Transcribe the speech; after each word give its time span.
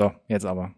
So, 0.00 0.12
jetzt 0.28 0.46
aber. 0.46 0.74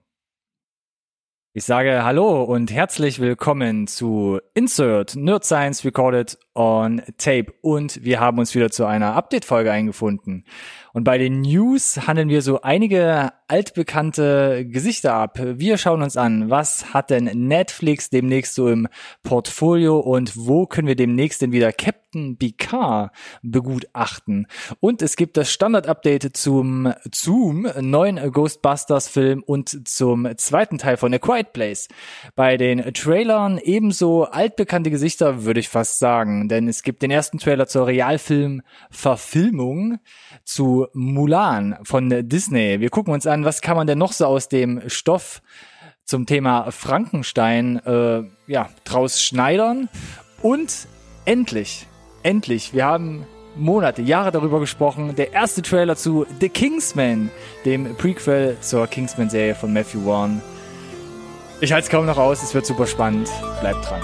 Ich 1.53 1.65
sage 1.65 2.05
Hallo 2.05 2.43
und 2.43 2.73
herzlich 2.73 3.21
willkommen 3.21 3.87
zu 3.87 4.41
Insert 4.55 5.15
Nerd 5.15 5.45
Science 5.45 5.85
Recorded 5.85 6.39
on 6.55 7.03
Tape 7.19 7.53
und 7.63 8.05
wir 8.05 8.21
haben 8.21 8.39
uns 8.39 8.55
wieder 8.55 8.71
zu 8.71 8.85
einer 8.85 9.15
Update-Folge 9.15 9.71
eingefunden. 9.71 10.45
Und 10.93 11.05
bei 11.05 11.19
den 11.19 11.43
News 11.43 12.07
handeln 12.07 12.29
wir 12.29 12.43
so 12.43 12.63
einige 12.63 13.33
altbekannte 13.47 14.67
Gesichter 14.67 15.15
ab. 15.15 15.39
Wir 15.41 15.77
schauen 15.77 16.03
uns 16.03 16.17
an, 16.17 16.51
was 16.51 16.93
hat 16.93 17.11
denn 17.11 17.25
Netflix 17.25 18.11
demnächst 18.11 18.55
so 18.55 18.69
im 18.69 18.89
Portfolio 19.23 19.99
und 19.99 20.37
wo 20.37 20.67
können 20.67 20.89
wir 20.89 20.97
demnächst 20.97 21.43
denn 21.43 21.53
wieder 21.53 21.73
Captain 21.73 22.37
Picard 22.37 23.13
begutachten. 23.43 24.47
Und 24.81 25.03
es 25.03 25.17
gibt 25.17 25.37
das 25.37 25.53
Standard-Update 25.53 26.37
zum 26.37 26.93
Zoom, 27.13 27.69
neuen 27.81 28.33
Ghostbusters-Film 28.33 29.43
und 29.45 29.89
zum 29.89 30.29
zweiten 30.37 30.79
Teil 30.79 30.97
von 30.97 31.15
A 31.15 31.19
Quiet 31.19 31.53
Place. 31.53 31.89
Bei 32.35 32.57
den 32.57 32.83
Trailern 32.95 33.59
ebenso 33.59 34.25
altbekannte 34.25 34.91
Gesichter, 34.91 35.45
würde 35.45 35.61
ich 35.61 35.69
fast 35.69 35.99
sagen, 35.99 36.40
denn 36.49 36.69
es 36.69 36.83
gibt 36.83 37.03
den 37.03 37.11
ersten 37.11 37.39
Trailer 37.39 37.67
zur 37.67 37.87
Realfilm-Verfilmung 37.87 39.99
zu 40.45 40.87
Mulan 40.93 41.79
von 41.83 42.29
Disney. 42.29 42.81
Wir 42.81 42.91
gucken 42.91 43.13
uns 43.13 43.27
an, 43.27 43.45
was 43.45 43.61
kann 43.61 43.77
man 43.77 43.87
denn 43.87 43.99
noch 43.99 44.13
so 44.13 44.27
aus 44.27 44.49
dem 44.49 44.83
Stoff 44.89 45.43
zum 46.05 46.27
Thema 46.27 46.71
Frankenstein 46.71 47.79
äh, 47.87 48.23
ja, 48.47 48.69
draus 48.85 49.23
schneidern. 49.23 49.89
Und 50.43 50.89
endlich, 51.25 51.87
endlich, 52.23 52.75
wir 52.75 52.85
haben 52.85 53.27
Monate, 53.57 54.03
Jahre 54.03 54.33
darüber 54.33 54.61
gesprochen. 54.61 55.15
Der 55.17 55.33
erste 55.33 55.63
Trailer 55.63 55.97
zu 55.97 56.27
The 56.41 56.49
Kingsman, 56.49 57.31
dem 57.65 57.97
Prequel 57.97 58.57
zur 58.61 58.87
Kingsman-Serie 58.87 59.55
von 59.55 59.73
Matthew 59.73 60.05
Vaughn. 60.05 60.41
Ich 61.61 61.73
halte 61.73 61.85
es 61.85 61.91
kaum 61.91 62.07
noch 62.07 62.19
aus, 62.19 62.43
es 62.43 62.55
wird 62.55 62.65
super 62.65 62.87
spannend. 62.87 63.29
Bleibt 63.61 63.89
dran. 63.89 64.03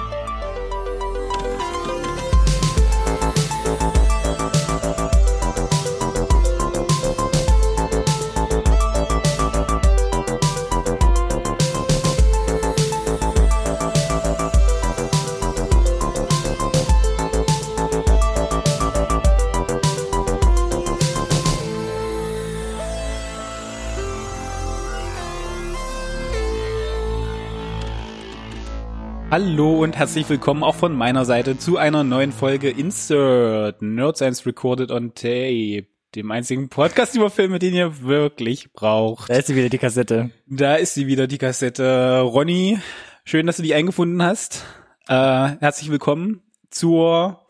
Hallo 29.38 29.82
und 29.82 29.98
herzlich 29.98 30.26
willkommen 30.30 30.62
auch 30.62 30.76
von 30.76 30.96
meiner 30.96 31.26
Seite 31.26 31.58
zu 31.58 31.76
einer 31.76 32.04
neuen 32.04 32.32
Folge 32.32 32.70
Insert 32.70 33.82
Nerd 33.82 34.16
Science 34.16 34.46
Recorded 34.46 34.90
on 34.90 35.12
Tape, 35.12 35.84
dem 36.14 36.30
einzigen 36.30 36.70
Podcast 36.70 37.14
über 37.14 37.28
Filme, 37.28 37.58
den 37.58 37.74
ihr 37.74 38.00
wirklich 38.00 38.72
braucht. 38.72 39.28
Da 39.28 39.34
ist 39.34 39.48
sie 39.48 39.54
wieder, 39.54 39.68
die 39.68 39.76
Kassette. 39.76 40.30
Da 40.46 40.76
ist 40.76 40.94
sie 40.94 41.06
wieder, 41.06 41.26
die 41.26 41.36
Kassette. 41.36 42.20
Ronny, 42.20 42.78
schön, 43.26 43.46
dass 43.46 43.58
du 43.58 43.62
die 43.62 43.74
eingefunden 43.74 44.22
hast. 44.22 44.64
Äh, 45.06 45.12
herzlich 45.60 45.90
willkommen 45.90 46.40
zur 46.70 47.46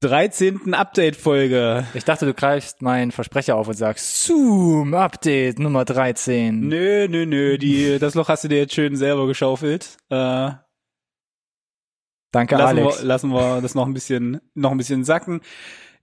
13. 0.00 0.74
Update-Folge. 0.74 1.86
Ich 1.94 2.04
dachte, 2.04 2.26
du 2.26 2.34
greifst 2.34 2.82
meinen 2.82 3.12
Versprecher 3.12 3.54
auf 3.54 3.68
und 3.68 3.74
sagst 3.74 4.24
Zoom 4.24 4.94
Update 4.94 5.60
Nummer 5.60 5.84
13. 5.84 6.58
Nö, 6.58 7.06
nö, 7.08 7.26
nö, 7.26 7.58
die, 7.58 8.00
das 8.00 8.16
Loch 8.16 8.28
hast 8.28 8.42
du 8.42 8.48
dir 8.48 8.58
jetzt 8.58 8.74
schön 8.74 8.96
selber 8.96 9.28
geschaufelt. 9.28 9.96
Äh, 10.08 10.50
Danke, 12.32 12.56
lassen 12.56 12.78
Alex. 12.78 13.00
Wir, 13.00 13.06
lassen 13.06 13.30
wir 13.30 13.60
das 13.60 13.74
noch 13.74 13.86
ein 13.86 13.94
bisschen, 13.94 14.40
noch 14.54 14.70
ein 14.70 14.78
bisschen 14.78 15.04
sacken. 15.04 15.40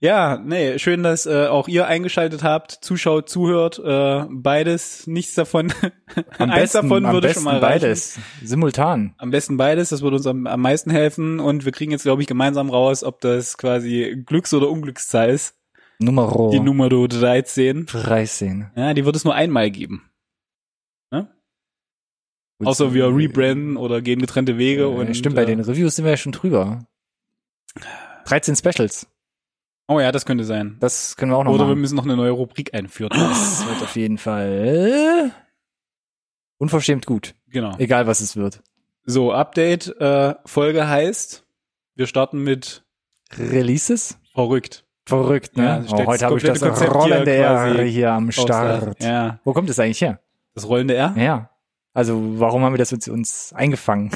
Ja, 0.00 0.38
nee, 0.38 0.78
schön, 0.78 1.02
dass 1.02 1.26
äh, 1.26 1.46
auch 1.46 1.66
ihr 1.66 1.88
eingeschaltet 1.88 2.44
habt, 2.44 2.70
zuschaut, 2.70 3.28
zuhört, 3.28 3.80
äh, 3.84 4.26
beides, 4.30 5.08
nichts 5.08 5.34
davon. 5.34 5.72
Am 6.38 6.50
Eins 6.50 6.72
besten, 6.72 6.88
davon 6.88 7.04
am 7.04 7.12
würde 7.14 7.26
besten 7.26 7.42
schon 7.42 7.52
mal 7.52 7.58
reichen. 7.58 7.80
beides. 7.80 8.18
Simultan. 8.44 9.14
Am 9.18 9.30
besten 9.30 9.56
beides, 9.56 9.88
das 9.88 10.02
würde 10.02 10.16
uns 10.18 10.26
am, 10.28 10.46
am 10.46 10.60
meisten 10.60 10.90
helfen 10.92 11.40
und 11.40 11.64
wir 11.64 11.72
kriegen 11.72 11.90
jetzt, 11.90 12.04
glaube 12.04 12.22
ich, 12.22 12.28
gemeinsam 12.28 12.70
raus, 12.70 13.02
ob 13.02 13.20
das 13.20 13.58
quasi 13.58 14.22
Glücks- 14.24 14.54
oder 14.54 14.70
Unglückszahl 14.70 15.30
ist. 15.30 15.56
Nummer 15.98 16.50
Die 16.52 16.60
Nummer 16.60 16.88
13. 16.88 17.86
13. 17.86 18.70
Ja, 18.76 18.94
die 18.94 19.04
wird 19.04 19.16
es 19.16 19.24
nur 19.24 19.34
einmal 19.34 19.68
geben. 19.72 20.04
Außer 22.64 22.92
wir 22.92 23.14
rebranden 23.14 23.76
oder 23.76 24.00
gehen 24.02 24.20
getrennte 24.20 24.58
Wege 24.58 24.82
Äh, 24.82 24.86
und. 24.86 25.14
Stimmt, 25.16 25.36
bei 25.36 25.42
äh, 25.42 25.46
den 25.46 25.60
Reviews 25.60 25.96
sind 25.96 26.04
wir 26.04 26.10
ja 26.12 26.16
schon 26.16 26.32
drüber. 26.32 26.80
13 28.24 28.56
Specials. 28.56 29.06
Oh 29.86 30.00
ja, 30.00 30.12
das 30.12 30.26
könnte 30.26 30.44
sein. 30.44 30.76
Das 30.80 31.16
können 31.16 31.30
wir 31.32 31.36
auch 31.38 31.44
noch 31.44 31.52
Oder 31.52 31.64
wir 31.64 31.68
machen. 31.70 31.80
müssen 31.80 31.96
noch 31.96 32.04
eine 32.04 32.16
neue 32.16 32.32
Rubrik 32.32 32.74
einführen. 32.74 33.10
Das 33.14 33.66
wird 33.66 33.82
auf 33.82 33.96
jeden 33.96 34.18
Fall 34.18 35.32
unverschämt 36.58 37.06
gut. 37.06 37.34
genau. 37.48 37.74
Egal, 37.78 38.06
was 38.06 38.20
es 38.20 38.36
wird. 38.36 38.62
So, 39.06 39.32
Update, 39.32 39.88
äh, 40.00 40.34
Folge 40.44 40.86
heißt, 40.88 41.46
wir 41.94 42.06
starten 42.06 42.42
mit 42.42 42.84
Releases? 43.38 44.18
verrückt. 44.34 44.84
Verrückt, 45.06 45.56
ne? 45.56 45.64
Ja, 45.64 45.84
oh, 45.90 46.06
heute 46.06 46.18
das 46.18 46.22
habe 46.22 46.36
ich 46.36 46.42
das 46.44 46.60
Konzept 46.60 46.90
hier 46.90 46.90
rollende 46.92 47.32
R 47.34 47.82
hier 47.82 48.12
am 48.12 48.30
Start. 48.30 49.02
Ja, 49.02 49.40
Wo 49.44 49.54
kommt 49.54 49.70
es 49.70 49.78
eigentlich 49.78 50.02
her? 50.02 50.20
das 50.54 50.68
rollende 50.68 50.94
R. 50.94 51.14
Ja. 51.16 51.50
Also, 51.98 52.38
warum 52.38 52.62
haben 52.62 52.74
wir 52.74 52.78
das 52.78 52.92
uns, 52.92 53.08
uns 53.08 53.52
eingefangen? 53.52 54.12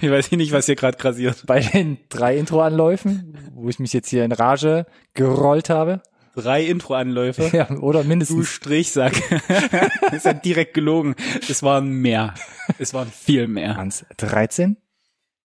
Ich 0.00 0.10
weiß 0.10 0.32
nicht, 0.32 0.50
was 0.50 0.66
hier 0.66 0.74
gerade 0.74 0.98
grasiert. 0.98 1.44
Bei 1.46 1.60
den 1.60 1.98
drei 2.08 2.36
Intro-Anläufen, 2.36 3.38
wo 3.54 3.68
ich 3.68 3.78
mich 3.78 3.92
jetzt 3.92 4.08
hier 4.08 4.24
in 4.24 4.32
Rage 4.32 4.86
gerollt 5.14 5.70
habe. 5.70 6.02
Drei 6.34 6.64
Intro-Anläufe. 6.64 7.48
Ja, 7.56 7.70
oder 7.78 8.02
Du 8.02 8.08
mindestens. 8.08 8.48
Strichsack. 8.48 9.12
das 10.10 10.24
ja 10.24 10.32
direkt 10.32 10.74
gelogen. 10.74 11.14
Es 11.48 11.62
waren 11.62 11.92
mehr. 11.92 12.34
Es 12.80 12.92
waren 12.92 13.12
viel 13.12 13.46
mehr. 13.46 13.76
Hans, 13.76 14.04
13? 14.16 14.78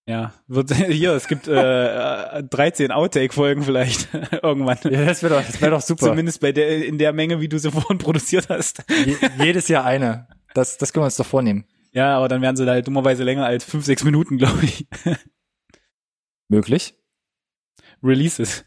Ja, 0.07 0.33
wird 0.47 0.73
hier, 0.87 1.11
es 1.11 1.27
gibt 1.27 1.47
äh, 1.49 2.37
äh, 2.39 2.43
13 2.43 2.91
Outtake-Folgen 2.91 3.63
vielleicht 3.63 4.07
irgendwann. 4.41 4.77
Ja, 4.83 5.03
das 5.05 5.21
wäre 5.21 5.35
doch, 5.35 5.45
das 5.45 5.61
wär 5.61 5.69
doch 5.69 5.81
super. 5.81 6.05
Zumindest 6.07 6.39
bei 6.39 6.53
der 6.53 6.85
in 6.85 6.97
der 6.97 7.11
Menge, 7.11 7.41
wie 7.41 7.49
du 7.49 7.59
sie 7.59 7.69
vorhin 7.73 7.97
produziert 7.97 8.47
hast. 8.49 8.83
Je, 9.05 9.17
jedes 9.43 9.67
Jahr 9.67 9.83
eine. 9.83 10.27
Das, 10.53 10.77
das 10.77 10.93
können 10.93 11.01
wir 11.01 11.07
uns 11.07 11.17
doch 11.17 11.25
vornehmen. 11.25 11.65
Ja, 11.91 12.15
aber 12.15 12.29
dann 12.29 12.41
werden 12.41 12.55
sie 12.55 12.65
halt 12.65 12.87
dummerweise 12.87 13.23
länger 13.23 13.45
als 13.45 13.65
fünf, 13.65 13.83
sechs 13.83 14.03
Minuten, 14.05 14.37
glaube 14.37 14.63
ich. 14.63 14.87
Möglich. 16.47 16.95
Releases. 18.01 18.63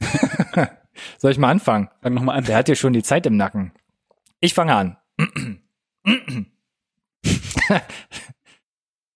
Soll 1.18 1.30
ich 1.30 1.38
mal 1.38 1.50
anfangen? 1.50 1.88
Fang 2.02 2.12
nochmal 2.14 2.36
an. 2.36 2.44
Der 2.44 2.56
hat 2.56 2.66
hier 2.66 2.76
schon 2.76 2.92
die 2.92 3.02
Zeit 3.02 3.24
im 3.26 3.36
Nacken. 3.36 3.72
Ich 4.40 4.52
fange 4.52 4.74
an. 4.74 4.96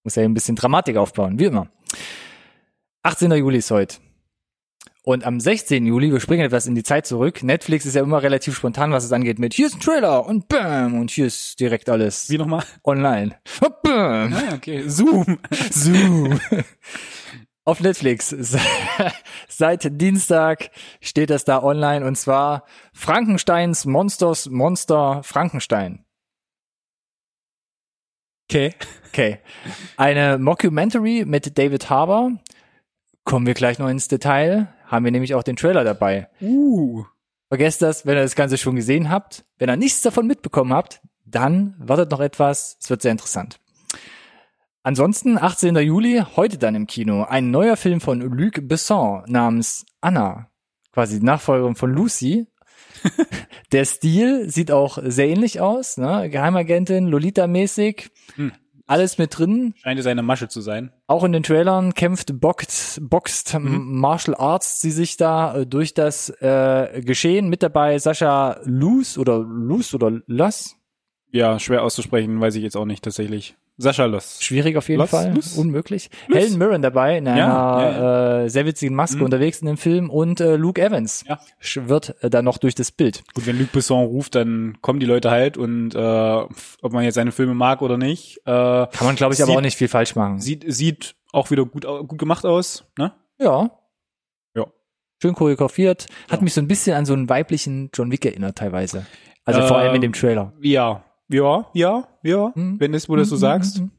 Muss 0.04 0.14
ja 0.14 0.22
ein 0.22 0.34
bisschen 0.34 0.56
Dramatik 0.56 0.96
aufbauen, 0.96 1.38
wie 1.38 1.44
immer. 1.46 1.68
18. 3.04 3.30
Juli 3.32 3.58
ist 3.58 3.70
heute. 3.70 3.98
Und 5.02 5.24
am 5.24 5.38
16. 5.38 5.84
Juli, 5.84 6.10
wir 6.10 6.20
springen 6.20 6.46
etwas 6.46 6.66
in 6.66 6.74
die 6.74 6.82
Zeit 6.82 7.06
zurück. 7.06 7.42
Netflix 7.42 7.84
ist 7.84 7.94
ja 7.94 8.02
immer 8.02 8.22
relativ 8.22 8.56
spontan, 8.56 8.92
was 8.92 9.04
es 9.04 9.12
angeht, 9.12 9.38
mit 9.38 9.52
hier 9.52 9.66
ist 9.66 9.74
ein 9.74 9.80
Trailer 9.80 10.24
und 10.24 10.48
bam, 10.48 10.98
und 10.98 11.10
hier 11.10 11.26
ist 11.26 11.60
direkt 11.60 11.90
alles 11.90 12.30
Wie 12.30 12.38
nochmal? 12.38 12.64
online. 12.82 13.36
Und 13.60 13.82
bam. 13.82 14.32
Ah, 14.32 14.54
okay. 14.54 14.88
Zoom. 14.88 15.38
Zoom. 15.70 16.40
Auf 17.66 17.80
Netflix. 17.80 18.34
Seit 19.48 20.00
Dienstag 20.00 20.70
steht 21.02 21.28
das 21.28 21.44
da 21.44 21.62
online 21.62 22.06
und 22.06 22.16
zwar 22.16 22.64
Frankensteins 22.94 23.84
Monsters 23.84 24.48
Monster 24.48 25.20
Frankenstein. 25.22 26.06
Okay. 28.50 28.74
Okay. 29.08 29.38
Eine 29.98 30.38
Mockumentary 30.38 31.24
mit 31.26 31.58
David 31.58 31.90
Harbour. 31.90 32.32
Kommen 33.24 33.46
wir 33.46 33.54
gleich 33.54 33.78
noch 33.78 33.88
ins 33.88 34.08
Detail. 34.08 34.68
Haben 34.86 35.04
wir 35.04 35.12
nämlich 35.12 35.34
auch 35.34 35.42
den 35.42 35.56
Trailer 35.56 35.82
dabei. 35.82 36.28
Uh. 36.40 37.04
Vergesst 37.48 37.82
das, 37.82 38.04
wenn 38.04 38.16
ihr 38.16 38.22
das 38.22 38.34
Ganze 38.34 38.58
schon 38.58 38.76
gesehen 38.76 39.10
habt. 39.10 39.44
Wenn 39.58 39.70
ihr 39.70 39.76
nichts 39.76 40.02
davon 40.02 40.26
mitbekommen 40.26 40.72
habt, 40.72 41.00
dann 41.24 41.74
wartet 41.78 42.10
noch 42.10 42.20
etwas. 42.20 42.76
Es 42.80 42.90
wird 42.90 43.02
sehr 43.02 43.12
interessant. 43.12 43.58
Ansonsten 44.82 45.38
18. 45.38 45.76
Juli, 45.76 46.22
heute 46.36 46.58
dann 46.58 46.74
im 46.74 46.86
Kino, 46.86 47.24
ein 47.24 47.50
neuer 47.50 47.76
Film 47.76 48.02
von 48.02 48.20
Luc 48.20 48.68
Besson 48.68 49.22
namens 49.26 49.86
Anna. 50.02 50.50
Quasi 50.92 51.20
die 51.20 51.24
Nachfolgerin 51.24 51.74
von 51.74 51.90
Lucy. 51.90 52.46
Der 53.72 53.86
Stil 53.86 54.50
sieht 54.50 54.70
auch 54.70 54.98
sehr 55.02 55.28
ähnlich 55.28 55.60
aus, 55.60 55.96
ne? 55.96 56.28
Geheimagentin, 56.28 57.08
Lolita-mäßig. 57.08 58.10
Hm. 58.36 58.52
Alles 58.86 59.16
mit 59.16 59.38
drin. 59.38 59.74
Scheint 59.76 59.98
es 59.98 60.06
eine 60.06 60.22
Masche 60.22 60.48
zu 60.48 60.60
sein. 60.60 60.92
Auch 61.06 61.24
in 61.24 61.32
den 61.32 61.42
Trailern 61.42 61.94
kämpft, 61.94 62.38
boxt, 62.40 63.00
boxt 63.02 63.54
Mhm. 63.54 63.98
Martial 63.98 64.34
Arts 64.36 64.80
sie 64.80 64.90
sich 64.90 65.16
da 65.16 65.56
äh, 65.56 65.66
durch 65.66 65.94
das 65.94 66.28
äh, 66.40 67.00
Geschehen. 67.02 67.48
Mit 67.48 67.62
dabei 67.62 67.98
Sascha 67.98 68.60
Luz 68.64 69.16
oder 69.16 69.38
Luz 69.38 69.94
oder 69.94 70.20
Lass. 70.26 70.76
Ja, 71.30 71.58
schwer 71.58 71.82
auszusprechen, 71.82 72.40
weiß 72.40 72.54
ich 72.56 72.62
jetzt 72.62 72.76
auch 72.76 72.84
nicht 72.84 73.02
tatsächlich. 73.02 73.56
Sascha 73.76 74.04
Loss. 74.04 74.40
Schwierig 74.40 74.76
auf 74.76 74.88
jeden 74.88 75.00
Loss, 75.00 75.10
Fall, 75.10 75.34
Loss. 75.34 75.56
unmöglich. 75.58 76.08
Loss. 76.28 76.38
Helen 76.38 76.58
Mirren 76.58 76.80
dabei 76.82 77.18
in 77.18 77.26
einer 77.26 77.36
Ja, 77.38 77.90
ja, 77.90 78.42
Äh, 78.44 78.48
sehr 78.48 78.66
witzigen 78.66 78.94
Maske 78.94 79.16
Mhm. 79.18 79.24
unterwegs 79.24 79.60
in 79.60 79.66
dem 79.66 79.76
Film 79.76 80.10
und 80.10 80.40
äh, 80.40 80.54
Luke 80.56 80.80
Evans 80.80 81.24
Ja. 81.28 81.40
wird 81.88 82.14
äh, 82.22 82.30
dann 82.30 82.44
noch 82.44 82.58
durch 82.58 82.74
das 82.76 82.92
Bild. 82.92 83.24
Gut, 83.34 83.46
wenn 83.46 83.58
Luc 83.58 83.72
Besson 83.72 84.04
ruft, 84.04 84.36
dann 84.36 84.78
kommen 84.80 85.00
die 85.00 85.06
Leute 85.06 85.30
halt 85.32 85.56
und 85.56 85.94
äh, 85.94 85.98
ob 85.98 86.92
man 86.92 87.02
jetzt 87.04 87.14
seine 87.16 87.32
Filme 87.32 87.54
mag 87.54 87.82
oder 87.82 87.98
nicht, 87.98 88.38
äh, 88.38 88.42
Kann 88.44 88.88
man, 89.00 89.16
glaube 89.16 89.34
ich, 89.34 89.40
aber 89.42 89.48
Sieht- 89.48 89.56
auch 89.56 89.60
nicht 89.62 89.76
viel 89.76 89.88
falsch 89.88 90.14
machen. 90.14 90.40
sieht 90.40 90.64
sieht 90.68 91.16
auch 91.32 91.50
wieder 91.50 91.64
gut 91.64 91.84
gut 91.84 92.18
gemacht 92.18 92.44
aus, 92.46 92.84
ne? 92.96 93.12
Ja. 93.40 93.70
Ja. 94.54 94.66
Schön 95.20 95.34
choreografiert. 95.34 96.06
Hat 96.30 96.38
Ja. 96.40 96.44
mich 96.44 96.54
so 96.54 96.60
ein 96.60 96.68
bisschen 96.68 96.96
an 96.96 97.06
so 97.06 97.12
einen 97.12 97.28
weiblichen 97.28 97.90
John 97.92 98.12
Wick 98.12 98.24
erinnert 98.24 98.56
teilweise. 98.58 99.06
Also 99.44 99.62
vor 99.66 99.78
allem 99.78 99.94
in 99.96 100.00
dem 100.00 100.10
Ähm, 100.10 100.12
Trailer. 100.12 100.52
Ja, 100.62 101.02
ja, 101.34 101.66
ja, 101.74 102.08
ja. 102.22 102.52
Mhm. 102.54 102.78
Wenn 102.80 102.94
es, 102.94 103.08
wo 103.08 103.14
du 103.16 103.20
das 103.22 103.28
so 103.28 103.36
Mhm, 103.36 103.40
sagst, 103.40 103.78
mhm, 103.78 103.84
mhm. 103.84 103.90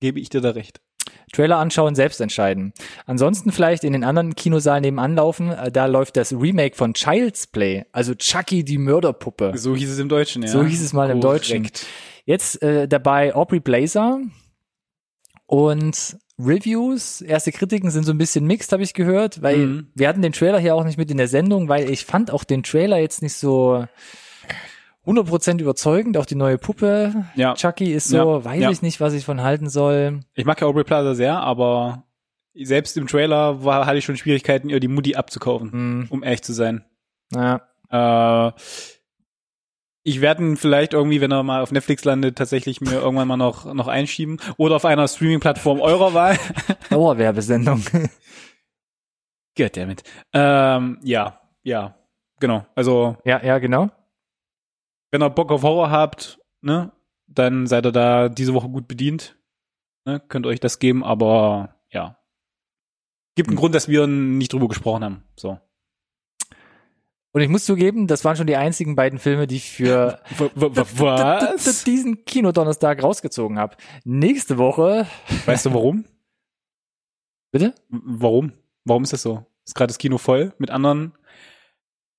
gebe 0.00 0.20
ich 0.20 0.28
dir 0.28 0.40
da 0.40 0.50
recht. 0.50 0.80
Trailer 1.32 1.58
anschauen, 1.58 1.94
selbst 1.94 2.20
entscheiden. 2.20 2.72
Ansonsten 3.06 3.50
vielleicht 3.52 3.82
in 3.84 3.92
den 3.92 4.04
anderen 4.04 4.34
Kinosaal 4.36 4.80
nebenan 4.80 5.16
laufen. 5.16 5.50
Äh, 5.50 5.70
Da 5.72 5.86
läuft 5.86 6.16
das 6.16 6.32
Remake 6.32 6.76
von 6.76 6.94
Child's 6.94 7.46
Play, 7.46 7.84
also 7.92 8.14
Chucky 8.14 8.64
die 8.64 8.78
Mörderpuppe. 8.78 9.52
So 9.56 9.74
hieß 9.74 9.90
es 9.90 9.98
im 9.98 10.08
Deutschen, 10.08 10.42
ja. 10.42 10.48
So 10.48 10.64
hieß 10.64 10.82
es 10.82 10.92
mal 10.92 11.10
im 11.10 11.20
Korrekt. 11.20 11.42
Deutschen. 11.50 11.70
Jetzt 12.24 12.62
äh, 12.62 12.86
dabei 12.88 13.34
Aubrey 13.34 13.60
Blazer 13.60 14.20
und 15.46 16.16
Reviews, 16.38 17.20
erste 17.20 17.52
Kritiken 17.52 17.90
sind 17.90 18.04
so 18.04 18.12
ein 18.12 18.18
bisschen 18.18 18.44
mixed, 18.46 18.72
habe 18.72 18.82
ich 18.82 18.92
gehört, 18.94 19.40
weil 19.42 19.66
Mhm. 19.66 19.86
wir 19.94 20.08
hatten 20.08 20.22
den 20.22 20.32
Trailer 20.32 20.58
hier 20.58 20.74
auch 20.74 20.84
nicht 20.84 20.98
mit 20.98 21.10
in 21.10 21.16
der 21.16 21.28
Sendung, 21.28 21.68
weil 21.68 21.90
ich 21.90 22.04
fand 22.04 22.30
auch 22.30 22.44
den 22.44 22.62
Trailer 22.62 22.98
jetzt 22.98 23.22
nicht 23.22 23.34
so 23.34 23.86
100% 25.06 25.60
überzeugend, 25.60 26.16
auch 26.16 26.26
die 26.26 26.34
neue 26.34 26.58
Puppe. 26.58 27.26
Ja. 27.34 27.54
Chucky 27.54 27.92
ist 27.92 28.08
so, 28.08 28.16
Ja, 28.16 28.44
weiß 28.44 28.60
ja. 28.60 28.70
ich 28.70 28.82
nicht, 28.82 29.00
was 29.00 29.12
ich 29.12 29.24
von 29.24 29.42
halten 29.42 29.68
soll. 29.68 30.20
Ich 30.34 30.44
mag 30.44 30.60
ja 30.60 30.66
Aubrey 30.66 30.84
Plaza 30.84 31.14
sehr, 31.14 31.38
aber 31.40 32.04
selbst 32.54 32.96
im 32.96 33.06
Trailer 33.06 33.64
war, 33.64 33.84
hatte 33.86 33.98
ich 33.98 34.04
schon 34.04 34.16
Schwierigkeiten, 34.16 34.68
ihr 34.70 34.80
die 34.80 34.88
Mutti 34.88 35.14
abzukaufen, 35.16 35.72
Hm, 35.72 36.06
um 36.10 36.22
ehrlich 36.22 36.42
zu 36.42 36.52
sein. 36.52 36.84
ja. 37.34 37.60
Äh, 37.90 38.52
ich 40.06 40.20
werde 40.20 40.42
ihn 40.42 40.56
vielleicht 40.58 40.92
irgendwie, 40.92 41.22
wenn 41.22 41.30
er 41.32 41.42
mal 41.42 41.62
auf 41.62 41.72
Netflix 41.72 42.04
landet, 42.04 42.36
tatsächlich 42.36 42.82
mir 42.82 42.92
irgendwann 42.92 43.26
mal 43.26 43.38
noch, 43.38 43.72
noch 43.72 43.88
einschieben. 43.88 44.38
Oder 44.58 44.76
auf 44.76 44.84
einer 44.84 45.08
Streaming-Plattform 45.08 45.80
eurer 45.80 46.12
Wahl. 46.12 46.36
Dauerwerbesendung. 46.90 47.82
Goddammit. 49.56 50.02
Ähm, 50.34 50.98
ja, 51.02 51.40
ja, 51.62 51.94
genau. 52.38 52.66
Also, 52.74 53.16
ja, 53.24 53.42
ja, 53.42 53.58
genau. 53.58 53.90
Wenn 55.14 55.22
ihr 55.22 55.30
Bock 55.30 55.52
auf 55.52 55.62
Horror 55.62 55.92
habt, 55.92 56.40
ne, 56.60 56.90
dann 57.28 57.68
seid 57.68 57.86
ihr 57.86 57.92
da 57.92 58.28
diese 58.28 58.52
Woche 58.52 58.68
gut 58.68 58.88
bedient. 58.88 59.38
Ne, 60.04 60.18
könnt 60.18 60.44
ihr 60.44 60.48
euch 60.48 60.58
das 60.58 60.80
geben, 60.80 61.04
aber 61.04 61.76
ja. 61.90 62.18
Gibt 63.36 63.48
einen 63.48 63.56
Hm. 63.56 63.60
Grund, 63.60 63.74
dass 63.76 63.86
wir 63.86 64.08
nicht 64.08 64.52
drüber 64.52 64.66
gesprochen 64.66 65.04
haben. 65.04 65.24
So. 65.36 65.60
Und 67.30 67.40
ich 67.40 67.48
muss 67.48 67.64
zugeben, 67.64 68.08
das 68.08 68.24
waren 68.24 68.34
schon 68.34 68.48
die 68.48 68.56
einzigen 68.56 68.96
beiden 68.96 69.20
Filme, 69.20 69.46
die 69.46 69.56
ich 69.56 69.70
für 69.70 70.20
diesen 71.86 72.24
Kinodonnerstag 72.24 73.00
rausgezogen 73.00 73.56
habe. 73.56 73.76
Nächste 74.02 74.58
Woche, 74.58 75.06
Weißt 75.46 75.66
du 75.66 75.74
warum? 75.74 76.06
bitte? 77.52 77.72
Warum? 77.88 78.52
Warum 78.84 79.04
ist 79.04 79.12
das 79.12 79.22
so? 79.22 79.46
Ist 79.64 79.76
gerade 79.76 79.92
das 79.92 79.98
Kino 79.98 80.18
voll 80.18 80.54
mit 80.58 80.70
anderen 80.70 81.12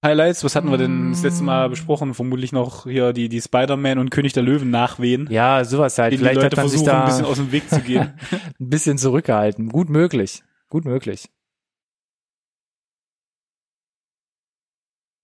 Highlights? 0.06 0.44
Was 0.44 0.56
hatten 0.56 0.72
wir 0.72 0.78
denn 0.78 1.12
das 1.12 1.24
letzte 1.24 1.44
Mal 1.44 1.70
besprochen? 1.70 2.14
Vermutlich 2.14 2.52
noch 2.52 2.84
hier 2.84 3.12
die, 3.12 3.28
die 3.28 3.42
Spider-Man 3.42 4.00
und 4.00 4.12
König 4.12 4.34
der 4.34 4.44
Löwen 4.44 4.70
nachwehen. 4.70 5.28
Ja, 5.30 5.66
sowas 5.66 5.98
halt. 5.98 6.14
die 6.14 6.18
Vielleicht 6.18 6.36
Leute 6.36 6.48
hat 6.48 6.58
man 6.58 6.70
sich 6.70 6.84
versuchen, 6.84 6.96
da 6.96 7.02
ein 7.02 7.08
bisschen 7.08 7.26
aus 7.26 7.38
dem 7.38 7.52
Weg 7.52 7.70
zu 7.70 7.82
gehen. 7.82 8.14
ein 8.60 8.70
bisschen 8.70 8.98
zurückgehalten. 8.98 9.70
Gut 9.70 9.90
möglich. 9.90 10.44
Gut 10.70 10.86
möglich. 10.86 11.30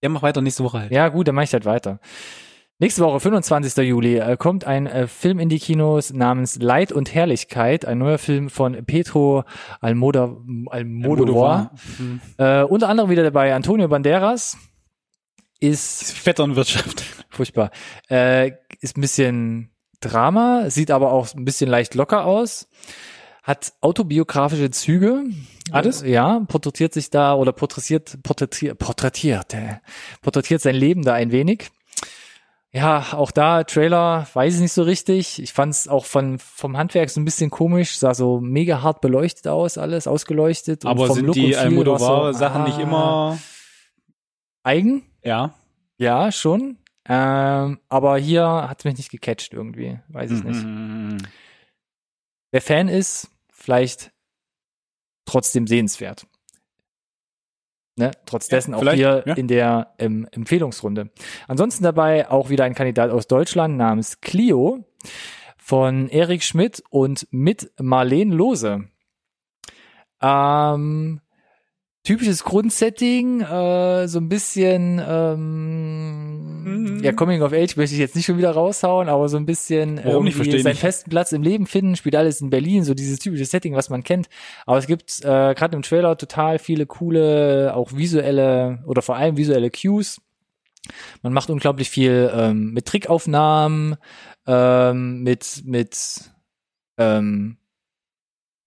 ja, 0.02 0.08
mach 0.08 0.22
weiter 0.22 0.40
nächste 0.40 0.64
Woche 0.64 0.80
halt. 0.80 0.92
Ja, 0.92 1.08
gut, 1.08 1.28
dann 1.28 1.34
mache 1.34 1.44
ich 1.44 1.52
halt 1.52 1.64
weiter. 1.64 2.00
Nächste 2.78 3.02
Woche, 3.02 3.20
25. 3.20 3.76
Juli, 3.84 4.16
äh, 4.16 4.36
kommt 4.36 4.64
ein 4.64 4.86
äh, 4.86 5.06
Film 5.06 5.38
in 5.38 5.48
die 5.48 5.60
Kinos 5.60 6.12
namens 6.12 6.58
Leid 6.60 6.90
und 6.90 7.14
Herrlichkeit, 7.14 7.84
ein 7.84 7.98
neuer 7.98 8.18
Film 8.18 8.50
von 8.50 8.84
Petro 8.84 9.44
Almoda, 9.80 10.36
Almodovar. 10.68 11.70
Hm. 11.98 12.20
Äh, 12.38 12.62
unter 12.64 12.88
anderem 12.88 13.10
wieder 13.10 13.22
dabei 13.22 13.54
Antonio 13.54 13.86
Banderas. 13.86 14.58
Ist 15.62 16.10
Vetternwirtschaft. 16.14 17.04
furchtbar. 17.30 17.70
Äh, 18.10 18.52
ist 18.80 18.96
ein 18.96 19.00
bisschen 19.00 19.70
Drama, 20.00 20.68
sieht 20.70 20.90
aber 20.90 21.12
auch 21.12 21.32
ein 21.34 21.44
bisschen 21.44 21.70
leicht 21.70 21.94
locker 21.94 22.24
aus. 22.24 22.68
Hat 23.44 23.72
autobiografische 23.80 24.72
Züge. 24.72 25.22
Alles? 25.70 26.02
Ja, 26.02 26.40
porträtiert 26.48 26.92
sich 26.92 27.10
da 27.10 27.34
oder 27.34 27.52
porträtiert, 27.52 28.20
porträtiert, 28.24 28.76
porträtiert, 28.76 29.54
äh, 29.54 29.76
porträtiert 30.20 30.62
sein 30.62 30.74
Leben 30.74 31.02
da 31.02 31.14
ein 31.14 31.30
wenig. 31.30 31.70
Ja, 32.72 33.06
auch 33.12 33.30
da 33.30 33.62
Trailer, 33.62 34.26
weiß 34.32 34.56
ich 34.56 34.60
nicht 34.62 34.72
so 34.72 34.82
richtig. 34.82 35.40
Ich 35.40 35.52
fand 35.52 35.74
es 35.74 35.86
auch 35.86 36.06
von 36.06 36.40
vom 36.40 36.76
Handwerk 36.76 37.08
so 37.08 37.20
ein 37.20 37.24
bisschen 37.24 37.50
komisch, 37.50 37.98
sah 37.98 38.14
so 38.14 38.40
mega 38.40 38.82
hart 38.82 39.00
beleuchtet 39.00 39.46
aus, 39.46 39.78
alles 39.78 40.08
ausgeleuchtet. 40.08 40.84
und 40.84 40.90
Aber 40.90 41.06
vom 41.06 41.16
sind 41.16 41.26
Look 41.26 41.34
die 41.34 41.56
Almodovar-Sachen 41.56 42.64
nicht 42.64 42.78
ah, 42.78 42.82
immer, 42.82 43.38
eigen? 44.64 45.04
Ja? 45.24 45.54
Ja, 45.98 46.32
schon. 46.32 46.78
Ähm, 47.08 47.80
aber 47.88 48.18
hier 48.18 48.46
hat 48.46 48.84
mich 48.84 48.96
nicht 48.96 49.10
gecatcht 49.10 49.52
irgendwie, 49.52 49.98
weiß 50.08 50.30
ich 50.30 50.44
nicht. 50.44 50.62
Mhm. 50.62 51.18
Wer 52.52 52.60
Fan 52.60 52.88
ist, 52.88 53.28
vielleicht 53.50 54.12
trotzdem 55.24 55.66
sehenswert. 55.66 56.26
Ne? 57.96 58.10
Trotz 58.24 58.48
Ja, 58.48 58.56
dessen 58.56 58.74
auch 58.74 58.80
vielleicht, 58.80 58.98
hier 58.98 59.22
ja. 59.26 59.34
in 59.34 59.48
der 59.48 59.94
ähm, 59.98 60.26
Empfehlungsrunde. 60.30 61.10
Ansonsten 61.48 61.84
dabei 61.84 62.30
auch 62.30 62.48
wieder 62.48 62.64
ein 62.64 62.74
Kandidat 62.74 63.10
aus 63.10 63.26
Deutschland 63.26 63.76
namens 63.76 64.20
Clio 64.20 64.84
von 65.58 66.08
Erik 66.08 66.42
Schmidt 66.42 66.82
und 66.88 67.26
mit 67.30 67.70
Marlene 67.80 68.34
Lose. 68.34 68.88
Ähm, 70.20 71.20
typisches 72.04 72.44
Grundsetting, 72.44 73.40
äh, 73.42 74.08
so 74.08 74.18
ein 74.18 74.28
bisschen 74.28 75.00
ähm, 75.06 76.62
Mhm. 76.62 77.02
ja 77.02 77.12
Coming 77.12 77.42
of 77.42 77.52
Age 77.52 77.76
möchte 77.76 77.94
ich 77.94 78.00
jetzt 78.00 78.14
nicht 78.14 78.26
schon 78.26 78.38
wieder 78.38 78.52
raushauen, 78.52 79.08
aber 79.08 79.28
so 79.28 79.36
ein 79.36 79.46
bisschen 79.46 80.00
Warum 80.04 80.24
nicht? 80.24 80.36
irgendwie 80.36 80.60
seinen 80.62 80.72
nicht. 80.72 80.80
festen 80.80 81.10
Platz 81.10 81.32
im 81.32 81.42
Leben 81.42 81.66
finden, 81.66 81.96
spielt 81.96 82.14
alles 82.16 82.40
in 82.40 82.50
Berlin, 82.50 82.84
so 82.84 82.94
dieses 82.94 83.18
typische 83.18 83.44
Setting, 83.44 83.74
was 83.74 83.90
man 83.90 84.04
kennt. 84.04 84.28
Aber 84.66 84.78
es 84.78 84.86
gibt 84.86 85.20
äh, 85.22 85.54
gerade 85.54 85.74
im 85.76 85.82
Trailer 85.82 86.16
total 86.16 86.58
viele 86.58 86.86
coole, 86.86 87.72
auch 87.74 87.92
visuelle 87.94 88.82
oder 88.86 89.02
vor 89.02 89.16
allem 89.16 89.36
visuelle 89.36 89.70
Cues. 89.70 90.20
Man 91.22 91.32
macht 91.32 91.50
unglaublich 91.50 91.90
viel 91.90 92.30
ähm, 92.34 92.72
mit 92.72 92.86
Trickaufnahmen, 92.86 93.96
ähm, 94.46 95.22
mit 95.22 95.62
mit 95.64 96.30
ähm, 96.98 97.56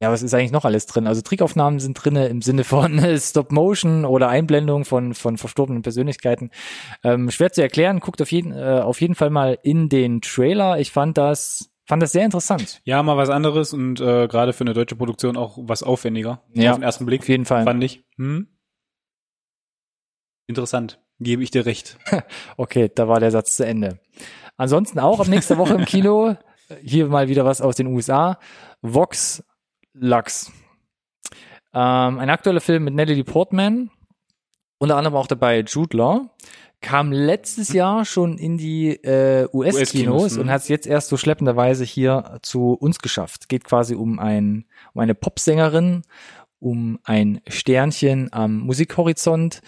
ja, 0.01 0.11
was 0.11 0.21
ist 0.21 0.33
eigentlich 0.33 0.51
noch 0.51 0.65
alles 0.65 0.85
drin? 0.87 1.07
Also 1.07 1.21
Trickaufnahmen 1.21 1.79
sind 1.79 1.93
drinne 1.93 2.27
im 2.27 2.41
Sinne 2.41 2.63
von 2.63 2.99
Stop 3.17 3.51
Motion 3.51 4.05
oder 4.05 4.27
Einblendung 4.27 4.83
von 4.83 5.13
von 5.13 5.37
verstorbenen 5.37 5.83
Persönlichkeiten. 5.83 6.51
Ähm, 7.03 7.31
schwer 7.31 7.51
zu 7.51 7.61
erklären. 7.61 8.01
Guckt 8.01 8.21
auf 8.21 8.31
jeden 8.31 8.51
äh, 8.51 8.81
auf 8.81 8.99
jeden 8.99 9.15
Fall 9.15 9.29
mal 9.29 9.57
in 9.63 9.87
den 9.87 10.21
Trailer. 10.21 10.79
Ich 10.79 10.91
fand 10.91 11.17
das 11.17 11.71
fand 11.85 12.03
das 12.03 12.11
sehr 12.11 12.25
interessant. 12.25 12.81
Ja, 12.83 13.01
mal 13.03 13.15
was 13.15 13.29
anderes 13.29 13.71
und 13.71 14.01
äh, 14.01 14.27
gerade 14.27 14.51
für 14.51 14.63
eine 14.65 14.73
deutsche 14.73 14.95
Produktion 14.95 15.37
auch 15.37 15.57
was 15.61 15.81
aufwendiger. 15.81 16.41
Ja, 16.53 16.71
Auf 16.71 16.77
den 16.77 16.83
ersten 16.83 17.05
Blick. 17.05 17.21
Auf 17.21 17.29
jeden 17.29 17.45
Fall. 17.45 17.63
Fand 17.63 17.83
ich. 17.83 18.03
Hm? 18.17 18.47
Interessant. 20.47 20.99
Gebe 21.19 21.43
ich 21.43 21.51
dir 21.51 21.65
recht. 21.65 21.97
Okay, 22.57 22.91
da 22.93 23.07
war 23.07 23.19
der 23.19 23.31
Satz 23.31 23.55
zu 23.55 23.65
Ende. 23.65 23.99
Ansonsten 24.57 24.99
auch 24.99 25.19
ab 25.19 25.27
nächster 25.27 25.57
Woche 25.57 25.75
im 25.75 25.85
Kino. 25.85 26.35
Hier 26.81 27.07
mal 27.07 27.27
wieder 27.29 27.45
was 27.45 27.61
aus 27.61 27.75
den 27.75 27.87
USA. 27.87 28.39
Vox 28.81 29.43
Lux. 29.97 30.51
Ähm, 31.73 32.19
ein 32.19 32.29
aktueller 32.29 32.61
Film 32.61 32.85
mit 32.85 32.93
Natalie 32.93 33.23
Portman. 33.23 33.89
Unter 34.77 34.97
anderem 34.97 35.15
auch 35.15 35.27
dabei 35.27 35.61
Jude 35.61 35.97
Law. 35.97 36.29
Kam 36.81 37.11
letztes 37.11 37.73
Jahr 37.73 38.05
schon 38.05 38.37
in 38.37 38.57
die 38.57 38.91
äh, 38.91 39.47
US-Kinos 39.51 39.79
US-Kinos, 39.79 40.37
und 40.37 40.45
mhm. 40.45 40.51
hat 40.51 40.61
es 40.61 40.67
jetzt 40.67 40.85
erst 40.85 41.07
so 41.07 41.17
schleppenderweise 41.17 41.83
hier 41.83 42.39
zu 42.43 42.73
uns 42.73 42.99
geschafft. 42.99 43.49
Geht 43.49 43.63
quasi 43.63 43.95
um, 43.95 44.19
ein, 44.19 44.65
um 44.93 45.01
eine 45.01 45.15
Popsängerin, 45.15 46.03
um 46.59 46.99
ein 47.03 47.41
Sternchen 47.47 48.31
am 48.31 48.59
Musikhorizont. 48.59 49.61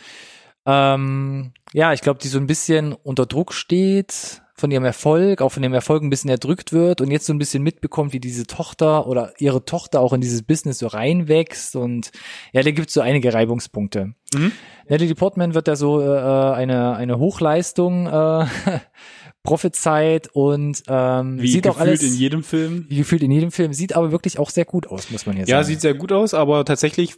Ähm, 0.65 1.53
ja, 1.73 1.93
ich 1.93 2.01
glaube, 2.01 2.19
die 2.21 2.27
so 2.27 2.37
ein 2.37 2.47
bisschen 2.47 2.93
unter 2.93 3.25
Druck 3.25 3.53
steht 3.53 4.43
von 4.57 4.71
ihrem 4.71 4.85
Erfolg, 4.85 5.41
auch 5.41 5.51
von 5.51 5.61
dem 5.61 5.73
Erfolg 5.73 6.01
ein 6.01 6.09
bisschen 6.09 6.31
erdrückt 6.31 6.73
wird 6.73 6.99
und 6.99 7.11
jetzt 7.11 7.27
so 7.27 7.33
ein 7.33 7.37
bisschen 7.37 7.61
mitbekommt, 7.61 8.11
wie 8.11 8.19
diese 8.19 8.47
Tochter 8.47 9.05
oder 9.05 9.33
ihre 9.37 9.63
Tochter 9.65 10.01
auch 10.01 10.13
in 10.13 10.21
dieses 10.21 10.41
Business 10.41 10.79
so 10.79 10.87
reinwächst 10.87 11.75
und 11.75 12.11
ja, 12.53 12.63
da 12.63 12.71
gibt's 12.71 12.93
so 12.93 13.01
einige 13.01 13.33
Reibungspunkte. 13.33 14.13
Mhm. 14.33 14.51
Natalie 14.89 15.15
Portman 15.15 15.53
wird 15.53 15.67
da 15.67 15.75
so 15.75 16.01
äh, 16.01 16.05
eine, 16.05 16.95
eine 16.95 17.19
Hochleistung 17.19 18.07
äh, 18.07 18.45
prophezeit 19.47 20.27
und 20.33 20.83
ähm, 20.89 21.41
wie 21.41 21.47
sieht 21.47 21.69
auch 21.69 21.77
alles 21.77 22.03
in 22.03 22.13
jedem 22.13 22.43
Film. 22.43 22.85
Wie 22.89 22.97
gefühlt 22.97 23.23
in 23.23 23.31
jedem 23.31 23.49
Film, 23.51 23.71
sieht 23.71 23.95
aber 23.95 24.11
wirklich 24.11 24.39
auch 24.39 24.49
sehr 24.49 24.65
gut 24.65 24.87
aus, 24.87 25.09
muss 25.09 25.25
man 25.25 25.37
hier 25.37 25.45
ja, 25.45 25.47
sagen. 25.47 25.59
Ja, 25.59 25.63
sieht 25.63 25.79
sehr 25.79 25.93
gut 25.93 26.11
aus, 26.11 26.33
aber 26.33 26.65
tatsächlich 26.65 27.15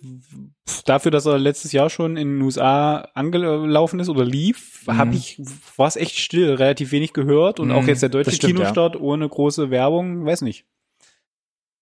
dafür, 0.86 1.10
dass 1.10 1.26
er 1.26 1.40
letztes 1.40 1.72
Jahr 1.72 1.90
schon 1.90 2.18
in 2.18 2.36
den 2.36 2.42
USA 2.44 2.98
angelaufen 3.16 4.00
ist 4.00 4.10
oder 4.10 4.24
lief, 4.24 4.86
mhm. 4.86 4.98
habe 4.98 5.16
ich 5.16 5.42
war 5.76 5.88
es 5.88 5.96
echt 5.96 6.20
still, 6.20 6.54
relativ 6.54 6.92
wenig 6.92 7.14
gehört 7.14 7.60
und 7.60 7.70
mhm, 7.70 7.74
auch 7.74 7.88
jetzt 7.88 8.04
der 8.04 8.10
deutsche 8.10 8.32
stimmt, 8.32 8.58
Kinostart 8.58 8.94
ja. 8.94 9.02
ohne 9.02 9.28
große 9.28 9.72
Werbung, 9.72 10.24
weiß 10.24 10.44
nicht. 10.44 10.66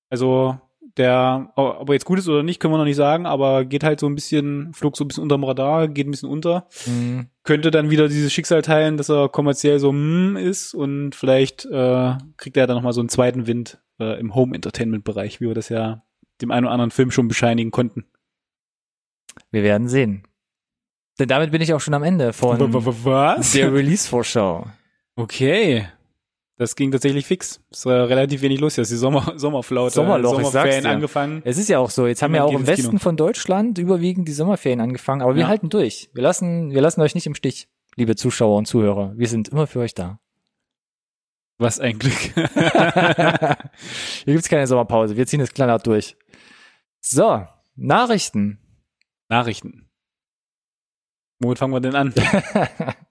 Also 0.10 0.58
der, 0.98 1.52
ob 1.56 1.90
er 1.90 1.94
jetzt 1.94 2.06
gut 2.06 2.20
ist 2.20 2.28
oder 2.28 2.44
nicht, 2.44 2.60
können 2.60 2.74
wir 2.74 2.78
noch 2.78 2.86
nicht 2.86 2.96
sagen, 2.96 3.26
aber 3.26 3.66
geht 3.66 3.84
halt 3.84 4.00
so 4.00 4.08
ein 4.08 4.16
bisschen, 4.16 4.74
flog 4.74 4.98
so 4.98 5.04
ein 5.04 5.08
bisschen 5.08 5.24
unterm 5.24 5.44
Radar, 5.44 5.88
geht 5.88 6.08
ein 6.08 6.12
bisschen 6.12 6.30
unter. 6.30 6.68
Mhm. 6.86 7.28
Könnte 7.44 7.72
dann 7.72 7.90
wieder 7.90 8.08
dieses 8.08 8.34
Schicksal 8.34 8.62
teilen, 8.62 8.98
dass 8.98 9.10
er 9.10 9.30
kommerziell 9.30 9.80
so 9.80 9.92
mm 9.92 10.38
ist 10.38 10.74
und 10.74 11.16
vielleicht 11.16 11.66
äh, 11.66 12.16
kriegt 12.38 12.58
er 12.58 12.68
dann 12.68 12.76
nochmal 12.76 12.94
so 12.94 13.02
einen 13.02 13.10
zweiten 13.10 13.48
Wind 13.48 13.82
äh, 14.00 14.20
im 14.20 14.36
Home-Entertainment-Bereich, 14.36 15.42
wie 15.42 15.48
wir 15.48 15.56
das 15.56 15.70
ja 15.70 16.04
dem 16.42 16.52
einen 16.52 16.66
oder 16.66 16.74
anderen 16.74 16.92
Film 16.92 17.12
schon 17.12 17.28
bescheinigen 17.28 17.72
konnten. 17.72 18.06
Wir 19.52 19.64
werden 19.64 19.88
sehen. 19.88 20.24
Denn 21.20 21.28
damit 21.28 21.52
bin 21.52 21.62
ich 21.62 21.74
auch 21.74 21.82
schon 21.82 21.94
am 21.94 22.04
Ende 22.04 22.34
von 22.34 22.74
Was? 22.74 23.54
der 23.54 23.74
Release-Vorschau. 23.74 24.68
Okay. 25.16 25.88
Das 26.58 26.76
ging 26.76 26.92
tatsächlich 26.92 27.28
fix. 27.28 27.62
Es 27.70 27.86
war 27.86 28.10
relativ 28.10 28.42
wenig 28.42 28.60
los. 28.60 28.76
Jetzt 28.78 28.92
die 28.92 28.96
Sommer 28.96 29.34
Sommerflaute, 29.38 29.94
Sommerloch, 29.94 30.42
Sommerferien 30.42 30.86
ja. 30.86 30.92
angefangen. 30.92 31.42
Es 31.46 31.60
ist 31.60 31.70
ja 31.70 31.78
auch 31.78 31.92
so. 31.92 32.08
Jetzt 32.08 32.24
haben 32.24 32.34
ja 32.34 32.44
auch 32.44 32.52
im 32.52 32.66
Westen 32.66 32.90
Kino. 32.90 33.00
von 33.00 33.16
Deutschland 33.16 33.78
überwiegend 33.78 34.28
die 34.28 34.34
Sommerferien 34.34 34.82
angefangen. 34.82 35.22
Aber 35.22 35.36
wir 35.36 35.44
ja. 35.44 35.48
halten 35.48 35.70
durch. 35.70 36.10
Wir 36.14 36.24
lassen, 36.24 36.72
wir 36.72 36.82
lassen 36.82 37.02
euch 37.02 37.14
nicht 37.14 37.28
im 37.28 37.36
Stich, 37.36 37.68
liebe 37.96 38.16
Zuschauer 38.16 38.58
und 38.58 38.66
Zuhörer. 38.66 39.14
Wir 39.16 39.28
sind 39.28 39.50
immer 39.50 39.68
für 39.68 39.80
euch 39.80 39.94
da. 39.94 40.20
Was 41.60 41.80
ein 41.80 42.00
Glück. 42.00 42.14
Hier 42.34 43.58
gibt's 44.26 44.50
keine 44.50 44.66
Sommerpause. 44.68 45.16
Wir 45.16 45.28
ziehen 45.28 45.42
es 45.42 45.54
knallhart 45.54 45.86
durch. 45.86 46.16
So, 47.02 47.46
Nachrichten. 47.76 48.60
Nachrichten. 49.30 49.90
Womit 51.40 51.60
fangen 51.60 51.74
wir 51.74 51.82
denn 51.82 51.96
an? 51.96 52.14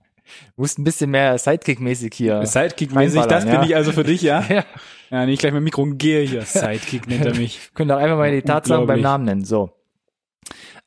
musst 0.56 0.78
ein 0.78 0.84
bisschen 0.84 1.10
mehr 1.10 1.38
Sidekick-mäßig 1.38 2.14
hier. 2.14 2.42
Sidekick-mäßig, 2.44 3.26
das 3.26 3.44
ja. 3.44 3.58
bin 3.58 3.68
ich 3.68 3.76
also 3.76 3.92
für 3.92 4.04
dich, 4.04 4.22
ja? 4.22 4.44
ja. 4.48 4.64
Ja, 5.10 5.24
nicht 5.24 5.38
gleich 5.38 5.52
mit 5.52 5.62
Mikro 5.62 5.82
und 5.82 5.98
gehe 5.98 6.22
hier. 6.22 6.42
Sidekick 6.44 7.06
nennt 7.06 7.24
er 7.24 7.34
mich. 7.34 7.70
Können 7.74 7.90
doch 7.90 7.98
einfach 7.98 8.16
mal 8.16 8.30
die 8.30 8.42
Tatsachen 8.42 8.86
beim 8.86 9.00
Namen 9.00 9.24
nennen. 9.24 9.44
So. 9.44 9.70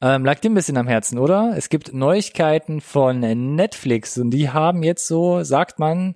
Ähm, 0.01 0.23
lag 0.25 0.39
dir 0.39 0.49
ein 0.49 0.55
bisschen 0.55 0.77
am 0.77 0.87
Herzen, 0.87 1.17
oder? 1.17 1.53
Es 1.57 1.69
gibt 1.69 1.93
Neuigkeiten 1.93 2.81
von 2.81 3.19
Netflix 3.19 4.17
und 4.17 4.31
die 4.31 4.49
haben 4.49 4.83
jetzt 4.83 5.07
so, 5.07 5.43
sagt 5.43 5.79
man, 5.79 6.15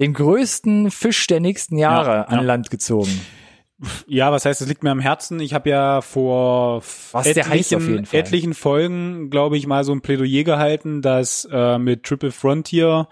den 0.00 0.12
größten 0.12 0.90
Fisch 0.90 1.26
der 1.28 1.40
nächsten 1.40 1.78
Jahre 1.78 2.10
ja, 2.10 2.22
an 2.22 2.44
Land 2.44 2.70
gezogen. 2.70 3.20
Ja, 4.06 4.30
was 4.30 4.44
heißt, 4.44 4.60
es 4.60 4.68
liegt 4.68 4.84
mir 4.84 4.90
am 4.90 5.00
Herzen. 5.00 5.40
Ich 5.40 5.52
habe 5.52 5.68
ja 5.68 6.00
vor 6.00 6.82
was 7.12 7.26
etlichen, 7.26 8.06
etlichen 8.12 8.54
Folgen, 8.54 9.30
glaube 9.30 9.56
ich, 9.56 9.66
mal 9.66 9.84
so 9.84 9.92
ein 9.92 10.00
Plädoyer 10.00 10.44
gehalten, 10.44 11.02
dass 11.02 11.46
äh, 11.50 11.78
mit 11.78 12.04
Triple 12.04 12.30
Frontier 12.30 13.08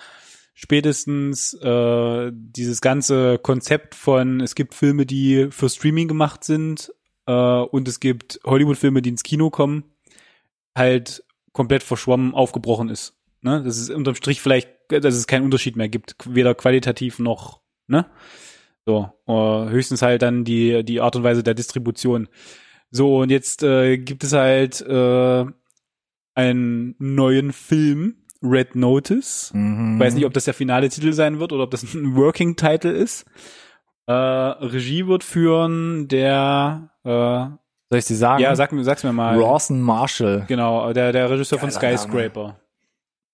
spätestens 0.54 1.54
äh, 1.54 2.30
dieses 2.32 2.80
ganze 2.80 3.38
Konzept 3.38 3.94
von 3.94 4.40
es 4.40 4.54
gibt 4.54 4.74
Filme, 4.74 5.06
die 5.06 5.48
für 5.50 5.68
Streaming 5.68 6.08
gemacht 6.08 6.44
sind 6.44 6.92
äh, 7.26 7.32
und 7.32 7.88
es 7.88 7.98
gibt 7.98 8.40
Hollywood-Filme, 8.44 9.02
die 9.02 9.10
ins 9.10 9.24
Kino 9.24 9.50
kommen, 9.50 9.84
halt 10.76 11.24
komplett 11.52 11.82
verschwommen, 11.82 12.34
aufgebrochen 12.34 12.88
ist. 12.88 13.14
Ne? 13.40 13.62
Das 13.64 13.78
ist 13.78 13.90
unterm 13.90 14.14
Strich 14.14 14.40
vielleicht, 14.40 14.70
dass 14.88 15.14
es 15.14 15.26
keinen 15.26 15.44
Unterschied 15.44 15.74
mehr 15.74 15.88
gibt, 15.88 16.14
weder 16.24 16.54
qualitativ 16.54 17.18
noch, 17.18 17.60
ne? 17.88 18.06
So, 18.84 19.10
uh, 19.28 19.68
höchstens 19.68 20.02
halt 20.02 20.22
dann 20.22 20.44
die, 20.44 20.84
die 20.84 21.00
Art 21.00 21.14
und 21.16 21.22
Weise 21.22 21.42
der 21.42 21.54
Distribution. 21.54 22.28
So, 22.90 23.18
und 23.18 23.30
jetzt 23.30 23.62
äh, 23.62 23.96
gibt 23.98 24.24
es 24.24 24.32
halt 24.32 24.80
äh, 24.80 25.44
einen 26.34 26.94
neuen 26.98 27.52
Film, 27.52 28.16
Red 28.42 28.74
Notice. 28.74 29.52
Mhm. 29.54 30.00
Weiß 30.00 30.14
nicht, 30.14 30.26
ob 30.26 30.32
das 30.32 30.44
der 30.46 30.54
finale 30.54 30.88
Titel 30.88 31.12
sein 31.12 31.38
wird 31.38 31.52
oder 31.52 31.64
ob 31.64 31.70
das 31.70 31.82
ein 31.94 32.16
Working 32.16 32.56
Title 32.56 32.90
ist. 32.90 33.24
Äh, 34.06 34.12
Regie 34.12 35.06
wird 35.06 35.22
führen 35.22 36.08
der 36.08 36.90
äh, 37.04 37.56
soll 37.92 37.98
ich 37.98 38.06
sie 38.06 38.16
sagen? 38.16 38.42
Ja, 38.42 38.56
sag, 38.56 38.70
sag's 38.80 39.04
mir 39.04 39.12
mal. 39.12 39.38
Rawson 39.38 39.82
Marshall. 39.82 40.46
Genau, 40.48 40.94
der, 40.94 41.12
der 41.12 41.28
Regisseur 41.28 41.58
Geiler 41.58 41.70
von 41.70 41.78
Skyscraper. 41.78 42.42
Name. 42.42 42.56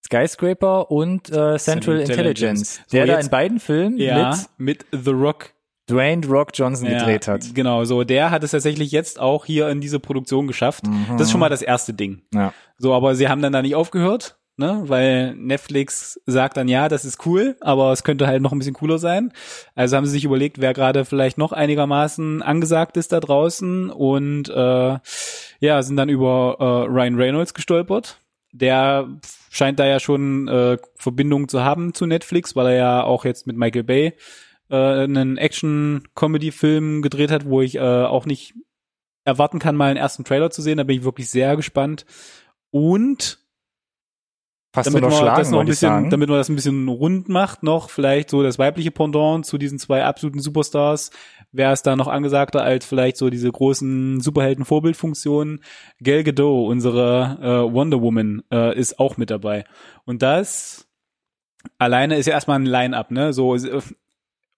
Skyscraper 0.05 0.91
und 0.91 1.29
äh, 1.31 1.59
Central 1.59 2.01
Intelligence, 2.01 2.09
Intelligence. 2.11 2.81
So, 2.87 2.97
der 2.97 3.07
da 3.07 3.19
in 3.19 3.29
beiden 3.29 3.61
Filmen 3.61 3.99
ja, 3.99 4.37
mit, 4.59 4.85
mit 4.93 5.05
The 5.05 5.11
Rock 5.11 5.53
Dwayne 5.89 6.27
Rock 6.27 6.51
Johnson 6.55 6.91
ja, 6.91 6.99
gedreht 6.99 7.29
hat. 7.29 7.55
Genau, 7.55 7.85
so 7.85 8.05
der 8.05 8.31
hat 8.31 8.45
es 8.45 8.51
tatsächlich 8.51 8.93
jetzt 8.93 9.19
auch 9.19 9.47
hier 9.47 9.69
in 9.69 9.81
diese 9.81 9.99
Produktion 9.99 10.47
geschafft. 10.47 10.87
Mhm. 10.87 11.07
Das 11.13 11.23
ist 11.23 11.31
schon 11.31 11.41
mal 11.41 11.49
das 11.49 11.63
erste 11.63 11.95
Ding. 11.95 12.23
Ja. 12.33 12.53
So, 12.77 12.95
aber 12.95 13.15
sie 13.15 13.29
haben 13.29 13.43
dann 13.43 13.53
da 13.53 13.63
nicht 13.63 13.75
aufgehört, 13.75 14.39
ne, 14.57 14.83
weil 14.85 15.35
Netflix 15.35 16.21
sagt 16.27 16.59
dann 16.59 16.69
ja, 16.69 16.89
das 16.89 17.05
ist 17.05 17.25
cool, 17.27 17.57
aber 17.61 17.93
es 17.93 18.05
könnte 18.05 18.27
halt 18.27 18.43
noch 18.43 18.53
ein 18.53 18.59
bisschen 18.59 18.75
cooler 18.75 18.99
sein. 18.99 19.33
Also 19.75 19.97
haben 19.97 20.05
sie 20.05 20.13
sich 20.13 20.25
überlegt, 20.25 20.61
wer 20.61 20.75
gerade 20.75 21.05
vielleicht 21.05 21.39
noch 21.39 21.53
einigermaßen 21.53 22.43
angesagt 22.43 22.97
ist 22.99 23.13
da 23.13 23.21
draußen 23.21 23.91
und 23.91 24.51
äh, 24.51 24.99
ja, 25.61 25.83
sind 25.83 25.97
dann 25.97 26.11
über 26.11 26.57
äh, 26.61 26.91
Ryan 26.91 27.17
Reynolds 27.17 27.55
gestolpert. 27.55 28.21
Der 28.53 29.09
scheint 29.51 29.79
da 29.79 29.87
ja 29.87 30.01
schon 30.01 30.49
äh, 30.49 30.79
Verbindungen 30.97 31.49
zu 31.49 31.63
haben 31.63 31.95
zu 31.95 32.07
Netflix, 32.07 32.57
weil 32.57 32.69
er 32.69 32.77
ja 32.77 33.03
auch 33.05 33.25
jetzt 33.25 33.47
mit 33.47 33.57
Michael 33.57 33.85
Bay 33.85 34.15
äh, 34.71 34.77
einen 34.77 35.37
Action-Comedy-Film 35.37 37.03
gedreht 37.03 37.31
hat, 37.31 37.47
wo 37.47 37.61
ich 37.61 37.77
äh, 37.77 37.81
auch 37.81 38.27
nicht 38.27 38.55
erwarten 39.25 39.59
kann, 39.59 39.77
mal 39.77 39.91
einen 39.91 39.99
ersten 39.99 40.25
Trailer 40.25 40.51
zu 40.51 40.63
sehen. 40.63 40.79
Da 40.79 40.85
bin 40.85 40.99
ich 40.99 41.05
wirklich 41.05 41.29
sehr 41.31 41.57
gespannt. 41.57 42.07
Und 42.71 43.39
Fast 44.75 44.87
damit 44.87 45.01
man 45.03 45.11
das 45.11 45.51
noch 45.51 45.61
ein 45.61 45.67
bisschen, 45.67 46.11
damit 46.11 46.29
man 46.29 46.39
das 46.39 46.51
ein 46.51 46.57
bisschen 46.57 46.89
rund 46.89 47.29
macht, 47.29 47.63
noch 47.63 47.89
vielleicht 47.89 48.29
so 48.29 48.43
das 48.43 48.59
weibliche 48.59 48.91
Pendant 48.91 49.47
zu 49.47 49.57
diesen 49.57 49.79
zwei 49.79 50.05
absoluten 50.05 50.41
Superstars, 50.41 51.11
wäre 51.53 51.73
es 51.73 51.83
da 51.83 51.97
noch 51.97 52.09
angesagter 52.09 52.63
als 52.63 52.85
vielleicht 52.85 53.17
so 53.17 53.31
diese 53.31 53.51
großen 53.51 54.21
Superhelden-Vorbildfunktionen. 54.21 55.63
Gal 56.03 56.25
Gadot, 56.25 56.69
unsere 56.69 57.39
äh, 57.41 57.73
Wonder 57.73 58.01
Woman, 58.01 58.43
äh, 58.53 58.79
ist 58.79 58.99
auch 58.99 59.17
mit 59.17 59.31
dabei. 59.31 59.65
Und 60.05 60.23
das 60.23 60.89
alleine 61.79 62.17
ist 62.17 62.27
ja 62.27 62.35
erstmal 62.35 62.59
ein 62.59 62.67
Line-up, 62.67 63.11
ne? 63.11 63.33
So 63.33 63.57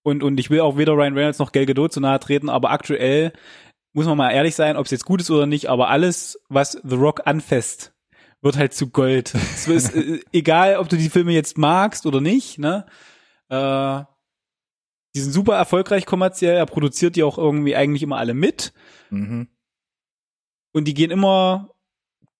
und 0.03 0.23
und 0.23 0.39
ich 0.39 0.49
will 0.49 0.61
auch 0.61 0.77
weder 0.77 0.93
Ryan 0.93 1.13
Reynolds 1.13 1.39
noch 1.39 1.51
Gal 1.51 1.65
Gadot 1.65 1.93
zu 1.93 1.99
nahe 1.99 2.19
treten, 2.19 2.49
aber 2.49 2.71
aktuell 2.71 3.33
muss 3.93 4.05
man 4.05 4.17
mal 4.17 4.31
ehrlich 4.31 4.55
sein, 4.55 4.77
ob 4.77 4.85
es 4.85 4.91
jetzt 4.91 5.05
gut 5.05 5.21
ist 5.21 5.29
oder 5.31 5.45
nicht, 5.45 5.69
aber 5.69 5.89
alles, 5.89 6.39
was 6.49 6.79
The 6.83 6.95
Rock 6.95 7.21
anfasst, 7.25 7.93
wird 8.41 8.57
halt 8.57 8.73
zu 8.73 8.89
Gold. 8.89 9.33
es 9.35 9.67
ist 9.67 9.95
äh, 9.95 10.21
egal, 10.31 10.77
ob 10.77 10.89
du 10.89 10.97
die 10.97 11.09
Filme 11.09 11.31
jetzt 11.33 11.57
magst 11.57 12.05
oder 12.05 12.21
nicht, 12.21 12.57
ne? 12.57 12.85
Äh, 13.49 14.03
die 15.15 15.19
sind 15.19 15.31
super 15.31 15.55
erfolgreich 15.55 16.05
kommerziell, 16.05 16.55
er 16.55 16.65
produziert 16.65 17.15
die 17.15 17.23
auch 17.23 17.37
irgendwie 17.37 17.75
eigentlich 17.75 18.03
immer 18.03 18.17
alle 18.17 18.33
mit. 18.33 18.73
Mhm. 19.09 19.47
Und 20.73 20.87
die 20.87 20.93
gehen 20.93 21.11
immer 21.11 21.71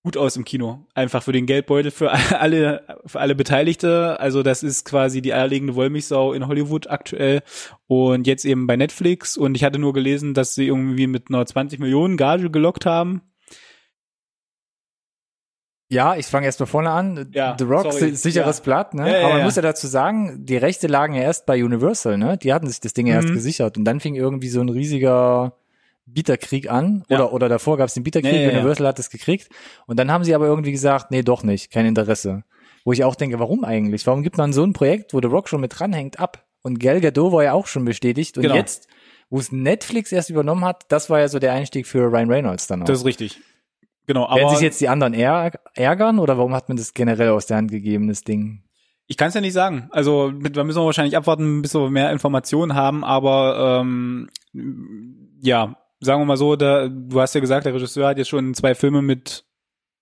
gut 0.04 0.18
aus 0.18 0.36
im 0.36 0.46
Kino. 0.46 0.88
Einfach 0.94 1.22
für 1.22 1.32
den 1.32 1.46
Geldbeutel, 1.46 1.92
für 1.92 2.12
alle, 2.40 3.01
für 3.06 3.20
alle 3.20 3.36
Beteiligte. 3.36 4.20
Also 4.20 4.44
das 4.44 4.63
ist 4.63 4.86
quasi 4.86 5.22
die 5.22 5.34
eierlegende 5.34 5.75
Wollmilchsau 5.75 6.34
in 6.34 6.48
Hollywood 6.48 6.90
aktuell 6.90 7.44
und 7.88 8.28
jetzt 8.28 8.46
eben 8.46 8.68
bei 8.68 8.75
Netflix. 8.75 9.38
Und 9.38 9.56
ich 9.56 9.63
hatte 9.63 9.80
nur 9.80 9.94
gelesen, 9.94 10.34
dass 10.34 10.56
sie 10.56 10.68
irgendwie 10.68 11.08
mit 11.08 11.30
einer 11.30 11.46
20 11.46 11.80
Millionen 11.80 12.18
Gage 12.18 12.50
gelockt 12.50 12.86
haben. 12.86 13.22
Ja, 15.91 16.15
ich 16.15 16.25
fange 16.25 16.45
erst 16.45 16.62
mal 16.62 16.67
vorne 16.67 16.89
an. 16.89 17.29
Ja, 17.33 17.55
The 17.60 17.65
Rock, 17.65 17.91
sorry. 17.91 18.15
sicheres 18.15 18.57
ja. 18.60 18.63
Blatt, 18.63 18.93
ne? 18.93 19.12
Ja, 19.12 19.19
ja, 19.19 19.25
Aber 19.25 19.36
man 19.36 19.43
muss 19.43 19.57
ja 19.57 19.62
dazu 19.62 19.88
sagen, 19.88 20.45
die 20.45 20.55
Rechte 20.55 20.88
lagen 20.88 21.15
ja 21.15 21.21
erst 21.21 21.45
bei 21.45 21.62
Universal, 21.62 22.17
ne? 22.17 22.38
Die 22.38 22.53
hatten 22.53 22.67
sich 22.67 22.79
das 22.79 22.93
Ding 22.93 23.07
mhm. 23.07 23.13
erst 23.13 23.27
gesichert. 23.27 23.77
Und 23.77 23.83
dann 23.83 24.00
fing 24.00 24.15
irgendwie 24.15 24.48
so 24.48 24.62
ein 24.62 24.69
riesiger 24.69 25.57
Bieterkrieg 26.05 26.71
an. 26.71 27.03
Oder, 27.10 27.33
oder 27.33 27.50
davor 27.50 27.77
gab 27.77 27.89
es 27.89 27.93
den 27.93 28.03
Bieterkrieg, 28.03 28.53
Universal 28.53 28.88
hat 28.88 29.00
es 29.00 29.10
gekriegt. 29.10 29.50
Und 29.86 30.00
dann 30.00 30.10
haben 30.12 30.24
sie 30.24 30.33
aber 30.33 30.45
irgendwie 30.45 30.71
gesagt, 30.71 31.12
nee, 31.12 31.24
doch 31.24 31.43
nicht, 31.43 31.71
kein 31.71 31.86
Interesse. 31.86 32.43
Wo 32.86 32.93
ich 32.93 33.03
auch 33.03 33.15
denke, 33.15 33.38
warum 33.39 33.65
eigentlich? 33.65 34.07
Warum 34.07 34.24
gibt 34.24 34.38
man 34.38 34.53
so 34.53 34.63
ein 34.63 34.71
Projekt, 34.71 35.13
wo 35.13 35.19
The 35.21 35.27
Rock 35.27 35.50
schon 35.50 35.60
mit 35.60 35.77
dranhängt, 35.77 36.19
ab? 36.19 36.45
Und 36.62 36.79
Gal 36.79 37.01
Gadot 37.01 37.33
war 37.33 37.43
ja 37.43 37.51
auch 37.51 37.67
schon 37.67 37.83
bestätigt. 37.83 38.38
Und 38.38 38.43
genau. 38.43 38.55
jetzt, 38.55 38.88
wo 39.29 39.39
es 39.39 39.51
Netflix 39.51 40.13
erst 40.13 40.29
übernommen 40.29 40.63
hat, 40.63 40.86
das 40.88 41.10
war 41.10 41.19
ja 41.19 41.27
so 41.27 41.38
der 41.38 41.51
Einstieg 41.51 41.86
für 41.86 42.10
Ryan 42.12 42.31
Reynolds 42.31 42.67
dann 42.67 42.81
auch. 42.81 42.86
Das 42.86 43.00
ist 43.00 43.05
richtig. 43.05 43.41
Genau, 44.08 44.25
aber. 44.25 44.38
Werden 44.38 44.50
sich 44.50 44.62
jetzt 44.62 44.81
die 44.81 44.89
anderen 44.89 45.13
ärgern 45.13 46.20
oder 46.20 46.38
warum 46.38 46.53
hat 46.53 46.70
man 46.70 46.77
das 46.77 46.93
generell 46.93 47.29
aus 47.29 47.46
der 47.46 47.58
Hand 47.58 47.72
gegeben, 47.72 48.08
das 48.08 48.24
Ding? 48.24 48.63
Ich 49.08 49.17
kann 49.17 49.27
es 49.27 49.34
ja 49.34 49.41
nicht 49.41 49.53
sagen. 49.53 49.89
Also 49.91 50.31
da 50.31 50.63
müssen 50.63 50.79
wir 50.79 50.86
wahrscheinlich 50.86 51.17
abwarten, 51.17 51.62
bis 51.62 51.74
wir 51.74 51.89
mehr 51.89 52.12
Informationen 52.12 52.75
haben, 52.75 53.03
aber 53.03 53.81
ähm, 53.81 54.29
ja, 55.41 55.75
sagen 56.00 56.22
wir 56.22 56.25
mal 56.25 56.38
so, 56.38 56.55
da, 56.55 56.88
du 56.88 57.20
hast 57.20 57.36
ja 57.36 57.41
gesagt, 57.41 57.65
der 57.65 57.74
Regisseur 57.74 58.08
hat 58.08 58.17
jetzt 58.17 58.29
schon 58.29 58.53
zwei 58.53 58.75
Filme 58.75 59.01
mit 59.01 59.46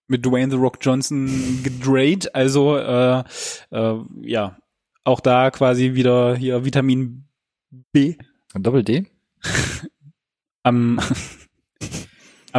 mit 0.08 0.25
Dwayne 0.25 0.51
The 0.51 0.58
Rock 0.58 0.79
Johnson 0.82 1.62
gedreht. 1.63 2.34
Also 2.34 2.77
äh, 2.77 3.24
äh, 3.72 3.96
ja, 4.22 4.58
auch 5.03 5.20
da 5.20 5.51
quasi 5.51 5.94
wieder 5.94 6.36
hier 6.36 6.65
Vitamin 6.65 7.25
B 7.91 8.15
Doppel 8.56 8.84
D? 8.84 9.06
am, 10.63 11.00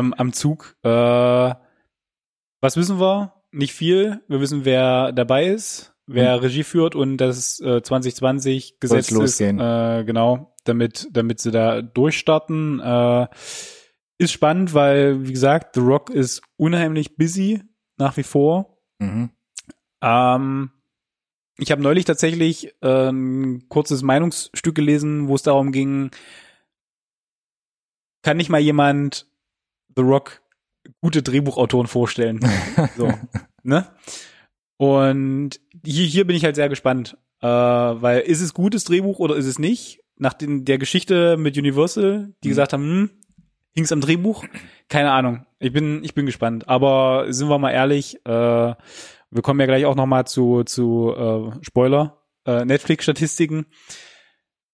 am, 0.00 0.12
am 0.14 0.32
Zug. 0.32 0.76
Äh, 0.82 0.88
was 0.88 2.76
wissen 2.76 2.98
wir? 2.98 3.34
Nicht 3.52 3.72
viel. 3.72 4.20
Wir 4.28 4.40
wissen, 4.40 4.64
wer 4.64 5.12
dabei 5.12 5.46
ist, 5.46 5.94
wer 6.06 6.34
Hm. 6.34 6.40
Regie 6.40 6.64
führt 6.64 6.94
und 6.94 7.16
das 7.18 7.60
äh, 7.60 7.82
2020 7.82 8.80
gesetzt 8.80 9.10
ist. 9.12 9.16
losgehen. 9.16 9.60
Äh, 9.60 10.04
genau, 10.04 10.54
damit, 10.64 11.08
damit 11.12 11.40
sie 11.40 11.50
da 11.52 11.82
durchstarten. 11.82 12.80
Äh, 12.80 13.28
ist 14.18 14.32
spannend, 14.32 14.74
weil, 14.74 15.26
wie 15.26 15.32
gesagt, 15.32 15.76
The 15.76 15.80
Rock 15.80 16.10
ist 16.10 16.42
unheimlich 16.58 17.16
busy 17.16 17.62
nach 17.96 18.18
wie 18.18 18.22
vor. 18.22 18.76
Mhm. 18.98 19.30
Ähm, 20.02 20.70
ich 21.56 21.70
habe 21.70 21.82
neulich 21.82 22.04
tatsächlich 22.04 22.74
äh, 22.82 23.08
ein 23.08 23.68
kurzes 23.68 24.02
Meinungsstück 24.02 24.74
gelesen, 24.74 25.28
wo 25.28 25.34
es 25.34 25.42
darum 25.42 25.72
ging, 25.72 26.10
kann 28.22 28.36
nicht 28.36 28.50
mal 28.50 28.60
jemand 28.60 29.29
The 29.96 30.02
Rock 30.02 30.42
gute 31.00 31.22
Drehbuchautoren 31.22 31.86
vorstellen? 31.86 32.40
so, 32.96 33.12
ne? 33.62 33.86
Und 34.76 35.60
hier, 35.84 36.06
hier 36.06 36.26
bin 36.26 36.36
ich 36.36 36.44
halt 36.44 36.56
sehr 36.56 36.68
gespannt, 36.68 37.16
äh, 37.42 37.46
weil 37.46 38.20
ist 38.20 38.40
es 38.40 38.54
gutes 38.54 38.84
Drehbuch 38.84 39.18
oder 39.18 39.36
ist 39.36 39.46
es 39.46 39.58
nicht? 39.58 40.00
Nach 40.16 40.32
den, 40.32 40.64
der 40.64 40.78
Geschichte 40.78 41.36
mit 41.36 41.56
Universal, 41.56 42.32
die 42.42 42.48
Mhm. 42.48 42.50
gesagt 42.50 42.72
haben, 42.72 42.82
hm, 42.82 43.10
hing's 43.72 43.92
am 43.92 44.00
Drehbuch? 44.00 44.44
Keine 44.88 45.12
Ahnung. 45.12 45.46
Ich 45.58 45.72
bin, 45.72 46.02
ich 46.04 46.14
bin 46.14 46.26
gespannt. 46.26 46.68
Aber 46.68 47.26
sind 47.32 47.48
wir 47.48 47.58
mal 47.58 47.70
ehrlich, 47.70 48.16
äh, 48.26 48.74
wir 49.32 49.42
kommen 49.42 49.60
ja 49.60 49.66
gleich 49.66 49.84
auch 49.84 49.94
noch 49.96 50.06
mal 50.06 50.26
zu, 50.26 50.64
zu 50.64 51.14
äh, 51.16 51.64
Spoiler, 51.64 52.18
äh, 52.46 52.64
Netflix-Statistiken. 52.64 53.66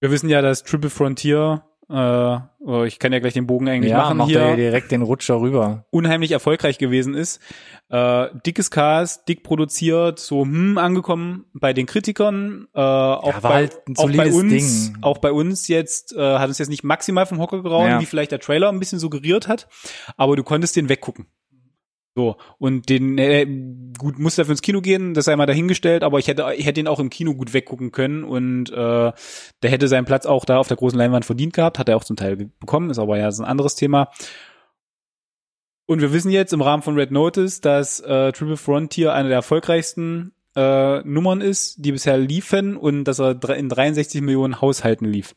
Wir 0.01 0.11
wissen 0.11 0.29
ja, 0.29 0.41
dass 0.43 0.63
Triple 0.63 0.91
Frontier, 0.91 1.65
äh, 1.89 2.39
oh, 2.61 2.83
ich 2.85 2.99
kann 2.99 3.13
ja 3.13 3.19
gleich 3.21 3.35
den 3.35 3.47
Bogen 3.47 3.69
eigentlich 3.69 3.93
Ja, 3.93 3.99
machen 3.99 4.17
macht 4.19 4.29
hier 4.29 4.41
er 4.41 4.57
direkt 4.57 4.91
den 4.91 5.03
Rutscher 5.03 5.41
rüber. 5.41 5.85
unheimlich 5.91 6.33
erfolgreich 6.33 6.79
gewesen 6.79 7.15
ist. 7.15 7.41
Äh, 7.89 8.27
dickes 8.45 8.71
Cast, 8.73 9.29
dick 9.29 9.45
produziert, 9.45 10.19
so 10.19 10.43
hm 10.43 10.79
angekommen 10.79 11.45
bei 11.55 11.73
den 11.73 11.87
Kritikern. 11.87 12.67
Äh, 12.75 12.81
auch, 12.81 13.35
war 13.35 13.41
bei, 13.43 13.55
halt 13.55 13.79
ein 13.89 13.97
auch 13.97 14.11
bei 14.11 14.33
uns, 14.33 14.93
Ding. 14.93 14.99
auch 15.03 15.19
bei 15.19 15.31
uns 15.31 15.69
jetzt 15.69 16.13
äh, 16.17 16.39
hat 16.39 16.49
uns 16.49 16.59
jetzt 16.59 16.69
nicht 16.71 16.83
maximal 16.83 17.27
vom 17.27 17.39
Hocker 17.39 17.63
gehauen, 17.63 17.89
Ja. 17.89 18.01
wie 18.01 18.07
vielleicht 18.07 18.33
der 18.33 18.41
Trailer 18.41 18.69
ein 18.71 18.81
bisschen 18.81 18.99
suggeriert 18.99 19.47
hat, 19.47 19.69
aber 20.17 20.35
du 20.35 20.43
konntest 20.43 20.75
den 20.77 20.89
weggucken. 20.89 21.27
So 22.17 22.37
und 22.57 22.89
den 22.89 23.19
äh, 23.19 23.47
gut 23.99 24.19
muss 24.19 24.37
dafür 24.37 24.53
ins 24.53 24.63
Kino 24.63 24.81
gehen, 24.81 25.13
das 25.13 25.27
sei 25.27 25.37
mal 25.37 25.45
dahingestellt, 25.45 26.03
aber 26.03 26.19
ich 26.19 26.27
hätte 26.29 26.47
ich 26.57 26.65
hätte 26.65 26.81
ihn 26.81 26.89
auch 26.89 26.99
im 26.99 27.11
Kino 27.11 27.35
gut 27.35 27.53
weggucken 27.53 27.93
können 27.93 28.25
und 28.25 28.71
äh, 28.71 29.13
der 29.63 29.71
hätte 29.71 29.87
seinen 29.87 30.07
Platz 30.07 30.25
auch 30.25 30.47
da 30.47 30.57
auf 30.57 30.67
der 30.67 30.79
großen 30.79 30.99
Leinwand 30.99 31.27
verdient 31.27 31.53
gehabt, 31.53 31.79
hat 31.79 31.91
er 31.91 31.97
auch 31.99 32.05
zum 32.05 32.17
Teil 32.17 32.37
bekommen, 32.37 32.89
ist 32.89 32.99
aber 32.99 33.19
ja 33.19 33.31
so 33.31 33.43
ein 33.43 33.49
anderes 33.49 33.75
Thema. 33.75 34.09
Und 35.85 36.01
wir 36.01 36.11
wissen 36.15 36.31
jetzt 36.31 36.55
im 36.55 36.63
Rahmen 36.63 36.83
von 36.83 36.99
Red 36.99 37.11
Notice, 37.11 37.61
dass 37.61 38.01
äh, 38.01 38.33
Triple 38.33 38.57
Frontier 38.57 39.13
eine 39.13 39.29
der 39.29 39.37
erfolgreichsten 39.37 40.33
äh, 40.57 41.01
Nummern 41.01 41.43
ist, 41.43 41.85
die 41.85 41.93
bisher 41.93 42.17
liefen 42.17 42.79
und 42.79 43.05
dass 43.05 43.21
er 43.21 43.39
in 43.51 43.69
63 43.69 44.23
Millionen 44.23 44.63
Haushalten 44.63 45.05
lief. 45.05 45.35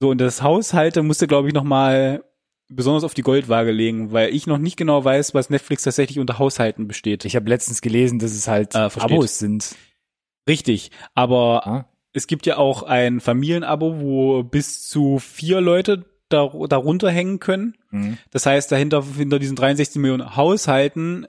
So, 0.00 0.10
und 0.10 0.20
das 0.20 0.42
Haushalte 0.42 1.04
musste, 1.04 1.28
glaube 1.28 1.46
ich, 1.46 1.54
noch 1.54 1.62
mal 1.62 2.24
besonders 2.70 3.04
auf 3.04 3.14
die 3.14 3.22
Goldwaage 3.22 3.72
legen, 3.72 4.12
weil 4.12 4.34
ich 4.34 4.46
noch 4.46 4.58
nicht 4.58 4.76
genau 4.76 5.04
weiß, 5.04 5.34
was 5.34 5.50
Netflix 5.50 5.82
tatsächlich 5.82 6.18
unter 6.18 6.38
Haushalten 6.38 6.86
besteht. 6.88 7.24
Ich 7.24 7.36
habe 7.36 7.48
letztens 7.48 7.80
gelesen, 7.82 8.18
dass 8.18 8.32
es 8.32 8.48
halt 8.48 8.74
Äh, 8.74 8.88
versteht. 8.90 9.12
Abos 9.16 9.38
sind. 9.38 9.74
Richtig, 10.48 10.90
aber 11.14 11.66
Ah. 11.66 11.84
es 12.12 12.26
gibt 12.26 12.46
ja 12.46 12.56
auch 12.56 12.82
ein 12.82 13.20
Familienabo, 13.20 14.00
wo 14.00 14.42
bis 14.42 14.88
zu 14.88 15.18
vier 15.18 15.60
Leute 15.60 16.04
dar 16.28 16.52
darunter 16.68 17.10
hängen 17.10 17.40
können. 17.40 17.76
Mhm. 17.90 18.16
Das 18.30 18.46
heißt, 18.46 18.70
dahinter, 18.70 19.04
hinter 19.16 19.38
diesen 19.38 19.56
63 19.56 20.00
Millionen 20.00 20.36
Haushalten 20.36 21.26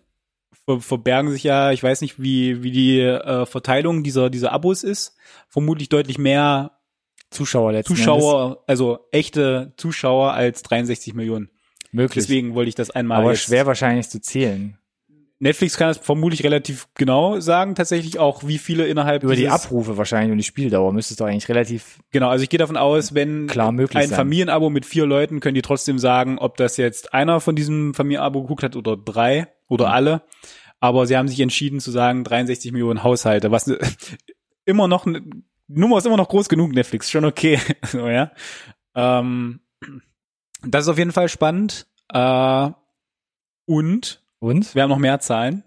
ver 0.65 0.79
verbergen 0.79 1.31
sich 1.31 1.43
ja, 1.43 1.71
ich 1.71 1.81
weiß 1.81 2.01
nicht, 2.01 2.21
wie, 2.21 2.61
wie 2.61 2.71
die 2.71 2.99
äh, 2.99 3.45
Verteilung 3.47 4.03
dieser, 4.03 4.29
dieser 4.29 4.51
Abos 4.51 4.83
ist, 4.83 5.15
vermutlich 5.47 5.89
deutlich 5.89 6.19
mehr 6.19 6.77
Zuschauer 7.31 7.71
letzten 7.71 7.95
Zuschauer, 7.95 8.63
also 8.67 8.99
echte 9.11 9.73
Zuschauer 9.77 10.33
als 10.33 10.61
63 10.63 11.13
Millionen. 11.13 11.49
Möglich. 11.91 12.23
Deswegen 12.25 12.53
wollte 12.55 12.69
ich 12.69 12.75
das 12.75 12.91
einmal 12.91 13.19
Aber 13.23 13.35
schwer 13.35 13.65
wahrscheinlich 13.65 14.09
zu 14.09 14.21
zählen. 14.21 14.77
Netflix 15.39 15.75
kann 15.75 15.89
es 15.89 15.97
vermutlich 15.97 16.43
relativ 16.43 16.87
genau 16.93 17.39
sagen, 17.39 17.73
tatsächlich 17.73 18.19
auch, 18.19 18.45
wie 18.45 18.59
viele 18.59 18.85
innerhalb 18.85 19.23
Über 19.23 19.35
die 19.35 19.49
Abrufe 19.49 19.97
wahrscheinlich 19.97 20.31
und 20.31 20.37
die 20.37 20.43
Spieldauer 20.43 20.93
müsste 20.93 21.15
es 21.15 21.17
doch 21.17 21.25
eigentlich 21.25 21.49
relativ 21.49 21.97
Genau, 22.11 22.29
also 22.29 22.43
ich 22.43 22.49
gehe 22.49 22.59
davon 22.59 22.77
aus, 22.77 23.15
wenn 23.15 23.47
klar 23.47 23.71
möglich 23.71 23.97
ein 23.97 24.09
sein. 24.09 24.17
Familienabo 24.17 24.69
mit 24.69 24.85
vier 24.85 25.07
Leuten, 25.07 25.39
können 25.39 25.55
die 25.55 25.63
trotzdem 25.63 25.97
sagen, 25.97 26.37
ob 26.37 26.57
das 26.57 26.77
jetzt 26.77 27.15
einer 27.15 27.39
von 27.39 27.55
diesem 27.55 27.95
Familienabo 27.95 28.43
geguckt 28.43 28.61
hat 28.61 28.75
oder 28.75 28.95
drei 28.95 29.47
oder 29.67 29.87
Mhm. 29.87 29.91
alle. 29.93 30.21
Aber 30.79 31.07
sie 31.07 31.17
haben 31.17 31.27
sich 31.27 31.39
entschieden 31.39 31.79
zu 31.79 31.89
sagen 31.89 32.23
63 32.23 32.71
Millionen 32.71 33.03
Haushalte, 33.03 33.49
was 33.49 33.65
immer 34.65 34.87
noch, 34.87 35.07
Nummer 35.73 35.97
ist 35.97 36.05
immer 36.05 36.17
noch 36.17 36.29
groß 36.29 36.49
genug, 36.49 36.73
Netflix, 36.73 37.09
schon 37.09 37.25
okay. 37.25 37.59
so, 37.85 38.07
ja. 38.07 38.31
Ähm, 38.95 39.61
das 40.63 40.85
ist 40.85 40.89
auf 40.89 40.97
jeden 40.97 41.11
Fall 41.11 41.29
spannend. 41.29 41.87
Äh, 42.13 42.69
und 43.65 44.21
Und? 44.39 44.75
wir 44.75 44.83
haben 44.83 44.89
noch 44.89 44.97
mehr 44.97 45.19
Zahlen. 45.19 45.63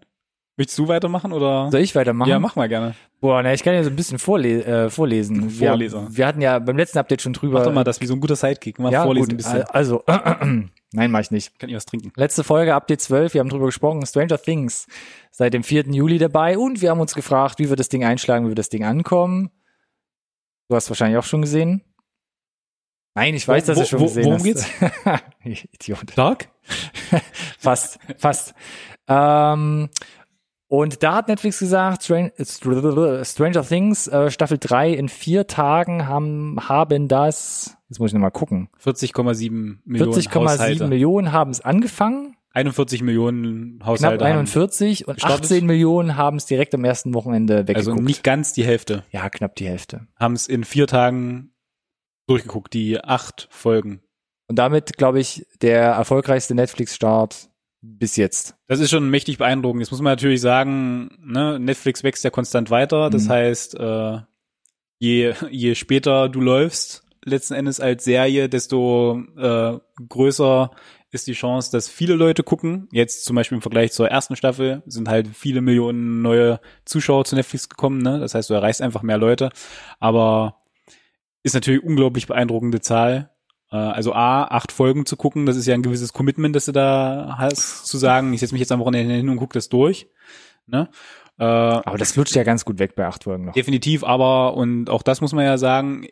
Möchtest 0.56 0.78
du 0.78 0.86
weitermachen 0.86 1.32
oder? 1.32 1.68
Soll 1.72 1.80
ich 1.80 1.94
weitermachen? 1.96 2.30
Ja, 2.30 2.38
mach 2.38 2.54
mal 2.54 2.68
gerne. 2.68 2.94
Boah, 3.20 3.42
na, 3.42 3.52
ich 3.52 3.64
kann 3.64 3.74
ja 3.74 3.82
so 3.82 3.90
ein 3.90 3.96
bisschen 3.96 4.18
vorle 4.18 4.64
äh, 4.64 4.90
vorlesen. 4.90 5.58
Wir, 5.58 5.70
Vorleser. 5.70 6.06
wir 6.10 6.26
hatten 6.26 6.40
ja 6.40 6.58
beim 6.60 6.76
letzten 6.76 6.98
Update 6.98 7.22
schon 7.22 7.32
drüber. 7.32 7.58
Mach 7.58 7.64
doch 7.64 7.72
mal 7.72 7.82
das 7.82 8.00
wie 8.00 8.06
so 8.06 8.14
ein 8.14 8.20
guter 8.20 8.36
Sidekick. 8.36 8.78
Mal 8.78 8.92
ja, 8.92 9.02
vorlesen 9.02 9.30
gut, 9.30 9.32
ein 9.32 9.36
bisschen. 9.38 9.62
Also, 9.70 10.04
nein, 10.92 11.10
mach 11.10 11.20
ich 11.20 11.30
nicht. 11.32 11.58
Kann 11.58 11.70
ich 11.70 11.74
was 11.74 11.86
trinken? 11.86 12.12
Letzte 12.14 12.44
Folge, 12.44 12.74
Update 12.74 13.00
12, 13.00 13.34
wir 13.34 13.40
haben 13.40 13.48
drüber 13.48 13.66
gesprochen, 13.66 14.04
Stranger 14.06 14.40
Things 14.40 14.86
seit 15.32 15.54
dem 15.54 15.64
4. 15.64 15.86
Juli 15.86 16.18
dabei 16.18 16.56
und 16.56 16.82
wir 16.82 16.90
haben 16.90 17.00
uns 17.00 17.14
gefragt, 17.14 17.58
wie 17.58 17.68
wird 17.68 17.80
das 17.80 17.88
Ding 17.88 18.04
einschlagen, 18.04 18.44
wie 18.44 18.50
wird 18.50 18.58
das 18.58 18.68
Ding 18.68 18.84
ankommen. 18.84 19.50
Du 20.68 20.76
hast 20.76 20.88
wahrscheinlich 20.88 21.18
auch 21.18 21.24
schon 21.24 21.42
gesehen. 21.42 21.82
Nein, 23.16 23.34
ich 23.34 23.46
weiß, 23.46 23.64
Wo- 23.64 23.72
dass 23.72 23.78
du 23.78 23.86
schon 23.86 24.00
wo- 24.00 24.04
gesehen 24.04 24.24
worum 24.24 24.34
hast. 24.38 24.44
geht's? 24.44 24.66
Idiot. 25.72 26.16
Dark? 26.16 26.48
fast, 27.58 27.98
fast. 28.16 28.54
Ähm, 29.06 29.88
und 30.66 31.02
da 31.02 31.16
hat 31.16 31.28
Netflix 31.28 31.60
gesagt, 31.60 32.02
Stran 32.02 32.32
Stranger 33.22 33.62
Things 33.62 34.08
äh, 34.08 34.30
Staffel 34.30 34.58
3 34.58 34.92
in 34.94 35.08
vier 35.08 35.46
Tagen 35.46 36.08
haben, 36.08 36.56
haben 36.68 37.06
das, 37.06 37.76
jetzt 37.88 38.00
muss 38.00 38.10
ich 38.10 38.14
nochmal 38.14 38.32
gucken, 38.32 38.68
40,7 38.82 39.78
Millionen 39.84 40.12
40,7 40.12 40.34
Haushalte. 40.34 40.88
Millionen 40.88 41.30
haben 41.32 41.50
es 41.52 41.60
angefangen, 41.60 42.36
41 42.54 43.02
Millionen 43.02 43.78
knapp 43.78 43.86
Haushalte. 43.88 44.24
haben. 44.24 44.32
41 44.38 45.06
und 45.08 45.14
gestartet. 45.14 45.44
18 45.44 45.66
Millionen 45.66 46.16
haben 46.16 46.36
es 46.38 46.46
direkt 46.46 46.74
am 46.74 46.84
ersten 46.84 47.12
Wochenende 47.12 47.66
weggeguckt. 47.68 47.88
Also 47.88 48.00
nicht 48.00 48.22
ganz 48.24 48.52
die 48.52 48.64
Hälfte. 48.64 49.04
ja, 49.10 49.28
knapp 49.28 49.56
die 49.56 49.66
Hälfte. 49.68 50.06
Haben 50.18 50.34
es 50.34 50.46
in 50.46 50.64
vier 50.64 50.86
Tagen 50.86 51.52
durchgeguckt, 52.26 52.72
die 52.72 52.98
acht 53.02 53.48
Folgen. 53.50 54.00
Und 54.46 54.56
damit, 54.58 54.96
glaube 54.96 55.20
ich, 55.20 55.46
der 55.62 55.82
erfolgreichste 55.92 56.54
Netflix-Start 56.54 57.50
bis 57.82 58.16
jetzt. 58.16 58.54
Das 58.66 58.80
ist 58.80 58.90
schon 58.90 59.10
mächtig 59.10 59.36
beeindruckend. 59.38 59.82
Jetzt 59.82 59.90
muss 59.90 60.00
man 60.00 60.12
natürlich 60.12 60.40
sagen, 60.40 61.10
ne, 61.20 61.58
Netflix 61.58 62.02
wächst 62.02 62.24
ja 62.24 62.30
konstant 62.30 62.70
weiter. 62.70 63.10
Das 63.10 63.24
Mhm. 63.24 63.28
heißt, 63.30 63.74
äh, 63.78 64.18
je, 64.98 65.34
je 65.50 65.74
später 65.74 66.28
du 66.30 66.40
läufst, 66.40 67.02
letzten 67.24 67.54
Endes 67.54 67.80
als 67.80 68.04
Serie, 68.04 68.48
desto 68.48 69.22
äh, 69.36 69.78
größer 70.08 70.70
ist 71.14 71.26
die 71.26 71.32
Chance, 71.32 71.70
dass 71.72 71.88
viele 71.88 72.14
Leute 72.14 72.42
gucken. 72.42 72.88
Jetzt 72.92 73.24
zum 73.24 73.36
Beispiel 73.36 73.56
im 73.56 73.62
Vergleich 73.62 73.92
zur 73.92 74.08
ersten 74.10 74.36
Staffel 74.36 74.82
sind 74.86 75.08
halt 75.08 75.28
viele 75.28 75.60
Millionen 75.60 76.22
neue 76.22 76.60
Zuschauer 76.84 77.24
zu 77.24 77.36
Netflix 77.36 77.68
gekommen. 77.68 78.02
Ne? 78.02 78.18
Das 78.18 78.34
heißt, 78.34 78.50
du 78.50 78.54
erreichst 78.54 78.82
einfach 78.82 79.02
mehr 79.02 79.18
Leute. 79.18 79.50
Aber 80.00 80.62
ist 81.42 81.54
natürlich 81.54 81.82
unglaublich 81.82 82.26
beeindruckende 82.26 82.80
Zahl. 82.80 83.30
Äh, 83.70 83.76
Also 83.76 84.12
A, 84.12 84.44
acht 84.44 84.72
Folgen 84.72 85.06
zu 85.06 85.16
gucken, 85.16 85.46
das 85.46 85.56
ist 85.56 85.66
ja 85.66 85.74
ein 85.74 85.82
gewisses 85.82 86.12
Commitment, 86.12 86.56
das 86.56 86.64
du 86.64 86.72
da 86.72 87.36
hast, 87.38 87.86
zu 87.86 87.96
sagen, 87.98 88.32
ich 88.32 88.40
setze 88.40 88.54
mich 88.54 88.60
jetzt 88.60 88.72
am 88.72 88.80
Wochenende 88.80 89.14
hin 89.14 89.28
und 89.28 89.36
gucke 89.36 89.54
das 89.54 89.68
durch. 89.68 90.08
Ne? 90.66 90.88
Äh, 91.38 91.44
Aber 91.44 91.98
das 91.98 92.16
lutscht 92.16 92.34
ja 92.34 92.42
ganz 92.42 92.64
gut 92.64 92.78
weg 92.78 92.96
bei 92.96 93.06
acht 93.06 93.24
Folgen 93.24 93.46
noch. 93.46 93.52
Definitiv, 93.52 94.04
aber, 94.04 94.54
und 94.54 94.90
auch 94.90 95.02
das 95.02 95.20
muss 95.20 95.32
man 95.32 95.44
ja 95.44 95.58
sagen, 95.58 96.06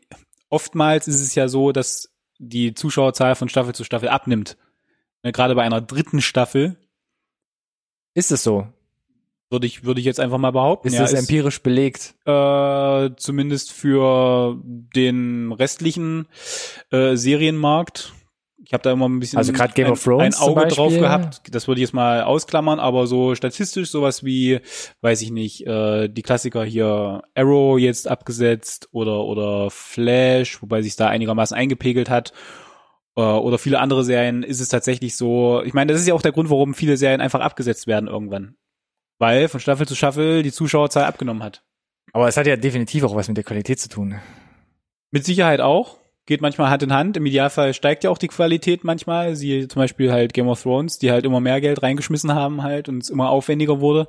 oftmals 0.48 1.08
ist 1.08 1.20
es 1.20 1.34
ja 1.34 1.48
so, 1.48 1.72
dass 1.72 2.12
die 2.38 2.74
Zuschauerzahl 2.74 3.34
von 3.36 3.48
Staffel 3.48 3.74
zu 3.74 3.84
Staffel 3.84 4.08
abnimmt. 4.08 4.56
Ne, 5.22 5.32
Gerade 5.32 5.54
bei 5.54 5.62
einer 5.62 5.80
dritten 5.80 6.20
Staffel 6.20 6.76
Ist 8.14 8.32
es 8.32 8.42
so? 8.42 8.66
würde 9.52 9.66
ich, 9.66 9.84
würde 9.84 10.00
ich 10.00 10.06
jetzt 10.06 10.18
einfach 10.18 10.38
mal 10.38 10.50
behaupten. 10.50 10.88
Ist 10.88 10.94
ja, 10.94 11.02
das 11.02 11.12
empirisch 11.12 11.62
belegt? 11.62 12.14
äh, 12.24 13.10
zumindest 13.16 13.70
für 13.70 14.58
den 14.64 15.52
restlichen 15.52 16.26
äh, 16.90 17.16
Serienmarkt 17.16 18.14
Ich 18.64 18.72
habe 18.72 18.82
da 18.82 18.92
immer 18.92 19.08
ein 19.08 19.20
bisschen 19.20 19.36
Also 19.36 19.52
gerade 19.52 19.74
Game 19.74 19.86
ein, 19.86 19.92
of 19.92 20.02
Thrones 20.02 20.40
ein 20.40 20.42
Auge 20.42 20.66
drauf 20.68 20.96
gehabt. 20.96 21.54
Das 21.54 21.68
würde 21.68 21.80
ich 21.80 21.82
jetzt 21.82 21.92
mal 21.92 22.22
ausklammern, 22.22 22.80
aber 22.80 23.06
so 23.06 23.34
statistisch 23.34 23.90
sowas 23.90 24.24
wie, 24.24 24.60
weiß 25.02 25.20
ich 25.20 25.30
nicht, 25.30 25.66
äh, 25.66 26.08
die 26.08 26.22
Klassiker 26.22 26.64
hier 26.64 27.22
Arrow 27.34 27.78
jetzt 27.78 28.08
abgesetzt 28.08 28.88
oder 28.90 29.24
oder 29.24 29.70
Flash, 29.70 30.62
wobei 30.62 30.80
sich 30.80 30.96
da 30.96 31.08
einigermaßen 31.08 31.56
eingepegelt 31.56 32.08
hat. 32.08 32.32
Äh, 33.16 33.20
oder 33.20 33.58
viele 33.58 33.80
andere 33.80 34.04
Serien 34.04 34.42
ist 34.42 34.60
es 34.60 34.68
tatsächlich 34.68 35.16
so. 35.16 35.62
Ich 35.64 35.74
meine, 35.74 35.92
das 35.92 36.00
ist 36.00 36.08
ja 36.08 36.14
auch 36.14 36.22
der 36.22 36.32
Grund, 36.32 36.50
warum 36.50 36.74
viele 36.74 36.96
Serien 36.96 37.20
einfach 37.20 37.40
abgesetzt 37.40 37.86
werden 37.86 38.08
irgendwann. 38.08 38.56
Weil 39.18 39.48
von 39.48 39.60
Staffel 39.60 39.86
zu 39.86 39.94
Staffel 39.94 40.42
die 40.42 40.52
Zuschauerzahl 40.52 41.04
abgenommen 41.04 41.42
hat. 41.42 41.64
Aber 42.12 42.28
es 42.28 42.36
hat 42.36 42.46
ja 42.46 42.56
definitiv 42.56 43.04
auch 43.04 43.14
was 43.14 43.28
mit 43.28 43.36
der 43.36 43.44
Qualität 43.44 43.80
zu 43.80 43.88
tun. 43.88 44.20
Mit 45.10 45.24
Sicherheit 45.24 45.60
auch. 45.60 45.98
Geht 46.24 46.40
manchmal 46.40 46.70
Hand 46.70 46.82
in 46.84 46.92
Hand. 46.92 47.16
Im 47.16 47.26
Idealfall 47.26 47.74
steigt 47.74 48.04
ja 48.04 48.10
auch 48.10 48.18
die 48.18 48.28
Qualität 48.28 48.84
manchmal. 48.84 49.34
Sie 49.34 49.66
zum 49.66 49.80
Beispiel 49.80 50.12
halt 50.12 50.32
Game 50.34 50.48
of 50.48 50.62
Thrones, 50.62 50.98
die 50.98 51.10
halt 51.10 51.24
immer 51.24 51.40
mehr 51.40 51.60
Geld 51.60 51.82
reingeschmissen 51.82 52.32
haben 52.32 52.62
halt 52.62 52.88
und 52.88 53.02
es 53.02 53.10
immer 53.10 53.30
aufwendiger 53.30 53.80
wurde. 53.80 54.06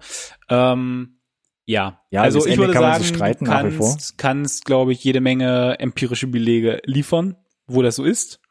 Ähm, 0.50 1.18
ja. 1.66 2.02
Ja, 2.12 2.22
also 2.22 2.40
ich 2.40 2.54
Ende 2.54 2.60
würde 2.60 2.74
kann 2.74 2.84
man 2.84 2.92
sagen, 2.94 3.04
sich 3.04 3.16
streiten, 3.16 3.46
kannst, 3.46 4.18
kannst 4.18 4.66
glaube 4.66 4.92
ich, 4.92 5.04
jede 5.04 5.22
Menge 5.22 5.80
empirische 5.80 6.28
Belege 6.28 6.82
liefern, 6.86 7.36
wo 7.66 7.82
das 7.82 7.96
so 7.96 8.04
ist. 8.04 8.43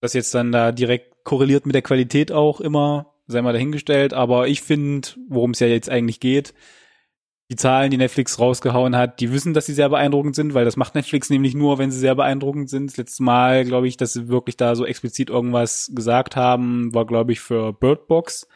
Das 0.00 0.14
jetzt 0.14 0.34
dann 0.34 0.52
da 0.52 0.72
direkt 0.72 1.24
korreliert 1.24 1.66
mit 1.66 1.74
der 1.74 1.82
Qualität 1.82 2.32
auch 2.32 2.60
immer, 2.60 3.14
sei 3.26 3.42
mal 3.42 3.52
dahingestellt. 3.52 4.14
Aber 4.14 4.48
ich 4.48 4.62
finde, 4.62 5.08
worum 5.28 5.50
es 5.50 5.60
ja 5.60 5.66
jetzt 5.66 5.90
eigentlich 5.90 6.20
geht, 6.20 6.54
die 7.50 7.56
Zahlen, 7.56 7.90
die 7.90 7.96
Netflix 7.96 8.38
rausgehauen 8.38 8.96
hat, 8.96 9.18
die 9.18 9.32
wissen, 9.32 9.54
dass 9.54 9.66
sie 9.66 9.74
sehr 9.74 9.88
beeindruckend 9.88 10.36
sind, 10.36 10.54
weil 10.54 10.64
das 10.64 10.76
macht 10.76 10.94
Netflix 10.94 11.30
nämlich 11.30 11.54
nur, 11.54 11.78
wenn 11.78 11.90
sie 11.90 11.98
sehr 11.98 12.14
beeindruckend 12.14 12.70
sind. 12.70 12.90
Das 12.90 12.96
letzte 12.96 13.24
Mal, 13.24 13.64
glaube 13.64 13.88
ich, 13.88 13.96
dass 13.96 14.12
sie 14.12 14.28
wirklich 14.28 14.56
da 14.56 14.76
so 14.76 14.86
explizit 14.86 15.30
irgendwas 15.30 15.90
gesagt 15.92 16.36
haben, 16.36 16.94
war, 16.94 17.06
glaube 17.06 17.32
ich, 17.32 17.40
für 17.40 17.72
Bird 17.72 18.06
Box, 18.06 18.46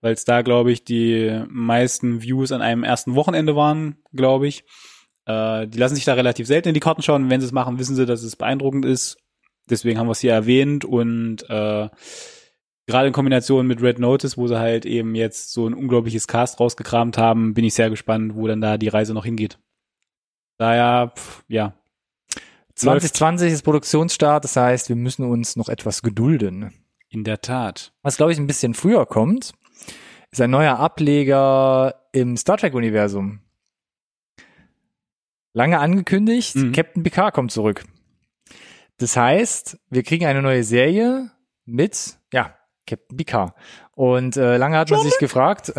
weil 0.00 0.12
es 0.12 0.24
da, 0.24 0.42
glaube 0.42 0.70
ich, 0.70 0.84
die 0.84 1.42
meisten 1.48 2.22
Views 2.22 2.52
an 2.52 2.62
einem 2.62 2.84
ersten 2.84 3.16
Wochenende 3.16 3.56
waren, 3.56 3.96
glaube 4.12 4.46
ich. 4.46 4.62
Äh, 5.24 5.66
die 5.66 5.78
lassen 5.78 5.96
sich 5.96 6.04
da 6.04 6.14
relativ 6.14 6.46
selten 6.46 6.68
in 6.68 6.74
die 6.74 6.80
Karten 6.80 7.02
schauen. 7.02 7.28
Wenn 7.28 7.40
sie 7.40 7.48
es 7.48 7.52
machen, 7.52 7.80
wissen 7.80 7.96
sie, 7.96 8.06
dass 8.06 8.22
es 8.22 8.36
beeindruckend 8.36 8.84
ist. 8.84 9.16
Deswegen 9.68 9.98
haben 9.98 10.06
wir 10.06 10.12
es 10.12 10.20
hier 10.20 10.32
erwähnt 10.32 10.84
und 10.84 11.42
äh, 11.48 11.88
gerade 12.86 13.06
in 13.08 13.12
Kombination 13.12 13.66
mit 13.66 13.82
Red 13.82 13.98
Notice, 13.98 14.36
wo 14.36 14.46
sie 14.46 14.58
halt 14.58 14.86
eben 14.86 15.14
jetzt 15.14 15.52
so 15.52 15.66
ein 15.68 15.74
unglaubliches 15.74 16.26
Cast 16.28 16.60
rausgekramt 16.60 17.18
haben, 17.18 17.54
bin 17.54 17.64
ich 17.64 17.74
sehr 17.74 17.90
gespannt, 17.90 18.36
wo 18.36 18.46
dann 18.46 18.60
da 18.60 18.78
die 18.78 18.88
Reise 18.88 19.12
noch 19.14 19.24
hingeht. 19.24 19.58
Daher, 20.58 21.12
pff, 21.16 21.44
ja. 21.48 21.74
2020 22.76 23.52
ist 23.52 23.62
Produktionsstart, 23.62 24.44
das 24.44 24.56
heißt, 24.56 24.88
wir 24.88 24.96
müssen 24.96 25.24
uns 25.24 25.56
noch 25.56 25.68
etwas 25.68 26.02
gedulden. 26.02 26.72
In 27.08 27.24
der 27.24 27.40
Tat. 27.40 27.92
Was, 28.02 28.16
glaube 28.16 28.32
ich, 28.32 28.38
ein 28.38 28.46
bisschen 28.48 28.74
früher 28.74 29.06
kommt, 29.06 29.52
ist 30.30 30.40
ein 30.40 30.50
neuer 30.50 30.78
Ableger 30.78 31.94
im 32.12 32.36
Star 32.36 32.56
Trek-Universum. 32.58 33.40
Lange 35.54 35.78
angekündigt, 35.78 36.54
Mhm. 36.56 36.72
Captain 36.72 37.02
Picard 37.02 37.32
kommt 37.32 37.52
zurück. 37.52 37.84
Das 38.98 39.16
heißt, 39.16 39.78
wir 39.90 40.02
kriegen 40.02 40.26
eine 40.26 40.42
neue 40.42 40.64
Serie 40.64 41.30
mit, 41.64 42.18
ja, 42.32 42.54
Captain 42.86 43.16
Picard. 43.16 43.52
Und 43.94 44.36
äh, 44.36 44.56
lange 44.56 44.76
hat 44.76 44.90
man 44.90 45.00
sich 45.00 45.18
gefragt, 45.18 45.72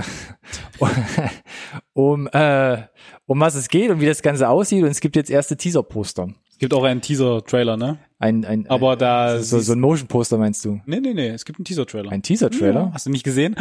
um, 1.94 2.28
äh, 2.28 2.84
um 3.26 3.40
was 3.40 3.56
es 3.56 3.70
geht 3.70 3.90
und 3.92 4.02
wie 4.02 4.06
das 4.06 4.22
Ganze 4.22 4.50
aussieht. 4.50 4.84
Und 4.84 4.90
es 4.90 5.00
gibt 5.00 5.16
jetzt 5.16 5.30
erste 5.30 5.56
Teaser-Poster. 5.56 6.28
Es 6.50 6.58
gibt 6.58 6.74
auch 6.74 6.84
einen 6.84 7.02
Teaser-Trailer, 7.02 7.78
ne? 7.78 8.00
Ein, 8.20 8.44
ein, 8.44 8.68
Aber 8.68 8.96
da 8.96 9.40
so, 9.40 9.60
so 9.60 9.74
ein 9.74 9.80
Motion-Poster 9.80 10.40
meinst 10.40 10.66
du? 10.66 10.82
Nee, 10.88 11.00
nee, 11.00 11.14
nee, 11.14 11.28
es 11.28 11.46
gibt 11.46 11.60
einen 11.60 11.66
Teaser-Trailer. 11.66 12.12
Ein 12.12 12.24
Teaser-Trailer? 12.24 12.82
Ja, 12.82 12.92
hast 12.94 13.06
du 13.06 13.12
nicht 13.12 13.24
gesehen? 13.24 13.56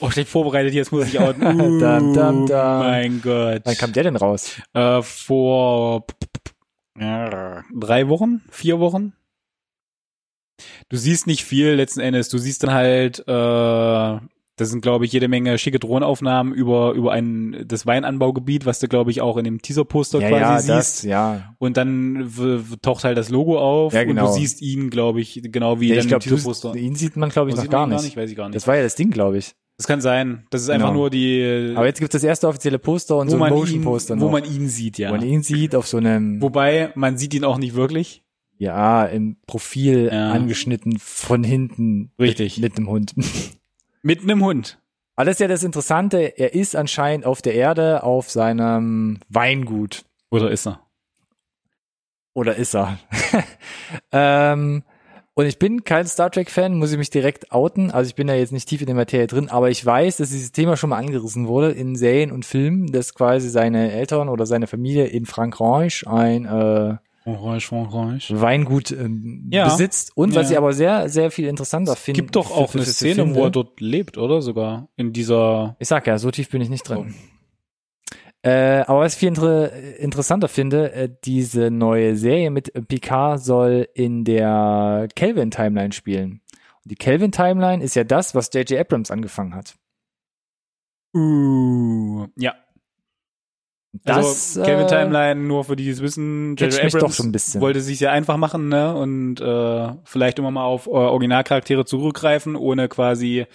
Oh, 0.00 0.08
ich 0.08 0.16
bin 0.16 0.26
vorbereitet, 0.26 0.74
jetzt 0.74 0.90
muss 0.90 1.06
ich 1.06 1.18
auch. 1.20 1.32
Dam, 1.32 1.78
dam, 2.12 2.46
dam. 2.46 2.78
Mein 2.80 3.22
Gott. 3.22 3.62
Wann 3.64 3.76
kam 3.76 3.92
der 3.92 4.02
denn 4.02 4.16
raus? 4.16 4.56
Äh, 4.74 5.02
vor 5.02 6.04
drei 6.98 8.08
Wochen, 8.08 8.42
vier 8.50 8.78
Wochen. 8.80 9.12
Du 10.88 10.96
siehst 10.96 11.26
nicht 11.26 11.44
viel 11.44 11.70
letzten 11.70 12.00
Endes. 12.00 12.28
Du 12.28 12.38
siehst 12.38 12.62
dann 12.62 12.72
halt, 12.72 13.20
äh, 13.26 14.26
das 14.56 14.68
sind 14.68 14.82
glaube 14.82 15.06
ich 15.06 15.12
jede 15.12 15.26
Menge 15.26 15.56
schicke 15.58 15.78
Drohnenaufnahmen 15.78 16.52
über 16.52 16.92
über 16.92 17.10
ein 17.12 17.64
das 17.66 17.86
Weinanbaugebiet, 17.86 18.66
was 18.66 18.78
du 18.78 18.86
glaube 18.86 19.10
ich 19.10 19.20
auch 19.22 19.38
in 19.38 19.44
dem 19.44 19.62
Teaser-Poster 19.62 20.20
Ja, 20.20 20.28
quasi 20.28 20.42
ja, 20.42 20.58
siehst. 20.58 20.68
das, 20.98 21.02
ja. 21.04 21.54
Und 21.58 21.76
dann 21.78 22.30
taucht 22.82 23.04
halt 23.04 23.16
das 23.16 23.30
Logo 23.30 23.58
auf 23.58 23.94
Ja, 23.94 24.02
und 24.02 24.08
genau. 24.08 24.26
du 24.26 24.32
siehst 24.34 24.60
ihn, 24.60 24.90
glaube 24.90 25.20
ich, 25.22 25.40
genau 25.42 25.80
wie 25.80 25.88
ja 25.88 25.96
ich 25.96 26.06
glaube, 26.06 26.22
im 26.24 26.30
Teaser-Poster. 26.30 26.76
ihn 26.76 26.94
sieht 26.94 27.16
man, 27.16 27.30
glaube 27.30 27.48
ich, 27.50 27.56
noch 27.56 27.62
sieht 27.62 27.72
man 27.72 27.90
gar 27.90 28.02
nicht. 28.02 28.16
Weiß 28.16 28.30
ich 28.30 28.36
gar 28.36 28.48
nicht. 28.48 28.54
Das 28.56 28.66
war 28.66 28.76
ja 28.76 28.82
das 28.82 28.94
Ding, 28.94 29.10
glaube 29.10 29.38
ich. 29.38 29.54
Das 29.82 29.88
kann 29.88 30.00
sein. 30.00 30.46
Das 30.50 30.62
ist 30.62 30.70
einfach 30.70 30.88
Genau. 30.90 31.00
nur 31.00 31.10
die, 31.10 31.72
Aber 31.74 31.86
jetzt 31.86 31.98
gibt 31.98 32.14
es 32.14 32.20
das 32.22 32.24
erste 32.28 32.46
offizielle 32.46 32.78
Poster 32.78 33.16
und 33.16 33.28
so 33.30 33.42
ein 33.42 33.52
Motion-Poster 33.52 34.14
wo 34.20 34.26
noch. 34.26 34.30
man 34.30 34.44
ihn 34.44 34.68
sieht, 34.68 34.96
ja. 34.98 35.08
Wo 35.10 35.16
man 35.16 35.26
ihn 35.26 35.42
sieht 35.42 35.74
auf 35.74 35.88
so 35.88 35.96
einem, 35.96 36.40
Wobei, 36.40 36.92
man 36.94 37.18
sieht 37.18 37.34
ihn 37.34 37.44
auch 37.44 37.58
nicht 37.58 37.74
wirklich. 37.74 38.22
ja, 38.58 39.04
im 39.06 39.38
Profil 39.48 40.08
Ja. 40.12 40.30
angeschnitten 40.30 40.98
von 41.00 41.42
hinten. 41.42 42.12
Richtig. 42.20 42.58
Mit, 42.58 42.70
mit 42.70 42.78
einem 42.78 42.88
Hund. 42.88 43.14
Mit 44.04 44.22
einem 44.22 44.44
Hund. 44.44 44.78
Aber 45.16 45.24
das 45.26 45.34
ist 45.34 45.40
ja 45.40 45.48
das 45.48 45.64
Interessante, 45.64 46.18
er 46.38 46.54
ist 46.54 46.76
anscheinend 46.76 47.26
auf 47.26 47.42
der 47.42 47.54
Erde 47.54 48.04
auf 48.04 48.30
seinem 48.30 49.18
Weingut. 49.28 50.04
Oder 50.30 50.50
ist 50.52 50.66
er? 50.68 50.80
Oder 52.34 52.54
ist 52.54 52.74
er? 52.76 52.98
ähm, 54.12 54.84
und 55.34 55.46
ich 55.46 55.58
bin 55.58 55.84
kein 55.84 56.06
Star 56.06 56.30
Trek-Fan, 56.30 56.76
muss 56.78 56.92
ich 56.92 56.98
mich 56.98 57.10
direkt 57.10 57.52
outen. 57.52 57.90
Also 57.90 58.08
ich 58.08 58.14
bin 58.14 58.26
da 58.26 58.34
jetzt 58.34 58.52
nicht 58.52 58.68
tief 58.68 58.80
in 58.80 58.86
der 58.86 58.96
Materie 58.96 59.26
drin, 59.26 59.48
aber 59.48 59.70
ich 59.70 59.84
weiß, 59.84 60.18
dass 60.18 60.30
dieses 60.30 60.52
Thema 60.52 60.76
schon 60.76 60.90
mal 60.90 60.98
angerissen 60.98 61.48
wurde 61.48 61.70
in 61.72 61.96
Serien 61.96 62.30
und 62.32 62.44
Filmen, 62.44 62.92
dass 62.92 63.14
quasi 63.14 63.48
seine 63.48 63.92
Eltern 63.92 64.28
oder 64.28 64.44
seine 64.46 64.66
Familie 64.66 65.06
in 65.06 65.24
Frankreich 65.26 66.04
ein 66.06 66.44
äh, 66.44 66.96
Orange, 67.24 67.72
Orange. 67.72 68.40
Weingut 68.40 68.90
ähm, 68.90 69.48
Ja. 69.52 69.64
besitzt. 69.68 70.10
Und 70.16 70.34
was 70.34 70.46
Ja. 70.48 70.52
ich 70.52 70.58
aber 70.58 70.72
sehr, 70.72 71.08
sehr 71.08 71.30
viel 71.30 71.46
interessanter 71.46 71.94
finde. 71.94 72.20
Gibt 72.20 72.34
doch 72.34 72.50
auch 72.50 72.74
eine 72.74 72.84
Szene, 72.84 73.34
wo 73.34 73.44
er 73.44 73.50
dort 73.50 73.80
lebt, 73.80 74.18
oder? 74.18 74.42
Sogar 74.42 74.88
in 74.96 75.12
dieser. 75.12 75.76
Ich 75.78 75.86
sag 75.88 76.06
ja, 76.08 76.18
so 76.18 76.30
tief 76.32 76.50
bin 76.50 76.60
ich 76.60 76.68
nicht 76.68 76.88
drin. 76.88 77.14
Äh, 78.44 78.82
aber 78.86 79.00
was 79.00 79.14
ich 79.14 79.20
viel 79.20 79.28
inter 79.28 79.72
interessanter 79.72 80.48
finde, 80.48 80.92
äh, 80.92 81.08
diese 81.24 81.70
neue 81.70 82.16
Serie 82.16 82.50
mit 82.50 82.72
Picard 82.88 83.40
soll 83.42 83.88
in 83.94 84.24
der 84.24 85.08
Kelvin-Timeline 85.14 85.92
spielen. 85.92 86.40
Und 86.84 86.90
die 86.90 86.96
Kelvin-Timeline 86.96 87.82
ist 87.82 87.94
ja 87.94 88.02
das, 88.02 88.34
was 88.34 88.50
J.J. 88.52 88.80
Abrams 88.80 89.12
angefangen 89.12 89.54
hat. 89.54 89.76
Uh, 91.14 92.26
ja. 92.36 92.54
Das, 94.04 94.56
also 94.56 94.62
Kevin 94.62 94.86
äh, 94.86 94.88
Timeline, 94.88 95.40
nur 95.40 95.64
für 95.64 95.76
die, 95.76 95.84
die 95.84 95.90
es 95.90 96.00
wissen, 96.00 96.56
J.J. 96.56 96.82
mich 96.82 96.92
doch 96.94 97.00
Abrams 97.00 97.16
schon 97.16 97.26
ein 97.26 97.32
bisschen. 97.32 97.60
wollte 97.60 97.80
sich 97.80 97.98
sehr 97.98 98.10
einfach 98.10 98.38
machen, 98.38 98.68
ne? 98.68 98.96
Und 98.96 99.40
äh, 99.40 99.94
vielleicht 100.04 100.40
immer 100.40 100.50
mal 100.50 100.64
auf 100.64 100.86
äh, 100.86 100.90
Originalcharaktere 100.90 101.84
zurückgreifen, 101.84 102.56
ohne 102.56 102.88
quasi 102.88 103.46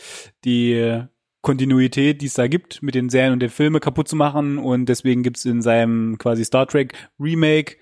die 0.46 1.04
Kontinuität, 1.48 2.22
die 2.22 2.26
es 2.26 2.34
da 2.34 2.48
gibt, 2.48 2.84
mit 2.84 2.94
den 2.94 3.08
Serien 3.08 3.32
und 3.32 3.40
den 3.40 3.50
Filmen 3.50 3.80
kaputt 3.80 4.10
zu 4.10 4.18
machen. 4.18 4.58
Und 4.58 4.88
deswegen 4.88 5.24
gibt's 5.24 5.46
in 5.46 5.62
seinem 5.62 6.18
quasi 6.18 6.44
Star 6.44 6.68
Trek 6.68 6.94
Remake 7.18 7.78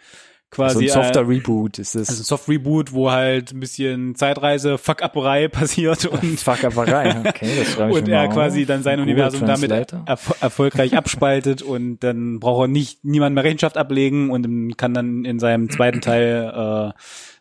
So 0.51 0.55
quasi 0.55 0.85
ein 0.85 0.91
softer 0.91 1.21
ein, 1.21 1.25
Reboot 1.25 1.79
ist 1.79 1.95
es. 1.95 2.09
also 2.09 2.21
ein 2.21 2.25
Soft 2.25 2.47
Reboot, 2.47 2.93
wo 2.93 3.09
halt 3.09 3.53
ein 3.53 3.59
bisschen 3.59 4.13
Zeitreise, 4.13 4.77
Fuck-Upperei 4.77 5.47
passiert 5.51 6.05
und 6.05 6.39
Fuck 6.39 6.63
Apparei. 6.63 7.21
Okay, 7.27 7.49
das 7.57 7.71
schreibe 7.71 7.91
ich 7.97 7.97
und 7.97 8.07
er 8.07 8.27
quasi 8.27 8.61
auf. 8.61 8.67
dann 8.67 8.83
sein 8.83 8.99
Google 8.99 9.15
Universum 9.15 9.47
damit 9.47 9.71
erf 9.71 10.35
erfolgreich 10.41 10.93
abspaltet 10.97 11.63
und 11.63 12.01
dann 12.01 12.39
braucht 12.39 12.65
er 12.65 12.67
nicht 12.67 13.03
niemand 13.03 13.33
mehr 13.33 13.45
Rechenschaft 13.45 13.77
ablegen 13.77 14.29
und 14.29 14.77
kann 14.77 14.93
dann 14.93 15.25
in 15.25 15.39
seinem 15.39 15.71
zweiten 15.71 16.01
Teil 16.01 16.93
äh, 16.93 16.99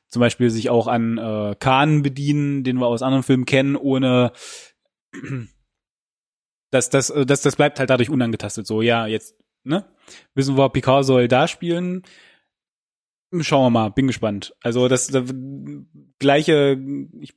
zum 0.08 0.20
Beispiel 0.20 0.48
sich 0.48 0.70
auch 0.70 0.86
an 0.86 1.18
äh, 1.18 1.54
Khan 1.60 2.00
bedienen, 2.00 2.64
den 2.64 2.78
wir 2.78 2.86
aus 2.86 3.02
anderen 3.02 3.24
Filmen 3.24 3.44
kennen, 3.44 3.76
ohne 3.76 4.32
dass 6.74 6.90
das 6.90 7.10
äh, 7.10 7.24
das 7.24 7.42
das 7.42 7.56
bleibt 7.56 7.78
halt 7.78 7.90
dadurch 7.90 8.10
unangetastet. 8.10 8.66
So 8.66 8.82
ja 8.82 9.06
jetzt 9.06 9.36
ne 9.62 9.84
wissen 10.34 10.56
wir 10.56 10.68
Picard 10.68 11.04
soll 11.04 11.28
da 11.28 11.48
spielen. 11.48 12.02
Schauen 13.40 13.64
wir 13.64 13.70
mal, 13.70 13.88
bin 13.90 14.06
gespannt. 14.06 14.54
Also 14.62 14.86
das, 14.86 15.08
das 15.08 15.34
gleiche, 16.20 16.78
ich, 17.20 17.34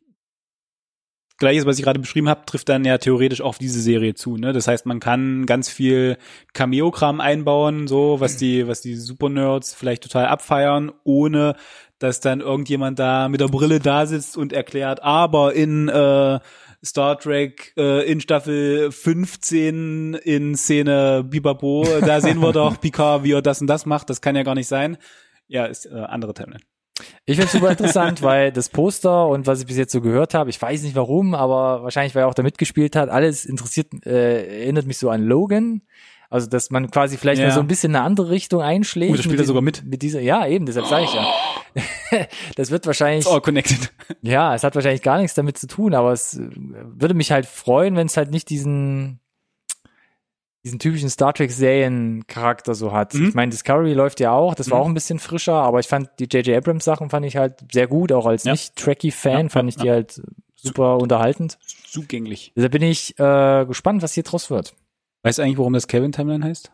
gleiches, 1.40 1.66
was 1.66 1.80
ich 1.80 1.84
gerade 1.84 2.00
beschrieben 2.00 2.30
habe, 2.30 2.46
trifft 2.46 2.70
dann 2.70 2.86
ja 2.86 3.00
theoretisch 3.00 3.42
auch 3.42 3.48
auf 3.48 3.58
diese 3.58 3.82
Serie 3.82 4.14
zu. 4.14 4.38
Ne? 4.38 4.54
Das 4.54 4.68
heißt, 4.68 4.86
man 4.86 5.00
kann 5.00 5.48
ganz 5.48 5.70
viel 5.70 6.18
Cameo-Kram 6.54 7.20
einbauen, 7.20 7.88
so 7.88 8.20
was 8.20 8.38
die, 8.38 8.68
was 8.68 8.82
die 8.82 8.94
Super-Nerds 8.94 9.74
vielleicht 9.74 10.04
total 10.04 10.28
abfeiern, 10.28 10.92
ohne 11.04 11.56
dass 11.98 12.20
dann 12.20 12.42
irgendjemand 12.42 13.00
da 13.00 13.28
mit 13.28 13.42
der 13.42 13.48
Brille 13.48 13.80
da 13.80 14.06
sitzt 14.06 14.38
und 14.38 14.54
erklärt, 14.54 15.02
aber 15.02 15.56
in 15.56 15.90
äh, 15.90 16.40
Star 16.86 17.18
Trek 17.20 17.74
äh, 17.78 18.10
in 18.10 18.22
Staffel 18.22 18.92
15 18.92 20.14
in 20.16 20.56
Szene 20.56 21.24
Bibabo, 21.28 21.86
da 22.02 22.22
sehen 22.22 22.40
wir 22.40 22.52
doch 22.54 22.80
Picard, 22.80 23.24
wie 23.24 23.34
er 23.34 23.42
das 23.42 23.62
und 23.62 23.68
das 23.68 23.86
macht. 23.86 24.10
Das 24.10 24.22
kann 24.22 24.36
ja 24.36 24.44
gar 24.44 24.56
nicht 24.56 24.68
sein. 24.68 24.98
Ja, 25.48 25.66
ist 25.66 25.86
äh, 25.86 25.94
andere 25.96 26.34
Timeline. 26.34 26.62
Ich 27.26 27.36
finde 27.36 27.46
es 27.48 27.52
super 27.52 27.70
interessant, 27.70 28.24
weil 28.24 28.52
das 28.52 28.70
Poster 28.70 29.28
und 29.28 29.46
was 29.46 29.60
ich 29.62 29.68
bis 29.68 29.78
jetzt 29.78 29.92
so 29.92 30.02
gehört 30.02 30.34
habe, 30.34 30.50
ich 30.50 30.60
weiß 30.60 30.82
nicht 30.82 30.96
warum, 30.96 31.36
aber 31.36 31.84
wahrscheinlich, 31.84 32.16
weil 32.16 32.24
er 32.24 32.28
auch 32.28 32.34
da 32.34 32.42
mitgespielt 32.44 32.96
hat, 32.96 33.10
alles 33.10 33.46
interessiert, 33.46 33.88
äh, 34.06 34.62
erinnert 34.64 34.88
mich 34.88 34.98
so 34.98 35.10
an 35.10 35.24
Logan. 35.24 35.82
Also, 36.30 36.48
dass 36.50 36.72
man 36.72 36.92
quasi 36.92 37.16
vielleicht 37.18 37.40
Ja. 37.40 37.48
mal 37.48 37.54
so 37.54 37.62
ein 37.62 37.68
bisschen 37.68 37.96
eine 37.96 38.04
andere 38.04 38.30
Richtung 38.32 38.62
einschlägt. 38.62 39.14
Oh, 39.14 39.16
da 39.16 39.24
spielt 39.24 39.40
er 39.40 39.46
sogar 39.46 39.62
mit. 39.62 39.86
Mit 39.86 40.02
dieser, 40.02 40.20
ja, 40.20 40.46
eben, 40.46 40.66
deshalb 40.66 40.88
sage 40.88 41.06
ich 41.06 41.14
ja. 41.14 41.26
das 42.56 42.72
wird 42.72 42.86
wahrscheinlich, 42.86 43.26
It's 43.26 43.34
all 43.34 43.42
connected. 43.42 43.92
ja, 44.22 44.54
es 44.56 44.64
hat 44.64 44.76
wahrscheinlich 44.76 45.02
gar 45.02 45.18
nichts 45.20 45.34
damit 45.36 45.58
zu 45.58 45.68
tun, 45.68 45.94
aber 45.94 46.12
es 46.12 46.36
äh, 46.38 46.50
würde 46.52 47.14
mich 47.14 47.32
halt 47.32 47.46
freuen, 47.46 47.96
wenn 47.96 48.08
es 48.08 48.18
halt 48.18 48.32
nicht 48.32 48.50
diesen, 48.50 49.20
diesen 50.66 50.80
typischen 50.80 51.10
Star 51.10 51.34
Trek 51.34 51.52
Serien-Charakter 51.52 52.76
so 52.76 52.92
hat. 52.92 53.14
Mhm. 53.14 53.30
Ich 53.30 53.34
meine, 53.36 53.52
Discovery 53.52 53.94
läuft 53.94 54.20
ja 54.20 54.32
auch, 54.32 54.54
das 54.56 54.70
war 54.70 54.80
Mhm. 54.80 54.84
auch 54.84 54.88
ein 54.88 54.94
bisschen 54.94 55.20
frischer, 55.20 55.54
aber 55.54 55.80
ich 55.80 55.88
fand 55.88 56.10
die 56.20 56.26
J.J. 56.26 56.58
Abrams 56.58 56.84
Sachen 56.84 57.10
fand 57.10 57.26
ich 57.26 57.38
halt 57.38 57.64
sehr 57.72 57.88
gut, 57.88 58.12
auch 58.12 58.26
als 58.26 58.44
Ja. 58.44 58.52
nicht-Trekkie-Fan 58.52 59.44
Ja, 59.46 59.50
fand 59.50 59.70
ja, 59.72 59.76
ich 59.78 59.82
die 59.84 59.90
halt 59.92 60.22
super 60.56 60.98
unterhaltend. 60.98 61.58
Zugänglich. 61.86 62.52
Deshalb 62.56 62.72
bin 62.74 62.82
ich 62.82 63.18
äh, 63.20 63.66
gespannt, 63.66 64.02
was 64.02 64.14
hier 64.14 64.24
draus 64.24 64.50
wird. 64.50 64.76
Weißt 65.24 65.38
du 65.38 65.44
eigentlich, 65.44 65.58
warum 65.58 65.74
das 65.74 65.88
Kevin 65.88 66.12
Timeline 66.12 66.44
heißt? 66.44 66.72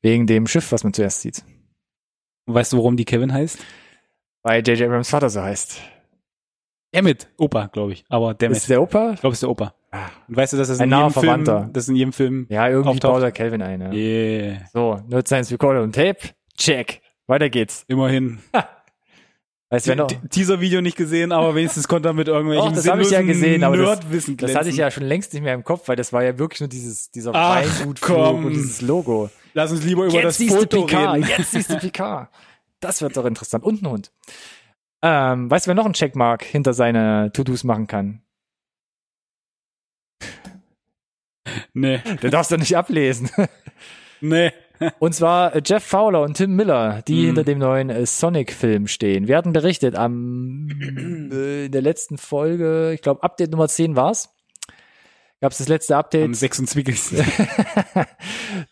Wegen 0.00 0.26
dem 0.28 0.46
Schiff, 0.46 0.70
was 0.70 0.84
man 0.84 0.92
zuerst 0.94 1.22
sieht. 1.22 1.42
Und 2.48 2.54
weißt 2.54 2.72
du, 2.72 2.78
warum 2.78 2.96
die 2.96 3.04
Kevin 3.04 3.32
heißt? 3.32 3.58
Weil 4.42 4.66
J.J. 4.66 4.86
Abrams 4.88 5.10
Vater 5.10 5.28
so 5.28 5.42
heißt. 5.42 5.80
Emmett. 6.92 7.28
Opa, 7.36 7.66
glaube 7.66 7.92
ich. 7.92 8.04
Aber 8.08 8.32
Dammit. 8.32 8.56
Ist 8.56 8.70
der 8.70 8.80
Opa? 8.80 9.12
Ich 9.12 9.20
glaube, 9.20 9.32
es 9.32 9.36
ist 9.38 9.42
der 9.42 9.50
Opa. 9.50 9.74
Ah. 9.90 10.06
Und 10.26 10.36
weißt 10.36 10.54
du, 10.54 10.56
dass 10.56 10.68
das 10.68 10.80
Ein 10.80 10.90
in 10.90 10.98
jedem 10.98 11.12
Film, 11.44 11.72
das 11.72 11.88
in 11.88 11.96
jedem 11.96 12.12
Film, 12.14 12.46
Ja, 12.48 12.68
irgendwie 12.68 12.88
Auftaucht. 12.90 13.12
baut 13.14 13.22
er 13.22 13.32
Kelvin 13.32 13.60
ein. 13.62 13.80
Ja. 13.82 13.92
yeah, 13.92 14.58
So, 14.72 14.98
Nerd 15.08 15.26
Science 15.28 15.52
Recorder 15.52 15.82
und 15.82 15.94
Tape. 15.94 16.18
Check. 16.56 17.02
Weiter 17.26 17.50
geht's. 17.50 17.84
immerhin. 17.88 18.38
Weißt 19.70 19.86
wenn 19.88 20.06
T- 20.08 20.16
Teaser-Video 20.30 20.80
nicht 20.80 20.96
gesehen, 20.96 21.30
aber 21.30 21.54
wenigstens 21.54 21.88
konnte 21.88 22.08
er 22.08 22.14
mit 22.14 22.26
irgendwelchen 22.26 22.68
Doch, 22.70 22.74
das 22.74 22.88
habe 22.88 23.02
ich 23.02 23.10
ja 23.10 23.20
gesehen, 23.20 23.62
aber 23.64 23.76
das, 23.76 24.00
das 24.38 24.54
hatte 24.54 24.70
ich 24.70 24.76
ja 24.78 24.90
schon 24.90 25.02
längst 25.04 25.34
nicht 25.34 25.42
mehr 25.42 25.52
im 25.52 25.62
Kopf, 25.62 25.88
weil 25.88 25.96
das 25.96 26.10
war 26.12 26.24
ja 26.24 26.38
wirklich 26.38 26.60
nur 26.60 26.70
dieses, 26.70 27.10
dieser 27.10 27.32
komm. 28.00 28.46
und 28.46 28.54
dieses 28.54 28.80
Logo. 28.80 29.28
Lass 29.52 29.70
uns 29.70 29.84
lieber 29.84 30.06
über 30.06 30.22
das 30.22 30.38
siehst 30.38 30.56
Foto 30.56 30.86
Picard, 30.86 31.16
reden. 31.16 31.28
jetzt 31.28 31.50
siehst 31.50 31.68
du 31.70 31.76
Picard. 31.80 32.28
Das 32.80 33.02
wird 33.02 33.16
doch 33.16 33.26
interessant. 33.26 33.62
Und 33.64 33.82
ein 33.82 33.90
Hund. 33.90 34.10
Ähm, 35.02 35.50
weißt 35.50 35.66
du, 35.66 35.68
wer 35.68 35.74
noch 35.74 35.84
einen 35.84 35.94
Checkmark 35.94 36.44
hinter 36.44 36.72
seine 36.72 37.30
To-Dos 37.34 37.62
machen 37.64 37.86
kann? 37.86 38.22
Nee, 41.72 41.98
Den 42.22 42.30
darfst 42.30 42.50
du 42.52 42.56
nicht 42.56 42.76
ablesen. 42.76 43.30
nee. 44.20 44.52
Und 44.98 45.14
zwar 45.14 45.54
äh, 45.54 45.62
Jeff 45.64 45.84
Fowler 45.84 46.22
und 46.22 46.36
Tim 46.36 46.54
Miller, 46.56 47.02
die 47.06 47.22
Mhm. 47.22 47.26
hinter 47.26 47.44
dem 47.44 47.58
neuen 47.58 47.90
äh, 47.90 48.06
Sonic-Film 48.06 48.86
stehen. 48.86 49.26
Wir 49.28 49.36
hatten 49.36 49.52
berichtet 49.52 49.94
am 49.96 50.68
äh, 51.32 51.66
in 51.66 51.72
der 51.72 51.82
letzten 51.82 52.18
Folge, 52.18 52.92
ich 52.94 53.02
glaube 53.02 53.22
Update 53.22 53.50
Nummer 53.50 53.68
10 53.68 53.96
war's. 53.96 54.34
Gab 55.40 55.52
es 55.52 55.58
das 55.58 55.68
letzte 55.68 55.94
Am 55.94 56.00
Update 56.00 56.34
26. 56.36 57.22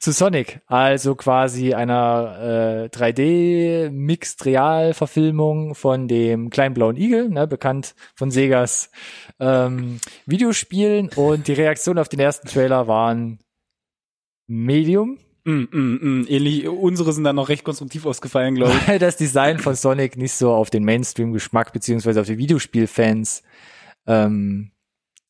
zu 0.00 0.10
Sonic, 0.10 0.62
also 0.66 1.14
quasi 1.14 1.74
einer 1.74 2.88
äh, 2.92 2.96
3D 2.96 3.90
Mixed 3.90 4.44
Real 4.44 4.92
Verfilmung 4.92 5.76
von 5.76 6.08
dem 6.08 6.50
kleinen 6.50 6.74
blauen 6.74 6.96
Igel, 6.96 7.28
ne, 7.28 7.46
bekannt 7.46 7.94
von 8.16 8.32
Segas 8.32 8.90
ähm, 9.38 10.00
Videospielen 10.26 11.10
und 11.14 11.46
die 11.46 11.52
Reaktion 11.52 11.98
auf 12.00 12.08
den 12.08 12.18
ersten 12.18 12.48
Trailer 12.48 12.88
waren 12.88 13.38
Medium, 14.48 15.18
mm, 15.50 15.68
mm, 15.72 15.98
mm. 16.02 16.26
Ähnlich, 16.28 16.68
unsere 16.68 17.12
sind 17.12 17.24
dann 17.24 17.36
noch 17.36 17.48
recht 17.48 17.64
konstruktiv 17.64 18.06
ausgefallen, 18.06 18.54
glaube 18.54 18.74
ich. 18.74 18.88
weil 18.88 18.98
das 19.00 19.16
Design 19.16 19.58
von 19.58 19.74
Sonic 19.74 20.16
nicht 20.16 20.32
so 20.32 20.52
auf 20.52 20.70
den 20.70 20.84
Mainstream-Geschmack 20.84 21.72
beziehungsweise 21.72 22.20
auf 22.20 22.26
die 22.26 22.38
Videospielfans 22.38 23.42
ähm, 24.06 24.72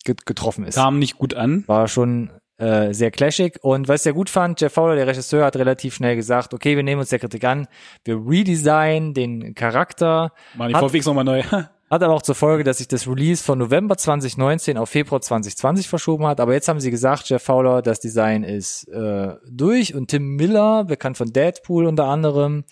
get 0.05 0.27
getroffen 0.27 0.65
ist. 0.65 0.77
Kam 0.77 0.99
nicht 0.99 1.19
gut 1.19 1.35
an. 1.35 1.65
War 1.67 1.89
schon 1.89 2.31
äh, 2.59 2.95
sehr 2.95 3.11
clashig. 3.11 3.59
Und 3.63 3.89
was 3.89 4.01
ich 4.01 4.05
sehr 4.05 4.13
gut 4.15 4.31
fand, 4.31 4.61
Jeff 4.61 4.73
Fowler, 4.73 4.97
der 4.97 5.07
Regisseur, 5.07 5.45
hat 5.45 5.57
relativ 5.57 5.95
schnell 5.95 6.17
gesagt, 6.17 6.55
okay, 6.55 6.77
wir 6.77 6.83
nehmen 6.83 7.01
uns 7.01 7.11
der 7.11 7.19
Kritik 7.19 7.45
an, 7.45 7.69
wir 8.05 8.17
redesignen 8.17 9.13
den 9.13 9.55
Charakter. 9.55 10.33
Machen 10.55 10.73
die 10.73 10.99
VFX 10.99 11.07
nochmal 11.07 11.25
neu. 11.25 11.43
Hat 11.89 12.03
aber 12.03 12.15
auch 12.15 12.23
zur 12.23 12.35
Folge, 12.35 12.65
dass 12.65 12.79
sich 12.79 12.89
das 12.89 13.07
Release 13.07 13.45
von 13.45 13.59
November 13.59 13.97
2019 13.97 14.77
auf 14.77 14.91
Februar 14.91 15.21
2020 15.21 15.89
verschoben 15.89 16.27
hat. 16.27 16.41
Aber 16.41 16.53
jetzt 16.53 16.67
haben 16.67 16.81
sie 16.81 16.91
gesagt, 16.91 17.29
Jeff 17.29 17.45
Fowler, 17.45 17.81
das 17.81 18.01
Design 18.01 18.43
ist 18.43 18.89
äh, 18.89 19.35
durch. 19.49 19.95
Und 19.95 20.09
Tim 20.09 20.35
Miller, 20.35 20.85
bekannt 20.85 21.17
von 21.17 21.33
Deadpool 21.33 21.87
unter 21.87 22.07
anderem, 22.07 22.65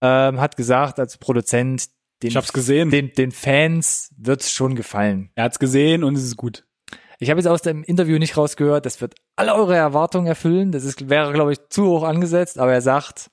ähm, 0.00 0.40
hat 0.40 0.56
gesagt 0.56 0.98
als 0.98 1.18
Produzent, 1.18 1.86
den, 2.22 2.30
Ich 2.30 2.36
hab's 2.36 2.52
gesehen. 2.52 2.90
den, 2.90 3.12
den 3.12 3.30
Fans 3.30 4.10
wird's 4.16 4.50
schon 4.50 4.74
gefallen. 4.74 5.30
Er 5.36 5.44
hat's 5.44 5.60
gesehen 5.60 6.02
und 6.02 6.16
es 6.16 6.24
ist 6.24 6.36
gut. 6.36 6.64
Ich 7.20 7.30
habe 7.30 7.38
jetzt 7.38 7.46
aus 7.46 7.62
dem 7.62 7.84
Interview 7.84 8.18
nicht 8.18 8.36
rausgehört, 8.36 8.84
das 8.84 9.00
wird 9.00 9.14
alle 9.36 9.54
eure 9.54 9.76
Erwartungen 9.76 10.26
erfüllen. 10.26 10.72
Das 10.72 10.82
ist, 10.82 11.08
wäre, 11.08 11.32
glaube 11.32 11.52
ich, 11.52 11.58
zu 11.68 11.86
hoch 11.86 12.02
angesetzt, 12.02 12.58
aber 12.58 12.72
er 12.72 12.82
sagt, 12.82 13.30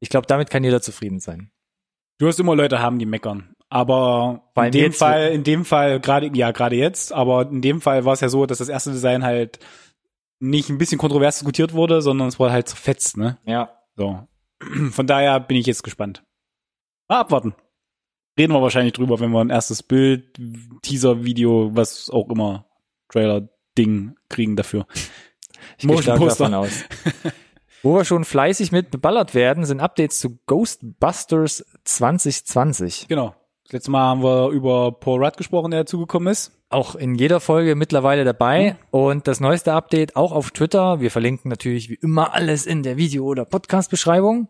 ich 0.00 0.08
glaube, 0.08 0.26
damit 0.26 0.50
kann 0.50 0.64
jeder 0.64 0.82
zufrieden 0.82 1.20
sein. 1.20 1.52
Du 2.18 2.26
hast 2.26 2.40
immer 2.40 2.56
Leute 2.56 2.80
haben, 2.80 2.98
die 2.98 3.06
meckern. 3.06 3.54
Aber 3.70 4.50
in 4.56 4.72
dem 4.72 4.92
Fall, 4.92 5.28
in 5.28 5.44
dem 5.44 5.64
Fall, 5.64 6.00
gerade, 6.00 6.30
ja, 6.32 6.52
gerade 6.52 6.76
jetzt, 6.76 7.12
aber 7.12 7.48
in 7.50 7.60
dem 7.60 7.80
Fall 7.80 8.04
war 8.04 8.14
es 8.14 8.20
ja 8.20 8.28
so, 8.28 8.46
dass 8.46 8.58
das 8.58 8.70
erste 8.70 8.92
Design 8.92 9.22
halt 9.22 9.58
nicht 10.40 10.70
ein 10.70 10.78
bisschen 10.78 10.98
kontrovers 10.98 11.38
diskutiert 11.38 11.74
wurde, 11.74 12.00
sondern 12.00 12.28
es 12.28 12.38
wurde 12.38 12.52
halt 12.52 12.68
zerfetzt, 12.68 13.16
ne? 13.16 13.38
Ja. 13.44 13.70
So. 13.96 14.26
Von 14.90 15.06
daher 15.06 15.40
bin 15.40 15.56
ich 15.56 15.66
jetzt 15.66 15.82
gespannt. 15.82 16.24
Mal 17.08 17.20
abwarten. 17.20 17.54
Reden 18.38 18.52
wir 18.52 18.62
wahrscheinlich 18.62 18.92
drüber, 18.92 19.20
wenn 19.20 19.32
wir 19.32 19.40
ein 19.40 19.50
erstes 19.50 19.82
Bild, 19.82 20.38
Teaser, 20.82 21.24
Video, 21.24 21.74
was 21.74 22.08
auch 22.08 22.30
immer, 22.30 22.66
Trailer, 23.08 23.48
Ding 23.76 24.16
kriegen 24.28 24.56
dafür. 24.56 24.86
Ich 25.76 25.86
gehe 25.86 26.02
stark 26.02 26.20
davon 26.20 26.54
aus. 26.54 26.84
Wo 27.82 27.94
wir 27.96 28.04
schon 28.04 28.24
fleißig 28.24 28.72
mit 28.72 28.90
beballert 28.90 29.34
werden, 29.34 29.64
sind 29.64 29.80
Updates 29.80 30.18
zu 30.18 30.38
Ghostbusters 30.46 31.64
2020. 31.84 33.06
Genau. 33.08 33.34
Das 33.68 33.74
letzte 33.74 33.90
Mal 33.90 34.00
haben 34.00 34.22
wir 34.22 34.48
über 34.48 34.92
Paul 34.92 35.22
Rudd 35.22 35.36
gesprochen, 35.36 35.72
der 35.72 35.80
dazugekommen 35.80 36.32
ist. 36.32 36.52
Auch 36.70 36.94
in 36.94 37.16
jeder 37.16 37.38
Folge 37.38 37.74
mittlerweile 37.74 38.24
dabei. 38.24 38.76
Und 38.90 39.28
das 39.28 39.40
neueste 39.40 39.74
Update 39.74 40.16
auch 40.16 40.32
auf 40.32 40.52
Twitter. 40.52 41.02
Wir 41.02 41.10
verlinken 41.10 41.50
natürlich 41.50 41.90
wie 41.90 41.98
immer 42.00 42.32
alles 42.32 42.64
in 42.64 42.82
der 42.82 42.96
Video- 42.96 43.26
oder 43.26 43.44
Podcast-Beschreibung. 43.44 44.48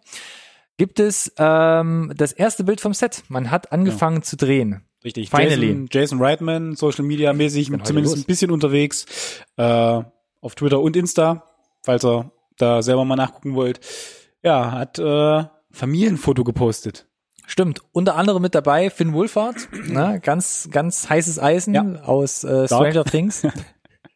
Gibt 0.77 1.01
es 1.01 1.33
ähm, 1.37 2.13
das 2.17 2.31
erste 2.31 2.63
Bild 2.63 2.81
vom 2.81 2.95
Set. 2.95 3.25
Man 3.27 3.51
hat 3.51 3.73
angefangen 3.73 4.23
zu 4.23 4.37
drehen. 4.37 4.85
Richtig. 5.03 5.31
Finally. 5.31 5.67
Jason, 5.67 5.89
Jason 5.91 6.23
Reitman, 6.23 6.77
Social 6.77 7.05
Media 7.05 7.33
mäßig, 7.33 7.73
zumindest 7.83 8.15
los. 8.15 8.23
ein 8.23 8.27
bisschen 8.27 8.53
unterwegs, 8.53 9.43
äh, 9.57 10.01
auf 10.41 10.55
Twitter 10.55 10.79
und 10.81 10.95
Insta, 10.95 11.45
falls 11.83 12.05
ihr 12.05 12.31
da 12.57 12.83
selber 12.83 13.05
mal 13.05 13.17
nachgucken 13.17 13.57
wollt. 13.57 13.81
Ja, 14.45 14.71
hat 14.71 15.01
äh, 15.01 15.43
Familienfoto 15.73 16.45
gepostet. 16.45 17.08
Stimmt. 17.51 17.81
Unter 17.93 18.15
anderem 18.17 18.43
mit 18.43 18.55
dabei 18.55 18.91
Finn 18.91 19.15
Wolfhard, 19.15 19.57
ne? 19.87 20.21
ganz, 20.23 20.69
ganz 20.71 21.09
heißes 21.09 21.39
Eisen 21.41 21.75
Ja. 21.75 21.83
aus 22.05 22.45
äh, 22.45 22.67
Stranger 22.67 23.05
Things. 23.05 23.43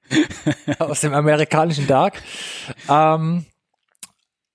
aus 0.79 1.01
dem 1.01 1.15
amerikanischen 1.15 1.87
Dark. 1.87 2.23
Ähm, 2.91 3.47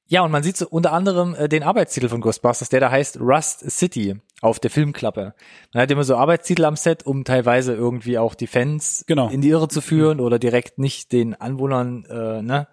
ja, 0.09 0.21
und 0.21 0.29
man 0.31 0.43
sieht 0.43 0.55
so 0.57 0.67
unter 0.69 0.93
anderem 0.93 1.33
äh, 1.33 1.49
den 1.49 1.63
Arbeitstitel 1.63 2.07
von 2.07 2.21
Ghostbusters, 2.21 2.69
der 2.69 2.79
da 2.79 2.91
heißt 2.91 3.19
Rust 3.19 3.69
City 3.71 4.21
auf 4.41 4.59
der 4.59 4.69
Filmklappe. 4.69 5.33
Man 5.73 5.81
hat 5.81 5.89
immer 5.89 6.03
so 6.03 6.15
Arbeitstitel 6.15 6.63
am 6.65 6.75
Set, 6.75 7.03
um 7.05 7.23
teilweise 7.23 7.73
irgendwie 7.73 8.19
auch 8.19 8.35
die 8.35 8.45
Fans 8.47 9.03
Genau. 9.07 9.29
in 9.29 9.41
die 9.41 9.49
Irre 9.49 9.67
zu 9.69 9.81
führen 9.81 10.19
oder 10.21 10.37
direkt 10.37 10.77
nicht 10.77 11.11
den 11.11 11.33
Anwohnern 11.33 12.05
äh, 12.05 12.43
ne, 12.43 12.67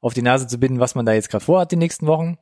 auf 0.00 0.14
die 0.14 0.22
Nase 0.22 0.46
zu 0.46 0.58
binden, 0.58 0.80
was 0.80 0.94
man 0.94 1.06
da 1.06 1.12
jetzt 1.12 1.30
gerade 1.30 1.44
vorhat 1.44 1.72
die 1.72 1.76
nächsten 1.76 2.06
Wochen. 2.06 2.38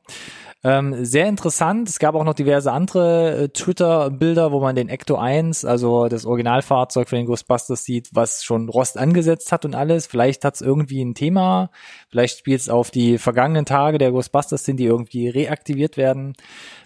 Ähm, 0.61 1.05
sehr 1.05 1.27
interessant. 1.27 1.87
Es 1.87 1.99
gab 1.99 2.15
auch 2.15 2.25
noch 2.25 2.33
diverse 2.33 2.71
andere 2.73 3.43
äh, 3.43 3.49
Twitter-Bilder, 3.49 4.51
wo 4.51 4.59
man 4.59 4.75
den 4.75 4.89
Ecto 4.89 5.15
1, 5.15 5.63
also 5.63 6.09
das 6.09 6.25
Originalfahrzeug 6.25 7.07
von 7.07 7.17
den 7.17 7.27
Ghostbusters 7.27 7.85
sieht, 7.85 8.09
was 8.11 8.43
schon 8.43 8.67
Rost 8.67 8.97
angesetzt 8.97 9.53
hat 9.53 9.63
und 9.63 9.73
alles. 9.73 10.05
Vielleicht 10.05 10.43
hat 10.43 10.55
es 10.55 10.61
irgendwie 10.61 11.01
ein 11.01 11.15
Thema. 11.15 11.69
Vielleicht 12.09 12.39
spielt 12.39 12.59
es 12.59 12.67
auf 12.67 12.91
die 12.91 13.17
vergangenen 13.17 13.65
Tage 13.65 13.99
der 13.99 14.11
Ghostbusters 14.11 14.65
hin, 14.65 14.75
die 14.75 14.85
irgendwie 14.85 15.29
reaktiviert 15.29 15.95
werden. 15.95 16.33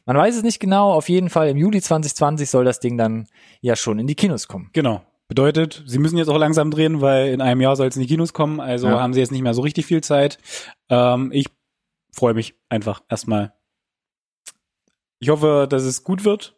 Man 0.05 0.17
weiß 0.17 0.36
es 0.36 0.43
nicht 0.43 0.59
genau. 0.59 0.93
Auf 0.93 1.09
jeden 1.09 1.31
Fall 1.31 1.49
im 1.49 1.57
Juli 1.57 1.81
2020 1.81 2.51
soll 2.51 2.65
das 2.65 2.79
Ding 2.79 2.95
dann 2.95 3.25
ja 3.62 3.75
schon 3.75 3.97
in 3.97 4.05
die 4.05 4.15
Kinos 4.15 4.47
kommen. 4.47 4.69
Genau. 4.73 5.01
Bedeutet, 5.33 5.81
sie 5.87 5.97
müssen 5.97 6.19
jetzt 6.19 6.27
auch 6.27 6.37
langsam 6.37 6.69
drehen, 6.69 7.01
weil 7.01 7.33
in 7.33 7.41
einem 7.41 7.59
Jahr 7.59 7.75
soll 7.75 7.87
es 7.87 7.95
in 7.95 8.03
die 8.03 8.07
Kinos 8.07 8.33
kommen, 8.33 8.59
also 8.59 8.87
Ja. 8.87 9.01
haben 9.01 9.15
sie 9.15 9.19
jetzt 9.19 9.31
nicht 9.31 9.41
mehr 9.41 9.55
so 9.55 9.63
richtig 9.63 9.87
viel 9.87 10.03
Zeit. 10.03 10.37
Ähm, 10.89 11.31
ich 11.33 11.47
freue 12.11 12.35
mich 12.35 12.53
einfach 12.69 13.01
erstmal. 13.09 13.51
Ich 15.17 15.29
hoffe, 15.29 15.65
dass 15.67 15.81
es 15.81 16.03
gut 16.03 16.23
wird. 16.23 16.55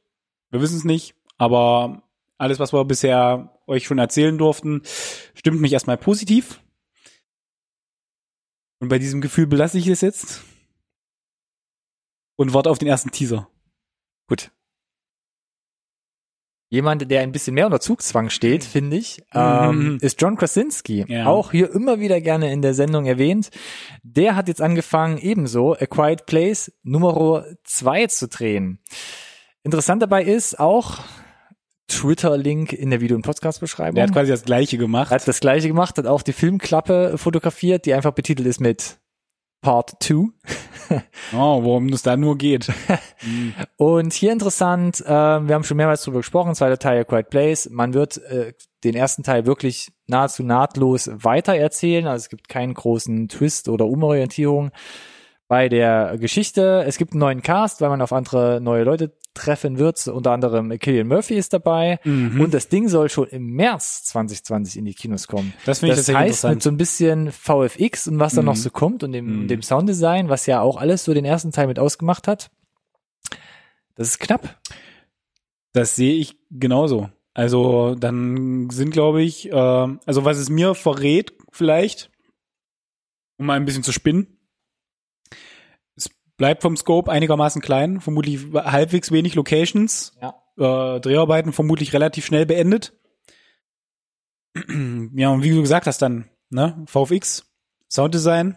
Wir 0.49 0.59
wissen 0.59 0.75
es 0.75 0.83
nicht, 0.83 1.15
aber 1.37 2.03
alles, 2.37 2.59
was 2.59 2.73
wir 2.73 2.83
bisher 2.83 3.57
euch 3.65 3.85
schon 3.85 3.97
erzählen 3.97 4.37
durften, 4.37 4.81
stimmt 5.35 5.61
mich 5.61 5.71
erstmal 5.71 5.97
positiv. 5.97 6.59
Und 8.81 8.89
bei 8.89 8.99
diesem 8.99 9.21
Gefühl 9.21 9.47
belasse 9.47 9.77
ich 9.77 9.87
es 9.87 10.01
jetzt 10.01 10.41
und 12.35 12.53
warte 12.53 12.69
auf 12.69 12.77
den 12.77 12.89
ersten 12.89 13.11
Teaser. 13.11 13.47
Gut. 14.27 14.51
Jemand, 16.75 17.09
der 17.09 17.21
ein 17.21 17.31
bisschen 17.31 17.53
mehr 17.53 17.65
unter 17.65 17.79
Zugzwang 17.79 18.29
steht, 18.29 18.65
finde 18.65 18.97
ich, 18.97 19.23
ähm, 19.33 19.93
Mhm. 19.93 19.97
ist 20.01 20.21
John 20.21 20.35
Krasinski. 20.35 21.05
Ja. 21.07 21.27
Auch 21.27 21.51
hier 21.51 21.71
immer 21.73 22.01
wieder 22.01 22.19
gerne 22.19 22.51
in 22.51 22.61
der 22.61 22.73
Sendung 22.73 23.05
erwähnt. 23.05 23.49
Der 24.03 24.35
hat 24.35 24.49
jetzt 24.49 24.61
angefangen, 24.61 25.17
ebenso 25.17 25.73
A 25.73 25.85
Quiet 25.85 26.25
Place 26.25 26.73
Nummer 26.83 27.45
2 27.63 28.07
zu 28.07 28.27
drehen. 28.27 28.79
Interessant 29.63 30.01
dabei 30.01 30.23
ist 30.25 30.59
auch 30.59 30.99
Twitter-Link 31.87 32.73
in 32.73 32.89
der 32.89 32.99
Video- 32.99 33.15
und 33.15 33.21
Podcast-Beschreibung. 33.21 33.95
Der 33.95 34.05
hat 34.05 34.11
quasi 34.13 34.31
das 34.31 34.43
Gleiche 34.43 34.77
gemacht. 34.77 35.11
hat 35.11 35.27
das 35.27 35.39
gleiche 35.39 35.67
gemacht, 35.67 35.97
hat 35.97 36.07
auch 36.07 36.23
die 36.23 36.33
Filmklappe 36.33 37.17
fotografiert, 37.17 37.85
die 37.85 37.93
einfach 37.93 38.11
betitelt 38.11 38.47
ist 38.47 38.59
mit 38.59 38.97
Part 39.65 39.95
2. 39.99 40.27
Oh, 41.33 41.63
worum 41.63 41.87
es 41.87 42.03
da 42.03 42.15
nur 42.15 42.37
geht. 42.37 42.71
Und 43.77 44.13
hier 44.13 44.31
interessant, 44.31 45.01
äh, 45.01 45.09
wir 45.09 45.55
haben 45.55 45.63
schon 45.63 45.77
mehrmals 45.77 46.03
drüber 46.03 46.19
gesprochen, 46.19 46.53
zweiter 46.53 46.77
Teil 46.77 47.03
Quiet 47.05 47.31
Place. 47.31 47.69
Man 47.71 47.95
wird 47.95 48.17
äh, 48.17 48.53
den 48.83 48.93
ersten 48.93 49.23
Teil 49.23 49.47
wirklich 49.47 49.91
nahezu 50.05 50.43
nahtlos 50.43 51.09
weitererzählen. 51.11 52.05
Also 52.05 52.25
es 52.25 52.29
gibt 52.29 52.49
keinen 52.49 52.75
großen 52.75 53.27
Twist 53.29 53.67
oder 53.67 53.87
Umorientierung 53.87 54.69
bei 55.47 55.69
der 55.69 56.17
Geschichte. 56.17 56.83
Es 56.87 56.97
gibt 56.97 57.11
einen 57.13 57.19
neuen 57.19 57.41
Cast, 57.41 57.81
weil 57.81 57.89
man 57.89 58.01
auf 58.01 58.11
andere 58.13 58.59
neue 58.61 58.83
Leute 58.83 59.13
treffen 59.35 59.77
wird. 59.77 60.07
Unter 60.07 60.31
anderem 60.31 60.69
Killian 60.79 61.07
Murphy 61.07 61.35
ist 61.35 61.53
dabei. 61.53 61.99
Mhm. 62.03 62.39
Und 62.41 62.53
das 62.53 62.69
Ding 62.69 62.87
soll 62.87 63.09
schon 63.09 63.27
im 63.27 63.47
März 63.51 64.05
2020 64.05 64.77
in 64.77 64.85
die 64.85 64.93
Kinos 64.93 65.27
kommen. 65.27 65.53
Das 65.65 65.79
finde 65.79 65.93
ich 65.93 65.97
Das 65.99 66.05
tatsächlich 66.07 66.31
heißt, 66.33 66.43
mit 66.45 66.63
so 66.63 66.69
ein 66.71 66.77
bisschen 66.77 67.31
VFX 67.31 68.07
und 68.07 68.17
was 68.19 68.33
da 68.33 68.41
Mhm. 68.41 68.45
noch 68.47 68.55
so 68.55 68.69
kommt 68.69 69.03
und 69.03 69.11
dem, 69.11 69.43
Mhm. 69.43 69.47
dem 69.47 69.61
Sounddesign, 69.61 70.29
was 70.29 70.45
ja 70.47 70.61
auch 70.61 70.77
alles 70.77 71.03
so 71.03 71.13
den 71.13 71.25
ersten 71.25 71.51
Teil 71.51 71.67
mit 71.67 71.79
ausgemacht 71.79 72.27
hat. 72.27 72.49
Das 73.95 74.07
ist 74.07 74.19
knapp. 74.19 74.59
Das 75.73 75.95
sehe 75.95 76.13
ich 76.15 76.37
genauso. 76.49 77.09
Also 77.33 77.95
dann 77.95 78.69
sind, 78.69 78.91
glaube 78.91 79.21
ich, 79.21 79.51
äh, 79.51 79.53
also 79.53 80.23
was 80.23 80.37
es 80.37 80.49
mir 80.49 80.73
verrät, 80.73 81.33
vielleicht, 81.51 82.09
um 83.37 83.45
mal 83.47 83.55
ein 83.57 83.65
bisschen 83.65 83.83
zu 83.83 83.91
spinnen. 83.91 84.34
Bleibt 86.37 86.61
vom 86.61 86.75
Scope 86.75 87.11
einigermaßen 87.11 87.61
klein, 87.61 88.01
vermutlich 88.01 88.45
halbwegs 88.53 89.11
wenig 89.11 89.35
Locations, 89.35 90.13
Ja. 90.21 90.35
äh, 90.57 90.99
Dreharbeiten 90.99 91.53
vermutlich 91.53 91.93
relativ 91.93 92.25
schnell 92.25 92.45
beendet. 92.45 92.93
ja, 95.15 95.29
und 95.29 95.43
wie 95.43 95.51
du 95.51 95.61
gesagt 95.61 95.87
hast 95.87 96.01
dann, 96.01 96.29
ne, 96.49 96.83
VFX, 96.87 97.45
Sounddesign, 97.89 98.55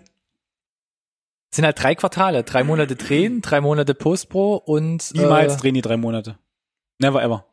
Es 1.51 1.57
sind 1.57 1.65
halt 1.65 1.83
drei 1.83 1.95
Quartale, 1.95 2.43
drei 2.45 2.63
Monate 2.65 2.95
drehen, 2.97 3.41
drei 3.41 3.61
Monate 3.61 3.95
Postpro 3.95 4.57
und 4.57 5.13
niemals 5.15 5.55
äh, 5.55 5.59
drehen 5.59 5.75
die 5.75 5.81
drei 5.81 5.97
Monate. 5.97 6.39
Never 6.99 7.23
ever. 7.23 7.47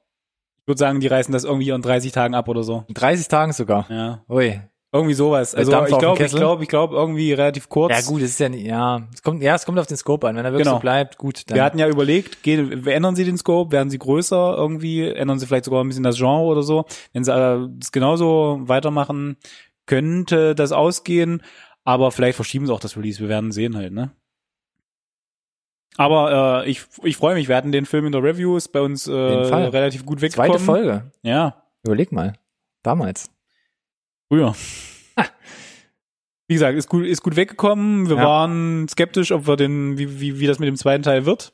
Ich 0.61 0.67
würde 0.67 0.79
sagen, 0.79 0.99
die 0.99 1.07
reißen 1.07 1.31
das 1.31 1.43
irgendwie 1.43 1.69
in 1.69 1.81
30 1.81 2.11
Tagen 2.11 2.33
ab 2.33 2.47
oder 2.49 2.63
so. 2.63 2.83
in 2.87 2.93
30 2.95 3.27
Tagen 3.27 3.53
sogar. 3.53 3.85
Ja. 3.89 4.25
Ui. 4.27 4.59
Irgendwie 4.95 5.13
sowas. 5.13 5.53
Also 5.53 5.71
Dampf 5.71 5.89
ich 5.89 5.97
glaube, 5.97 6.23
ich 6.23 6.31
glaube, 6.31 6.63
ich 6.63 6.69
glaube 6.69 6.95
irgendwie 6.95 7.33
relativ 7.33 7.69
kurz. 7.69 7.91
Ja 7.91 8.01
gut, 8.01 8.21
es 8.21 8.31
ist 8.31 8.39
ja 8.39 8.49
nicht, 8.49 8.65
ja, 8.65 9.07
es 9.13 9.21
kommt, 9.21 9.43
ja, 9.43 9.53
es 9.55 9.65
kommt 9.65 9.77
auf 9.77 9.87
den 9.87 9.97
Scope 9.97 10.27
an. 10.27 10.35
Wenn 10.35 10.45
er 10.45 10.51
wirklich 10.51 10.65
Genau. 10.65 10.77
so 10.77 10.81
bleibt, 10.81 11.17
gut, 11.17 11.49
dann. 11.49 11.55
Wir 11.55 11.63
hatten 11.63 11.79
ja 11.79 11.87
überlegt, 11.87 12.43
gehen, 12.43 12.85
ändern 12.87 13.15
sie 13.15 13.25
den 13.25 13.37
Scope, 13.37 13.71
werden 13.71 13.89
sie 13.89 13.99
größer 13.99 14.55
irgendwie, 14.57 15.07
ändern 15.07 15.39
sie 15.39 15.45
vielleicht 15.45 15.65
sogar 15.65 15.83
ein 15.83 15.87
bisschen 15.87 16.03
das 16.03 16.17
Genre 16.17 16.43
oder 16.45 16.63
so. 16.63 16.85
Wenn 17.13 17.23
sie 17.23 17.31
äh, 17.33 17.67
das 17.77 17.91
genauso 17.91 18.59
weitermachen, 18.63 19.37
könnte 19.85 20.55
das 20.55 20.71
ausgehen, 20.71 21.43
aber 21.83 22.11
vielleicht 22.11 22.35
verschieben 22.35 22.65
sie 22.65 22.73
auch 22.73 22.79
das 22.79 22.97
Release. 22.97 23.19
Wir 23.19 23.29
werden 23.29 23.51
sehen 23.51 23.75
halt, 23.75 23.93
ne? 23.93 24.11
Aber 25.97 26.63
äh, 26.65 26.69
ich, 26.69 26.83
ich 27.03 27.17
freue 27.17 27.35
mich, 27.35 27.47
wir 27.47 27.55
hatten 27.55 27.71
den 27.71 27.85
Film 27.85 28.05
in 28.05 28.11
der 28.11 28.23
Review, 28.23 28.57
ist 28.57 28.69
bei 28.69 28.81
uns 28.81 29.07
äh, 29.07 29.11
relativ 29.13 30.05
gut 30.05 30.21
weggekommen. 30.21 30.51
Zweite 30.51 30.63
Folge. 30.63 31.11
Ja, 31.21 31.61
Überleg 31.85 32.11
mal. 32.11 32.33
Damals. 32.81 33.29
Früher. 34.27 34.55
Wie 36.47 36.53
gesagt, 36.53 36.77
ist 36.77 36.89
gut, 36.89 37.05
ist 37.05 37.23
gut 37.23 37.35
weggekommen. 37.35 38.07
Wir 38.07 38.17
Ja. 38.17 38.23
waren 38.23 38.87
skeptisch, 38.87 39.31
ob 39.31 39.47
wir 39.47 39.55
den, 39.55 39.97
wie, 39.97 40.19
wie, 40.19 40.39
wie 40.39 40.45
das 40.47 40.59
mit 40.59 40.67
dem 40.67 40.75
zweiten 40.75 41.01
Teil 41.03 41.25
wird. 41.25 41.53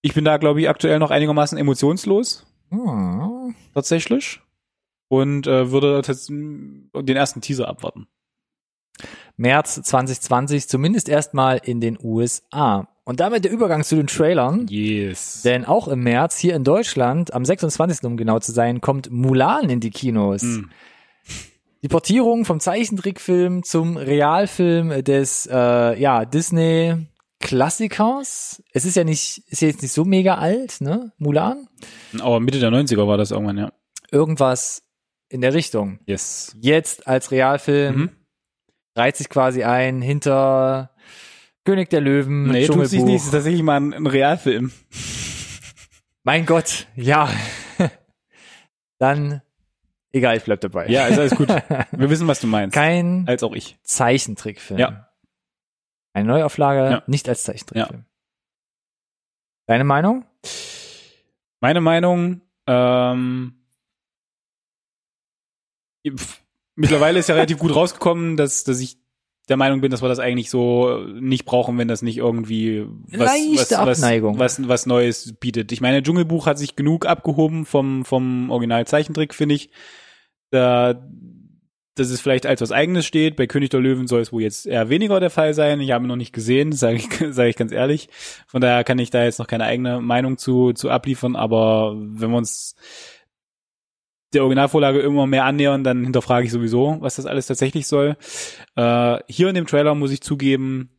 Ich 0.00 0.14
bin 0.14 0.24
da, 0.24 0.36
glaube 0.38 0.60
ich, 0.60 0.68
aktuell 0.68 0.98
noch 0.98 1.10
einigermaßen 1.10 1.58
emotionslos, 1.58 2.46
Hm. 2.70 3.54
tatsächlich. 3.74 4.40
Und 5.08 5.46
äh, 5.46 5.70
würde 5.70 6.00
den 6.02 7.16
ersten 7.16 7.40
Teaser 7.42 7.68
abwarten. 7.68 8.06
März 9.36 9.74
2020, 9.82 10.68
zumindest 10.68 11.08
erstmal 11.08 11.58
in 11.58 11.80
den 11.80 11.98
USA. 12.02 12.88
Und 13.04 13.20
damit 13.20 13.44
der 13.44 13.52
Übergang 13.52 13.84
zu 13.84 13.96
den 13.96 14.06
Trailern. 14.06 14.66
Yes. 14.68 15.42
Denn 15.42 15.64
auch 15.66 15.88
im 15.88 16.00
März 16.02 16.38
hier 16.38 16.54
in 16.56 16.64
Deutschland, 16.64 17.34
am 17.34 17.44
26. 17.44 18.02
um 18.04 18.16
genau 18.16 18.38
zu 18.38 18.50
sein, 18.52 18.80
kommt 18.80 19.10
Mulan 19.10 19.68
in 19.68 19.80
die 19.80 19.90
Kinos. 19.90 20.40
Hm. 20.42 20.70
Die 21.82 21.88
Portierung 21.88 22.46
vom 22.46 22.60
Zeichentrickfilm 22.60 23.62
zum 23.62 23.98
Realfilm 23.98 25.04
des 25.04 25.46
äh, 25.52 26.00
ja, 26.00 26.24
Disney 26.24 26.94
Klassikers. 27.40 28.62
Es 28.72 28.86
ist 28.86 28.96
ja 28.96 29.04
nicht, 29.04 29.42
ist 29.48 29.60
ja 29.60 29.68
jetzt 29.68 29.82
nicht 29.82 29.92
so 29.92 30.04
mega 30.06 30.36
alt, 30.36 30.80
ne? 30.80 31.12
Mulan. 31.18 31.68
Aber 32.20 32.40
Mitte 32.40 32.58
der 32.58 32.70
90er 32.70 33.06
war 33.06 33.18
das 33.18 33.32
irgendwann, 33.32 33.58
ja. 33.58 33.72
Irgendwas 34.10 34.82
in 35.28 35.42
der 35.42 35.52
Richtung. 35.52 35.98
Yes. 36.06 36.56
Jetzt 36.60 37.06
als 37.06 37.30
Realfilm 37.30 37.96
Mhm. 37.96 38.10
reiht 38.96 39.16
sich 39.16 39.28
quasi 39.28 39.62
ein 39.64 40.00
hinter 40.00 40.90
König 41.64 41.88
der 41.90 42.00
Löwen, 42.00 42.44
Nee, 42.50 42.66
tut 42.66 42.86
sich 42.86 42.98
Dschungelbuch. 42.98 43.06
nicht. 43.06 43.20
Es 43.20 43.24
ist 43.26 43.32
tatsächlich 43.32 43.62
mal 43.62 43.80
ein, 43.80 43.94
ein 43.94 44.06
Realfilm. 44.06 44.72
Mein 46.22 46.44
Gott, 46.46 46.86
ja. 46.94 47.30
Dann, 48.98 49.42
egal, 50.12 50.36
ich 50.36 50.44
bleib 50.44 50.60
dabei. 50.60 50.86
Ja, 50.88 51.06
ist 51.06 51.18
alles 51.18 51.34
gut. 51.34 51.48
Wir 51.92 52.10
wissen, 52.10 52.28
was 52.28 52.40
du 52.40 52.46
meinst. 52.46 52.74
Kein 52.74 53.24
Als 53.26 53.42
auch 53.42 53.54
ich. 53.54 53.78
Zeichentrickfilm. 53.82 54.78
Ja. 54.78 55.10
Eine 56.12 56.28
Neuauflage, 56.28 56.90
Ja. 56.90 57.02
nicht 57.06 57.28
als 57.28 57.42
Zeichentrickfilm. 57.44 58.04
Deine 59.66 59.84
Meinung? 59.84 60.24
Meine 61.60 61.80
Meinung, 61.80 62.42
ähm, 62.66 63.54
mittlerweile 66.74 67.18
ist 67.18 67.28
ja 67.28 67.34
relativ 67.34 67.58
gut 67.58 67.74
rausgekommen, 67.74 68.36
dass, 68.36 68.64
dass 68.64 68.80
ich 68.80 68.98
der 69.48 69.56
Meinung 69.56 69.80
bin, 69.80 69.90
dass 69.90 70.02
wir 70.02 70.08
das 70.08 70.18
eigentlich 70.18 70.50
so 70.50 71.04
nicht 71.20 71.44
brauchen, 71.44 71.76
wenn 71.76 71.88
das 71.88 72.02
nicht 72.02 72.16
irgendwie 72.16 72.86
was, 73.08 73.18
Leichte 73.18 73.76
was, 73.76 74.02
Abneigung. 74.02 74.38
Was, 74.38 74.60
was, 74.60 74.68
was 74.68 74.86
Neues 74.86 75.34
bietet. 75.38 75.70
Ich 75.72 75.80
meine, 75.80 76.02
Dschungelbuch 76.02 76.46
hat 76.46 76.58
sich 76.58 76.76
genug 76.76 77.06
abgehoben 77.06 77.66
vom, 77.66 78.04
vom 78.04 78.50
Original 78.50 78.86
Zeichentrick, 78.86 79.34
finde 79.34 79.56
ich. 79.56 79.70
Da, 80.50 80.94
dass 81.94 82.10
es 82.10 82.20
vielleicht 82.20 82.46
als 82.46 82.60
was 82.60 82.72
Eigenes 82.72 83.04
steht. 83.04 83.36
Bei 83.36 83.46
König 83.46 83.70
der 83.70 83.80
Löwen 83.80 84.06
soll 84.06 84.22
es 84.22 84.32
wohl 84.32 84.42
jetzt 84.42 84.66
eher 84.66 84.88
weniger 84.88 85.20
der 85.20 85.30
Fall 85.30 85.52
sein. 85.52 85.80
Ich 85.80 85.92
habe 85.92 86.04
ihn 86.04 86.08
noch 86.08 86.16
nicht 86.16 86.32
gesehen, 86.32 86.72
sage 86.72 86.96
ich, 86.96 87.08
sag 87.30 87.46
ich 87.46 87.56
ganz 87.56 87.72
ehrlich. 87.72 88.08
Von 88.46 88.62
daher 88.62 88.82
kann 88.82 88.98
ich 88.98 89.10
da 89.10 89.24
jetzt 89.24 89.38
noch 89.38 89.46
keine 89.46 89.64
eigene 89.64 90.00
Meinung 90.00 90.38
zu, 90.38 90.72
zu 90.72 90.90
abliefern. 90.90 91.36
Aber 91.36 91.94
wenn 91.96 92.30
wir 92.30 92.38
uns 92.38 92.76
der 94.34 94.42
Originalvorlage 94.42 95.00
immer 95.00 95.26
mehr 95.26 95.44
annähern, 95.44 95.84
dann 95.84 96.04
hinterfrage 96.04 96.46
ich 96.46 96.52
sowieso, 96.52 96.96
was 97.00 97.16
das 97.16 97.26
alles 97.26 97.46
tatsächlich 97.46 97.86
soll. 97.86 98.16
Äh, 98.76 99.18
hier 99.28 99.48
in 99.48 99.54
dem 99.54 99.66
Trailer 99.66 99.94
muss 99.94 100.12
ich 100.12 100.20
zugeben, 100.20 100.90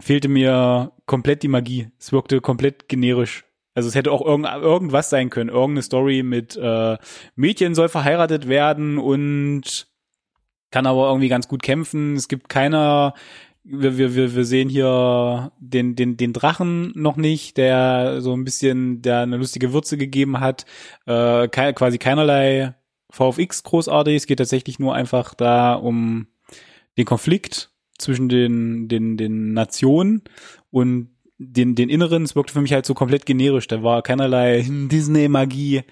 fehlte 0.00 0.28
mir 0.28 0.92
komplett 1.06 1.42
die 1.42 1.48
Magie. 1.48 1.88
Es 1.98 2.12
wirkte 2.12 2.40
komplett 2.40 2.88
generisch. 2.88 3.44
Also 3.74 3.88
es 3.88 3.94
hätte 3.94 4.12
auch 4.12 4.24
irgend, 4.24 4.46
irgendwas 4.46 5.10
sein 5.10 5.30
können. 5.30 5.48
Irgendeine 5.48 5.82
Story 5.82 6.22
mit 6.22 6.56
äh, 6.56 6.98
Mädchen 7.36 7.74
soll 7.74 7.88
verheiratet 7.88 8.48
werden 8.48 8.98
und 8.98 9.86
kann 10.70 10.86
aber 10.86 11.08
irgendwie 11.08 11.28
ganz 11.28 11.48
gut 11.48 11.62
kämpfen. 11.62 12.16
Es 12.16 12.28
gibt 12.28 12.48
keiner, 12.48 13.14
wir, 13.64 13.96
wir, 13.96 14.14
wir, 14.14 14.34
wir 14.34 14.44
sehen 14.44 14.68
hier 14.68 15.52
den, 15.60 15.94
den, 15.94 16.16
den 16.16 16.32
Drachen 16.32 16.92
noch 16.94 17.16
nicht, 17.16 17.56
der 17.56 18.20
so 18.20 18.32
ein 18.34 18.44
bisschen, 18.44 19.02
der 19.02 19.20
eine 19.20 19.36
lustige 19.36 19.72
Würze 19.72 19.96
gegeben 19.96 20.40
hat. 20.40 20.66
Äh, 21.06 21.48
kei- 21.48 21.72
quasi 21.72 21.98
keinerlei 21.98 22.74
VFX 23.10 23.62
großartig. 23.62 24.16
Es 24.16 24.26
geht 24.26 24.38
tatsächlich 24.38 24.78
nur 24.78 24.94
einfach 24.94 25.34
da 25.34 25.74
um 25.74 26.26
den 26.98 27.04
Konflikt 27.04 27.70
zwischen 27.98 28.28
den, 28.28 28.88
den, 28.88 29.16
den 29.16 29.52
Nationen 29.52 30.22
und 30.70 31.10
den, 31.38 31.74
den 31.74 31.88
Inneren. 31.88 32.24
Es 32.24 32.34
wirkte 32.34 32.52
für 32.52 32.60
mich 32.62 32.72
halt 32.72 32.86
so 32.86 32.94
komplett 32.94 33.26
generisch. 33.26 33.68
Da 33.68 33.82
war 33.82 34.02
keinerlei 34.02 34.66
Disney-Magie 34.68 35.82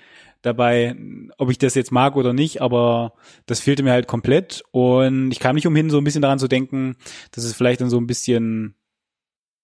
dabei, 0.42 0.96
ob 1.38 1.50
ich 1.50 1.58
das 1.58 1.74
jetzt 1.74 1.92
mag 1.92 2.16
oder 2.16 2.32
nicht, 2.32 2.62
aber 2.62 3.14
das 3.46 3.60
fehlte 3.60 3.82
mir 3.82 3.92
halt 3.92 4.06
komplett 4.06 4.62
und 4.70 5.30
ich 5.32 5.38
kam 5.40 5.54
nicht 5.54 5.66
umhin, 5.66 5.90
so 5.90 5.98
ein 5.98 6.04
bisschen 6.04 6.22
daran 6.22 6.38
zu 6.38 6.48
denken, 6.48 6.96
dass 7.32 7.44
es 7.44 7.54
vielleicht 7.54 7.80
dann 7.80 7.90
so 7.90 7.98
ein 7.98 8.06
bisschen 8.06 8.74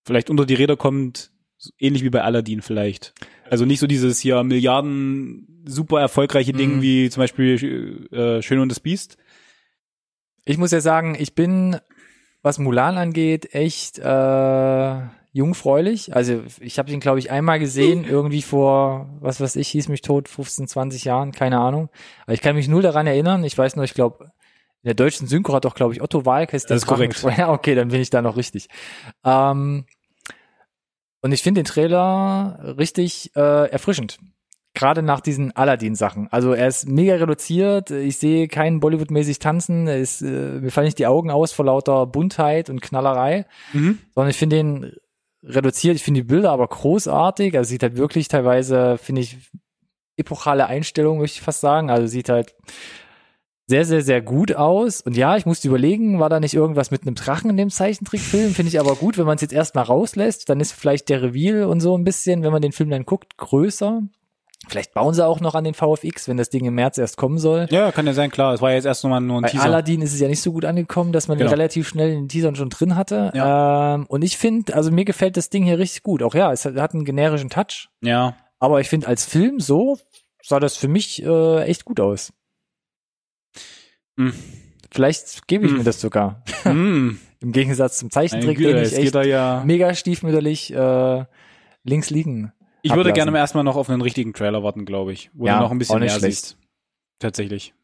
vielleicht 0.04 0.30
unter 0.30 0.44
die 0.46 0.54
Räder 0.54 0.76
kommt, 0.76 1.30
ähnlich 1.78 2.04
wie 2.04 2.10
bei 2.10 2.22
Aladdin 2.22 2.62
vielleicht. 2.62 3.14
Also 3.48 3.64
nicht 3.64 3.80
so 3.80 3.86
dieses 3.86 4.20
hier 4.20 4.42
Milliarden 4.44 5.64
super 5.66 6.00
erfolgreiche 6.00 6.52
Ding 6.52 6.76
Mhm. 6.76 6.82
wie 6.82 7.10
zum 7.10 7.22
Beispiel 7.22 8.08
äh, 8.12 8.42
Schön 8.42 8.60
und 8.60 8.68
das 8.68 8.80
Biest. 8.80 9.16
Ich 10.44 10.58
muss 10.58 10.70
ja 10.70 10.80
sagen, 10.80 11.16
ich 11.18 11.34
bin, 11.34 11.76
was 12.42 12.58
Mulan 12.58 12.98
angeht, 12.98 13.52
echt, 13.54 13.98
äh, 13.98 15.00
jungfräulich. 15.36 16.16
Also 16.16 16.42
ich 16.60 16.78
habe 16.78 16.90
ihn, 16.90 16.98
glaube 16.98 17.18
ich, 17.18 17.30
einmal 17.30 17.58
gesehen, 17.58 18.04
irgendwie 18.08 18.40
vor, 18.40 19.10
was 19.20 19.40
weiß 19.40 19.56
ich, 19.56 19.68
hieß 19.68 19.88
mich 19.88 20.00
tot, 20.00 20.28
15, 20.28 20.66
20 20.66 21.04
Jahren, 21.04 21.32
keine 21.32 21.58
Ahnung. 21.58 21.90
Aber 22.24 22.32
ich 22.32 22.40
kann 22.40 22.56
mich 22.56 22.68
null 22.68 22.82
daran 22.82 23.06
erinnern. 23.06 23.44
Ich 23.44 23.56
weiß 23.56 23.76
nur, 23.76 23.84
ich 23.84 23.92
glaube, 23.92 24.24
in 24.82 24.88
der 24.88 24.94
deutschen 24.94 25.28
Synchro 25.28 25.52
hat 25.52 25.66
doch, 25.66 25.74
glaube 25.74 25.92
ich, 25.92 26.00
Otto 26.00 26.24
Walkes 26.24 26.64
Das 26.64 26.78
ist 26.78 26.86
korrekt. 26.86 27.22
Ja, 27.36 27.52
okay, 27.52 27.74
dann 27.74 27.88
bin 27.88 28.00
ich 28.00 28.08
da 28.08 28.22
noch 28.22 28.36
richtig. 28.36 28.68
Ähm, 29.24 29.84
und 31.20 31.32
ich 31.32 31.42
finde 31.42 31.60
den 31.60 31.66
Trailer 31.66 32.74
richtig 32.78 33.36
äh, 33.36 33.70
erfrischend. 33.70 34.18
Gerade 34.72 35.02
nach 35.02 35.20
diesen 35.20 35.54
Aladdin-Sachen. 35.56 36.28
Also 36.30 36.52
er 36.52 36.68
ist 36.68 36.88
mega 36.88 37.14
reduziert. 37.16 37.90
Ich 37.90 38.18
sehe 38.18 38.48
keinen 38.48 38.80
Bollywood-mäßig 38.80 39.38
tanzen. 39.38 39.86
Er 39.86 39.98
ist, 39.98 40.22
äh, 40.22 40.60
mir 40.60 40.70
fallen 40.70 40.86
nicht 40.86 40.98
die 40.98 41.06
Augen 41.06 41.30
aus 41.30 41.52
vor 41.52 41.64
lauter 41.64 42.06
Buntheit 42.06 42.70
und 42.70 42.80
Knallerei. 42.80 43.46
Mhm. 43.72 43.98
Sondern 44.14 44.30
ich 44.30 44.36
finde 44.36 44.56
den 44.56 44.92
reduziert. 45.46 45.96
Ich 45.96 46.04
finde 46.04 46.20
die 46.20 46.26
Bilder 46.26 46.50
aber 46.50 46.66
großartig. 46.66 47.56
Also 47.56 47.68
sieht 47.68 47.82
halt 47.82 47.96
wirklich 47.96 48.28
teilweise, 48.28 48.98
finde 48.98 49.22
ich, 49.22 49.38
epochale 50.16 50.66
Einstellung, 50.66 51.18
möchte 51.18 51.38
ich 51.38 51.42
fast 51.42 51.60
sagen. 51.60 51.90
Also 51.90 52.06
sieht 52.06 52.28
halt 52.28 52.54
sehr, 53.68 53.84
sehr, 53.84 54.02
sehr 54.02 54.22
gut 54.22 54.54
aus. 54.54 55.00
Und 55.00 55.16
ja, 55.16 55.36
ich 55.36 55.46
musste 55.46 55.68
überlegen, 55.68 56.20
war 56.20 56.28
da 56.28 56.38
nicht 56.38 56.54
irgendwas 56.54 56.90
mit 56.90 57.02
einem 57.02 57.16
Drachen 57.16 57.50
in 57.50 57.56
dem 57.56 57.70
Zeichentrickfilm? 57.70 58.54
Finde 58.54 58.68
ich 58.68 58.78
aber 58.78 58.94
gut, 58.94 59.18
wenn 59.18 59.26
man 59.26 59.36
es 59.36 59.42
jetzt 59.42 59.52
erstmal 59.52 59.84
rauslässt, 59.84 60.48
dann 60.48 60.60
ist 60.60 60.72
vielleicht 60.72 61.08
der 61.08 61.22
Reveal 61.22 61.64
und 61.64 61.80
so 61.80 61.96
ein 61.96 62.04
bisschen, 62.04 62.42
wenn 62.42 62.52
man 62.52 62.62
den 62.62 62.72
Film 62.72 62.90
dann 62.90 63.04
guckt, 63.04 63.36
größer. 63.36 64.02
Vielleicht 64.68 64.94
bauen 64.94 65.14
sie 65.14 65.24
auch 65.24 65.40
noch 65.40 65.54
an 65.54 65.62
den 65.64 65.74
VFX, 65.74 66.26
wenn 66.28 66.36
das 66.38 66.50
Ding 66.50 66.64
im 66.64 66.74
März 66.74 66.98
erst 66.98 67.16
kommen 67.16 67.38
soll. 67.38 67.66
Ja, 67.70 67.92
kann 67.92 68.06
ja 68.06 68.14
sein, 68.14 68.30
klar. 68.30 68.52
Es 68.54 68.60
war 68.62 68.72
jetzt 68.72 68.84
erst 68.84 69.04
nochmal 69.04 69.20
nur 69.20 69.38
ein 69.38 69.42
Bei 69.42 69.50
Teaser. 69.50 69.64
Aladdin 69.64 70.02
ist 70.02 70.12
es 70.12 70.18
ja 70.18 70.26
nicht 70.28 70.40
so 70.40 70.50
gut 70.52 70.64
angekommen, 70.64 71.12
dass 71.12 71.28
man 71.28 71.38
Genau. 71.38 71.50
relativ 71.50 71.86
schnell 71.88 72.10
in 72.10 72.22
den 72.22 72.28
Teasern 72.28 72.56
schon 72.56 72.70
drin 72.70 72.96
hatte. 72.96 73.30
Ähm, 73.34 74.06
und 74.08 74.22
ich 74.22 74.36
finde, 74.38 74.74
also 74.74 74.90
mir 74.90 75.04
gefällt 75.04 75.36
das 75.36 75.50
Ding 75.50 75.62
hier 75.64 75.78
richtig 75.78 76.02
gut. 76.02 76.22
Auch 76.22 76.34
ja, 76.34 76.52
es 76.52 76.64
hat, 76.64 76.94
einen 76.94 77.04
generischen 77.04 77.50
Touch. 77.50 77.90
Ja. 78.02 78.36
Aber 78.58 78.80
ich 78.80 78.88
finde, 78.88 79.06
als 79.06 79.24
Film 79.24 79.60
so 79.60 79.98
sah 80.42 80.58
das 80.58 80.76
für 80.76 80.88
mich 80.88 81.22
äh, 81.22 81.62
echt 81.64 81.84
gut 81.84 82.00
aus. 82.00 82.32
Hm. 84.18 84.32
Vielleicht 84.90 85.46
gebe 85.46 85.66
ich 85.66 85.70
Hm. 85.72 85.78
mir 85.78 85.84
das 85.84 86.00
sogar. 86.00 86.42
Hm. 86.62 87.20
Im 87.40 87.52
Gegensatz 87.52 87.98
zum 87.98 88.10
Zeichentrick, 88.10 88.56
Güte, 88.56 88.72
den 88.74 88.84
ich 88.84 88.96
echt 88.96 89.14
ja. 89.14 89.62
mega 89.64 89.94
stiefmütterlich 89.94 90.72
äh, 90.72 91.24
links 91.84 92.10
liegen. 92.10 92.52
Ich 92.86 92.90
würde 92.92 93.10
ablassen. 93.10 93.14
gerne 93.14 93.30
mal 93.32 93.38
erstmal 93.38 93.64
noch 93.64 93.76
auf 93.76 93.90
einen 93.90 94.02
richtigen 94.02 94.32
Trailer 94.32 94.62
warten, 94.62 94.84
glaube 94.86 95.12
ich. 95.12 95.30
Wo 95.34 95.46
Ja, 95.46 95.56
du 95.56 95.64
noch 95.64 95.70
ein 95.70 95.78
bisschen 95.78 95.98
mehr 96.00 96.08
schlecht. 96.10 96.22
siehst. 96.44 96.58
Tatsächlich. 97.18 97.74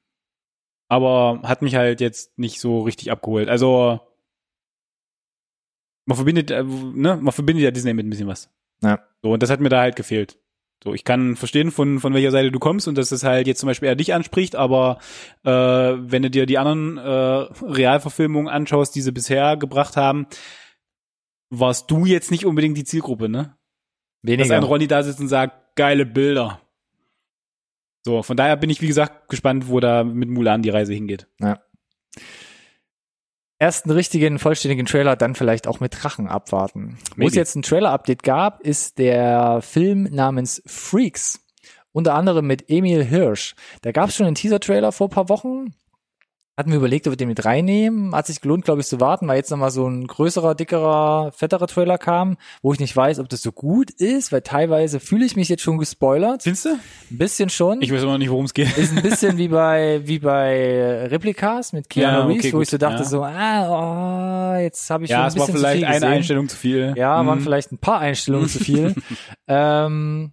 Aber 0.89 1.41
hat 1.45 1.63
mich 1.63 1.75
halt 1.75 2.01
jetzt 2.01 2.39
nicht 2.39 2.61
so 2.61 2.81
richtig 2.81 3.11
abgeholt. 3.11 3.49
Also 3.49 4.01
man 6.07 6.17
verbindet, 6.17 6.51
äh, 6.51 6.63
ne, 6.65 7.17
man 7.21 7.33
verbindet 7.33 7.65
ja 7.65 7.71
Disney 7.71 7.95
mit 7.95 8.07
ein 8.07 8.11
bisschen 8.11 8.27
was. 8.29 8.51
Ja. 8.83 9.01
So, 9.23 9.33
und 9.33 9.43
das 9.43 9.51
hat 9.51 9.61
mir 9.61 9.69
da 9.69 9.81
halt 9.81 9.97
gefehlt. 9.97 10.39
So, 10.85 10.93
ich 10.95 11.05
kann 11.05 11.37
verstehen, 11.37 11.71
von, 11.71 12.01
von 12.01 12.13
welcher 12.13 12.33
Seite 12.33 12.51
du 12.51 12.59
kommst 12.59 12.89
und 12.89 12.99
dass 12.99 13.13
es 13.13 13.23
halt 13.23 13.47
jetzt 13.47 13.61
zum 13.61 13.69
Beispiel 13.69 13.87
eher 13.89 13.95
dich 13.95 14.13
anspricht, 14.15 14.57
aber 14.57 14.99
äh, 15.45 15.51
wenn 15.51 16.23
du 16.23 16.31
dir 16.31 16.45
die 16.45 16.59
anderen 16.59 16.99
äh, 16.99 17.03
Realverfilmungen 17.65 18.49
anschaust, 18.53 18.95
die 18.97 19.01
sie 19.01 19.13
bisher 19.13 19.57
gebracht 19.57 19.97
haben, 19.97 20.27
warst 21.51 21.89
du 21.91 22.05
jetzt 22.05 22.33
nicht 22.33 22.47
unbedingt 22.47 22.77
die 22.77 22.83
Zielgruppe, 22.85 23.29
ne? 23.29 23.57
Dass 24.23 24.33
Weniger. 24.33 24.57
ein 24.57 24.63
Ronny 24.63 24.87
da 24.87 25.03
sitzt 25.03 25.21
und 25.21 25.29
sagt, 25.29 25.77
geile 25.77 26.07
Bilder. 26.07 26.61
So, 28.05 28.23
von 28.23 28.37
daher 28.37 28.57
bin 28.57 28.71
ich, 28.71 28.81
wie 28.81 28.87
gesagt, 28.89 29.29
gespannt, 29.29 29.69
wo 29.69 29.81
da 29.81 30.05
mit 30.05 30.29
Mulan 30.29 30.63
die 30.63 30.71
Reise 30.71 30.93
hingeht. 30.93 31.27
ersten 33.63 33.93
richtigen, 33.93 34.41
vollständigen 34.41 34.87
Trailer 34.87 35.15
dann 35.15 35.37
vielleicht 35.37 35.69
auch 35.69 35.79
mit 35.79 36.03
Drachen 36.03 36.27
abwarten. 36.27 36.99
Wo 37.11 37.13
es 37.13 37.17
Maybe. 37.17 37.37
jetzt 37.37 37.55
ein 37.55 37.63
Trailer-Update 37.63 38.25
gab, 38.25 38.61
ist 38.61 38.99
der 38.99 39.61
Film 39.63 40.09
namens 40.11 40.63
Freaks. 40.67 41.39
Unter 41.93 42.15
anderem 42.15 42.47
mit 42.47 42.69
Emil 42.69 43.05
Hirsch. 43.05 43.55
Da 43.83 43.93
gab 43.93 44.09
es 44.09 44.17
schon 44.17 44.27
einen 44.27 44.35
Teaser-Trailer 44.35 44.91
vor 44.91 45.07
ein 45.07 45.11
paar 45.11 45.29
Wochen. 45.29 45.75
Hatten 46.55 46.71
wir 46.71 46.77
überlegt, 46.77 47.07
ob 47.07 47.13
wir 47.13 47.17
den 47.17 47.29
mit 47.29 47.47
reinnehmen. 47.47 48.15
Hat 48.15 48.27
sich 48.27 48.43
gelohnt, 48.43 48.67
glaube 48.67 48.83
ich, 48.83 48.87
zu 48.87 49.01
warten, 49.01 49.27
weil 49.27 49.37
jetzt 49.39 49.51
nochmal 49.51 49.71
so 49.71 49.87
ein 49.89 50.07
größerer, 50.07 50.55
dickerer, 50.55 51.33
fetterer 51.35 51.67
Trailer 51.67 51.97
kam, 51.97 52.37
wo 52.61 52.75
ich 52.75 52.79
nicht 52.79 52.95
weiß, 52.95 53.21
ob 53.21 53.31
das 53.31 53.41
so 53.41 53.53
gut 53.53 53.91
ist, 53.91 54.33
weil 54.33 54.43
teilweise 54.43 55.01
fühle 55.01 55.25
ich 55.25 55.35
mich 55.35 55.49
jetzt 55.49 55.63
schon 55.63 55.79
gespoilert. 55.79 56.43
Findest 56.43 56.67
du? 56.67 56.69
Ein 57.11 57.19
bisschen 57.19 57.49
schon. 57.49 57.81
Ich 57.81 57.91
weiß 57.91 58.03
immer 58.03 58.13
noch 58.13 58.19
nicht, 58.19 58.29
worum 58.31 58.45
es 58.45 58.53
geht. 58.53 58.77
ist 58.77 58.95
ein 58.95 59.03
bisschen 59.03 59.39
wie 59.39 59.49
bei 59.49 60.03
wie 60.05 60.19
bei 60.19 61.07
Replikas 61.07 61.73
mit 61.73 61.89
Keanu 61.89 62.07
Ja, 62.19 62.25
okay, 62.27 62.33
Reeves, 62.35 62.53
wo 62.53 62.57
gut, 62.59 62.63
ich 62.65 62.71
so 62.71 62.77
dachte 62.79 62.99
ja. 63.03 63.05
so, 63.05 63.23
ah, 63.25 64.55
oh, 64.57 64.61
jetzt 64.61 64.91
habe 64.91 65.05
ich 65.05 65.11
schon 65.11 65.19
Ja, 65.19 65.23
ein 65.23 65.29
es 65.29 65.39
war 65.39 65.47
bisschen 65.47 65.55
zu 65.55 65.61
vielleicht 65.63 65.77
viel 65.79 65.85
eine 65.87 65.95
gesehen. 66.01 66.13
Einstellung 66.13 66.49
zu 66.51 66.57
viel. 66.59 66.93
Ja, 66.99 67.27
waren 67.27 67.39
Mhm. 67.39 67.43
vielleicht 67.43 67.73
ein 67.73 67.79
paar 67.79 68.01
Einstellungen 68.01 68.49
zu 68.51 68.59
viel. 68.59 68.95
ähm, 69.49 70.33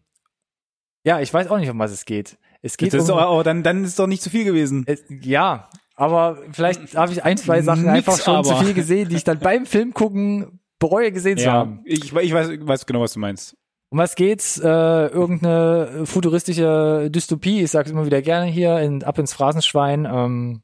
ja, 1.05 1.21
ich 1.21 1.33
weiß 1.33 1.47
auch 1.47 1.57
nicht, 1.59 1.69
um 1.69 1.79
was 1.79 1.91
es 1.91 2.03
geht. 2.03 2.37
Es 2.61 2.75
geht 2.75 2.93
Das 2.93 3.03
ist 3.03 3.09
um, 3.09 3.17
doch, 3.17 3.31
oh, 3.31 3.41
dann, 3.41 3.63
dann 3.63 3.85
ist 3.85 3.97
doch 3.99 4.07
nicht 4.07 4.21
zu 4.21 4.29
viel 4.29 4.43
gewesen. 4.43 4.83
es, 4.85 5.01
ja, 5.21 5.69
aber 5.99 6.37
vielleicht 6.51 6.95
habe 6.95 7.11
ich 7.11 7.23
ein, 7.23 7.37
zwei 7.37 7.61
Sachen 7.61 7.83
Nix 7.83 8.07
einfach 8.07 8.17
schon 8.23 8.43
zu 8.43 8.51
aber. 8.53 8.63
viel 8.63 8.73
gesehen, 8.73 9.09
die 9.09 9.17
ich 9.17 9.23
dann 9.23 9.39
beim 9.39 9.65
Film 9.65 9.93
gucken 9.93 10.59
bereue 10.79 11.11
gesehen 11.11 11.37
zu 11.37 11.45
Ja, 11.45 11.53
haben. 11.53 11.81
ich, 11.83 12.05
ich 12.13 12.33
weiß, 12.33 12.49
ich 12.49 12.65
weiß 12.65 12.85
genau, 12.85 13.01
was 13.01 13.13
du 13.13 13.19
meinst. 13.19 13.55
Um 13.91 13.97
was 13.97 14.15
geht's? 14.15 14.57
Äh, 14.59 14.67
irgendeine 14.67 16.05
futuristische 16.05 17.09
Dystopie, 17.11 17.61
ich 17.63 17.71
sag's 17.71 17.89
immer 17.91 18.05
wieder 18.05 18.21
gerne 18.21 18.45
hier, 18.45 18.79
in, 18.79 19.03
ab 19.03 19.17
ins 19.19 19.33
Phrasenschwein. 19.33 20.07
Ähm, 20.09 20.61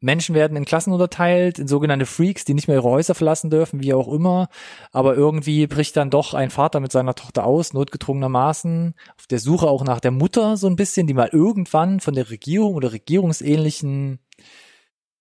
Menschen 0.00 0.34
werden 0.34 0.56
in 0.56 0.66
Klassen 0.66 0.92
unterteilt, 0.92 1.58
in 1.58 1.68
sogenannte 1.68 2.06
Freaks, 2.06 2.44
die 2.44 2.54
nicht 2.54 2.68
mehr 2.68 2.76
ihre 2.76 2.90
Häuser 2.90 3.14
verlassen 3.14 3.50
dürfen, 3.50 3.82
wie 3.82 3.94
auch 3.94 4.12
immer. 4.12 4.48
Aber 4.92 5.14
irgendwie 5.14 5.66
bricht 5.66 5.96
dann 5.96 6.10
doch 6.10 6.34
ein 6.34 6.50
Vater 6.50 6.80
mit 6.80 6.92
seiner 6.92 7.14
Tochter 7.14 7.44
aus, 7.44 7.72
notgedrungenermaßen, 7.72 8.94
auf 9.16 9.26
der 9.26 9.38
Suche 9.38 9.68
auch 9.68 9.84
nach 9.84 10.00
der 10.00 10.10
Mutter 10.10 10.56
so 10.56 10.66
ein 10.66 10.76
bisschen, 10.76 11.06
die 11.06 11.14
mal 11.14 11.30
irgendwann 11.32 12.00
von 12.00 12.14
der 12.14 12.30
Regierung 12.30 12.74
oder 12.74 12.92
regierungsähnlichen 12.92 14.18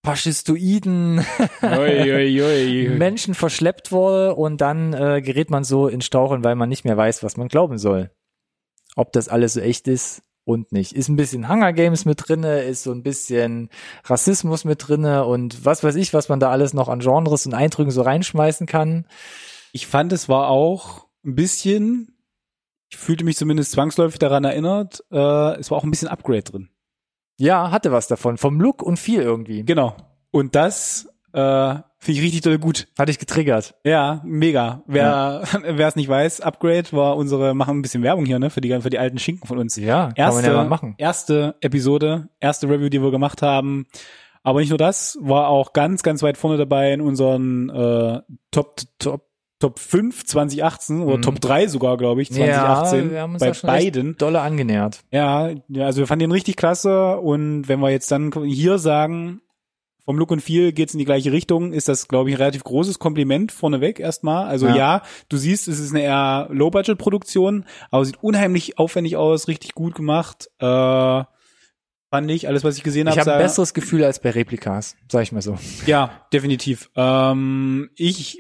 faschistoiden. 0.04 1.26
Menschen 2.90 3.34
verschleppt 3.34 3.92
wurde 3.92 4.36
und 4.36 4.62
dann 4.62 4.94
äh, 4.94 5.22
gerät 5.22 5.50
man 5.50 5.64
so 5.64 5.88
in 5.88 6.02
Stauchen, 6.02 6.44
weil 6.44 6.56
man 6.56 6.70
nicht 6.70 6.86
mehr 6.86 6.98
weiß, 6.98 7.24
was 7.24 7.38
man 7.38 7.48
glauben 7.48 7.78
soll. 7.78 8.12
Ob 8.96 9.14
das 9.14 9.30
alles 9.30 9.54
so 9.54 9.62
echt 9.62 9.88
ist 9.88 10.22
und 10.46 10.72
nicht. 10.72 10.94
Ist 10.94 11.10
ein 11.10 11.16
bisschen 11.16 11.50
Hunger 11.50 11.74
Games 11.74 12.06
mit 12.06 12.28
drinne, 12.28 12.62
ist 12.62 12.84
so 12.84 12.92
ein 12.92 13.04
bisschen 13.04 13.70
Rassismus 14.06 14.64
mit 14.64 14.88
drinne 14.88 15.26
und 15.26 15.66
was 15.66 15.84
weiß 15.84 15.96
ich, 15.96 16.14
was 16.14 16.30
man 16.30 16.40
da 16.40 16.52
alles 16.52 16.74
noch 16.74 16.88
an 16.88 17.00
Genres 17.00 17.46
und 17.46 17.54
Eindrücken 17.54 17.92
so 17.92 18.04
reinschmeißen 18.04 18.68
kann. 18.68 19.08
Ich 19.74 19.88
fand, 19.88 20.14
es 20.14 20.30
war 20.30 20.48
auch 20.48 21.08
ein 21.26 21.36
bisschen, 21.36 22.16
ich 22.90 22.98
fühlte 22.98 23.26
mich 23.26 23.36
zumindest 23.36 23.72
zwangsläufig 23.72 24.20
daran 24.20 24.46
erinnert, 24.46 25.04
äh, 25.12 25.60
es 25.60 25.72
war 25.72 25.80
auch 25.80 25.84
ein 25.84 25.92
bisschen 25.92 26.08
Upgrade 26.08 26.44
drin. 26.44 26.70
Ja, 27.38 27.72
hatte 27.72 27.92
was 27.92 28.08
davon. 28.08 28.38
Vom 28.38 28.62
Look 28.62 28.82
und 28.82 28.98
viel 28.98 29.22
irgendwie. 29.22 29.66
Genau. 29.66 29.98
Und 30.32 30.56
das 30.56 31.10
äh, 31.36 31.82
finde 32.00 32.20
ich 32.20 32.22
richtig 32.26 32.42
doll 32.42 32.58
gut. 32.58 32.88
Hatte 32.98 33.12
ich 33.12 33.20
getriggert. 33.20 33.76
Ja, 33.84 34.22
mega. 34.24 34.84
Wer 34.88 35.44
wer 35.64 35.88
es 35.88 35.96
nicht 35.96 36.08
weiß, 36.10 36.42
Upgrade 36.42 36.92
war 36.92 37.18
unsere, 37.18 37.54
machen 37.54 37.78
ein 37.78 37.82
bisschen 37.82 38.04
Werbung 38.04 38.26
hier, 38.26 38.40
ne, 38.40 38.50
für 38.50 38.62
die 38.62 38.80
für 38.82 38.90
die 38.90 39.00
alten 39.00 39.20
Schinken 39.20 39.48
von 39.48 39.58
uns. 39.58 39.76
Ja, 39.76 40.08
kann 40.08 40.14
Erste, 40.16 40.42
man 40.48 40.52
ja 40.52 40.64
machen. 40.64 40.96
erste 40.98 41.56
Episode, 41.62 42.30
erste 42.40 42.68
Review, 42.70 42.90
die 42.90 43.02
wir 43.02 43.12
gemacht 43.12 43.42
haben. 43.42 43.86
Aber 44.44 44.60
nicht 44.60 44.70
nur 44.70 44.78
das, 44.78 45.18
war 45.22 45.48
auch 45.48 45.74
ganz, 45.74 46.04
ganz 46.04 46.22
weit 46.22 46.38
vorne 46.38 46.58
dabei 46.58 46.94
in 46.94 47.02
unseren 47.02 47.70
äh, 47.70 48.22
Top, 48.52 48.76
Top, 49.00 49.24
Top 49.60 49.80
5 49.80 50.24
2018 50.26 51.02
oder 51.02 51.18
Mhm. 51.18 51.22
Top 51.24 51.42
3 51.42 51.68
sogar, 51.68 51.98
glaube 51.98 52.22
ich, 52.22 52.32
2018. 52.32 53.06
Ja, 53.06 53.12
wir 53.12 53.22
haben 53.22 53.34
uns 53.34 53.40
bei 53.40 53.54
schon 53.56 53.68
beiden. 53.68 54.16
dolle 54.18 54.42
angenähert. 54.42 55.00
Ja, 55.12 55.50
ja, 55.68 55.86
also 55.86 56.00
wir 56.00 56.08
fanden 56.08 56.20
den 56.26 56.32
richtig 56.32 56.58
klasse 56.58 57.18
und 57.18 57.68
wenn 57.68 57.80
wir 57.80 57.90
jetzt 57.90 58.12
dann 58.12 58.32
hier 58.46 58.78
sagen, 58.78 59.42
vom 60.06 60.18
Look 60.20 60.32
und 60.32 60.40
Feel 60.42 60.72
geht's 60.72 60.94
in 60.94 61.00
die 61.00 61.06
gleiche 61.06 61.32
Richtung, 61.32 61.74
ist 61.74 61.88
das, 61.90 62.08
glaube 62.08 62.30
ich, 62.30 62.36
ein 62.36 62.40
relativ 62.42 62.64
großes 62.64 63.00
Kompliment 63.00 63.52
vorneweg 63.52 64.00
erstmal. 64.00 64.46
Also 64.48 64.68
Ja. 64.68 64.76
ja. 64.76 65.02
du 65.30 65.38
siehst, 65.38 65.68
es 65.68 65.80
ist 65.80 65.92
eine 65.92 66.04
eher 66.04 66.48
Low-Budget-Produktion, 66.52 67.66
aber 67.92 68.06
sieht 68.06 68.22
unheimlich 68.24 68.78
aufwendig 68.78 69.18
aus, 69.18 69.48
richtig 69.48 69.74
gut 69.74 69.96
gemacht. 69.96 70.50
Äh, 70.60 71.24
fand 72.12 72.30
ich, 72.32 72.48
alles, 72.48 72.64
was 72.64 72.78
ich 72.78 72.84
gesehen 72.84 73.08
Ich 73.08 73.12
habe. 73.18 73.22
habe 73.32 73.34
ein 73.40 73.44
besseres 73.46 73.74
Gefühl 73.74 74.04
als 74.04 74.20
bei 74.20 74.30
Replikas, 74.30 74.96
sag 75.12 75.24
ich 75.24 75.32
mal 75.32 75.42
so. 75.42 75.58
ja, 75.88 76.12
definitiv. 76.32 76.90
Ähm, 76.96 77.90
ich 77.96 78.40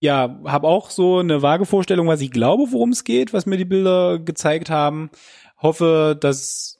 ja, 0.00 0.40
habe 0.44 0.66
auch 0.68 0.90
so 0.90 1.18
eine 1.18 1.42
vage 1.42 1.66
Vorstellung, 1.66 2.06
was 2.06 2.20
ich 2.20 2.30
glaube, 2.30 2.64
worum 2.70 2.90
es 2.90 3.04
geht, 3.04 3.32
was 3.32 3.46
mir 3.46 3.56
die 3.56 3.64
Bilder 3.64 4.18
gezeigt 4.18 4.70
haben. 4.70 5.10
Hoffe, 5.60 6.16
dass, 6.18 6.78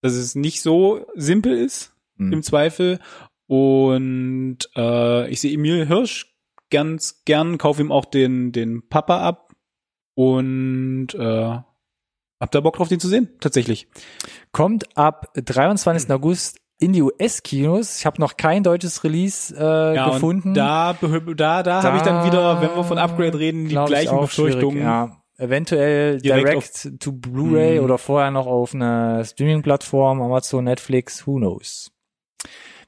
dass 0.00 0.12
es 0.14 0.34
nicht 0.34 0.60
so 0.60 1.06
simpel 1.14 1.56
ist, 1.56 1.91
Hm. 2.18 2.32
im 2.32 2.42
Zweifel. 2.42 2.98
Und 3.46 4.58
äh, 4.76 5.28
ich 5.28 5.40
sehe 5.40 5.52
Emil 5.52 5.86
Hirsch 5.86 6.26
ganz 6.70 7.22
gern, 7.24 7.58
kaufe 7.58 7.82
ihm 7.82 7.92
auch 7.92 8.04
den, 8.06 8.52
den 8.52 8.88
Papa 8.88 9.20
ab 9.20 9.52
und 10.14 11.08
äh, 11.14 11.58
hab 12.40 12.50
da 12.50 12.60
Bock 12.60 12.76
drauf, 12.76 12.88
den 12.88 13.00
zu 13.00 13.08
sehen, 13.08 13.28
tatsächlich. 13.40 13.88
Kommt 14.52 14.96
ab 14.96 15.32
23. 15.34 16.10
August 16.10 16.58
in 16.78 16.92
die 16.92 17.02
US-Kinos. 17.02 17.98
Ich 17.98 18.06
habe 18.06 18.20
noch 18.20 18.36
kein 18.36 18.62
deutsches 18.64 19.04
Release 19.04 19.54
äh, 19.56 19.94
Ja, 19.94 20.10
gefunden. 20.10 20.48
und 20.48 20.54
da, 20.54 20.90
behö- 20.92 21.34
da, 21.34 21.62
da, 21.62 21.82
habe 21.82 21.98
ich 21.98 22.02
dann 22.02 22.26
wieder, 22.26 22.60
wenn 22.60 22.74
wir 22.74 22.84
von 22.84 22.98
Upgrade 22.98 23.38
reden, 23.38 23.68
die 23.68 23.74
gleichen 23.74 24.18
Befürchtungen. 24.18 24.82
Ja. 24.82 25.18
Eventuell 25.38 26.20
Direkt 26.20 26.84
direct 26.84 27.00
to 27.02 27.12
Blu-ray 27.12 27.78
Mhm. 27.78 27.84
oder 27.84 27.98
vorher 27.98 28.30
noch 28.30 28.46
auf 28.46 28.74
einer 28.74 29.24
Streaming-Plattform, 29.24 30.20
Amazon, 30.20 30.64
Netflix, 30.64 31.26
who 31.26 31.36
knows. 31.36 31.90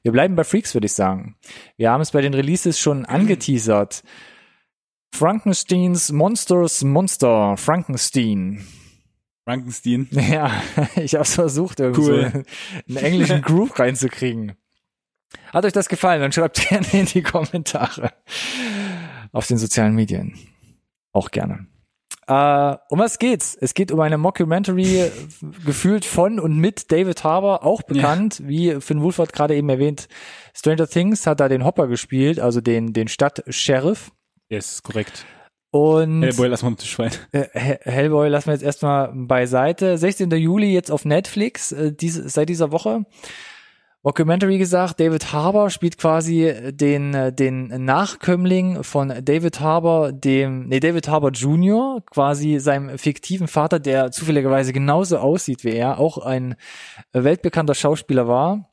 Wir 0.03 0.11
bleiben 0.11 0.35
bei 0.35 0.43
Freaks, 0.43 0.73
würde 0.73 0.85
ich 0.85 0.93
sagen. 0.93 1.35
Wir 1.77 1.91
haben 1.91 2.01
es 2.01 2.11
bei 2.11 2.21
den 2.21 2.33
Releases 2.33 2.79
schon 2.79 3.05
angeteasert. 3.05 4.03
Frankensteins 5.13 6.11
Monsters 6.11 6.83
Monster, 6.83 7.57
Frankenstein. 7.57 8.65
Frankenstein. 9.45 10.07
Ja, 10.11 10.51
ich 10.95 11.15
habe 11.15 11.25
versucht, 11.25 11.79
irgendwie 11.79 12.03
so 12.03 12.11
Cool. 12.11 12.43
einen 12.89 12.97
englischen 12.97 13.41
Groove 13.41 13.79
reinzukriegen. 13.79 14.53
Hat 15.53 15.65
euch 15.65 15.73
das 15.73 15.89
gefallen? 15.89 16.21
Dann 16.21 16.31
schreibt 16.31 16.57
gerne 16.69 16.87
in 16.91 17.05
die 17.05 17.21
Kommentare. 17.21 18.11
Auf 19.31 19.47
den 19.47 19.57
sozialen 19.57 19.95
Medien. 19.95 20.37
Auch 21.11 21.31
gerne. 21.31 21.67
Äh, 22.27 22.75
um 22.89 22.99
was 22.99 23.19
geht's? 23.19 23.55
Es 23.59 23.73
geht 23.75 23.91
um 23.91 23.99
eine 23.99 24.17
Mockumentary, 24.17 24.99
äh, 25.01 25.11
gefühlt 25.65 26.05
von 26.05 26.39
und 26.39 26.57
mit 26.57 26.91
David 26.91 27.23
Harbour, 27.23 27.63
auch 27.63 27.83
bekannt, 27.83 28.41
wie 28.45 28.81
Finn 28.81 29.01
Wolford 29.03 29.31
gerade 29.33 29.55
eben 29.55 29.69
erwähnt. 29.69 30.07
Stranger 30.55 30.87
Things 30.87 31.27
hat 31.27 31.39
da 31.39 31.47
den 31.49 31.63
Hopper 31.65 31.87
gespielt, 31.87 32.39
also 32.39 32.61
den, 32.61 32.93
den 32.93 33.07
Stadt-Sheriff. 33.07 34.11
Yes, 34.49 34.81
korrekt. 34.81 35.25
Und 35.71 36.23
Hellboy, 36.23 36.47
lass 36.47 36.63
mal 36.63 36.69
auf 36.71 36.77
den 36.77 36.85
Schwein. 36.87 37.11
äh, 37.31 37.43
Hell- 37.51 37.79
Hellboy 37.83 38.29
lassen 38.29 38.47
wir 38.47 38.53
jetzt 38.53 38.63
erstmal 38.63 39.11
beiseite. 39.13 39.97
16. 39.97 40.31
Juli 40.31 40.73
jetzt 40.73 40.89
auf 40.89 41.03
Netflix, 41.05 41.73
äh, 41.73 41.91
diese, 41.93 42.27
seit 42.29 42.47
dieser 42.49 42.71
Woche. 42.71 43.05
Documentary 44.05 44.59
gesagt, 44.59 44.99
David 44.99 45.33
Harbour 45.33 45.71
spielt 45.71 45.97
quasi 45.97 46.53
den, 46.71 47.35
den 47.35 47.85
Nachkömmling 47.85 48.83
von 48.83 49.11
David 49.23 49.59
Harbour, 49.61 50.11
dem, 50.11 50.67
nee, 50.67 50.79
David 50.79 51.07
Harbour 51.07 51.31
Jr., 51.31 52.03
quasi 52.11 52.59
seinem 52.59 52.99
fiktiven 52.99 53.47
Vater, 53.47 53.79
der 53.79 54.11
zufälligerweise 54.11 54.73
genauso 54.73 55.17
aussieht 55.17 55.63
wie 55.63 55.73
er, 55.73 55.99
auch 55.99 56.19
ein 56.19 56.53
weltbekannter 57.13 57.73
Schauspieler 57.73 58.27
war. 58.27 58.69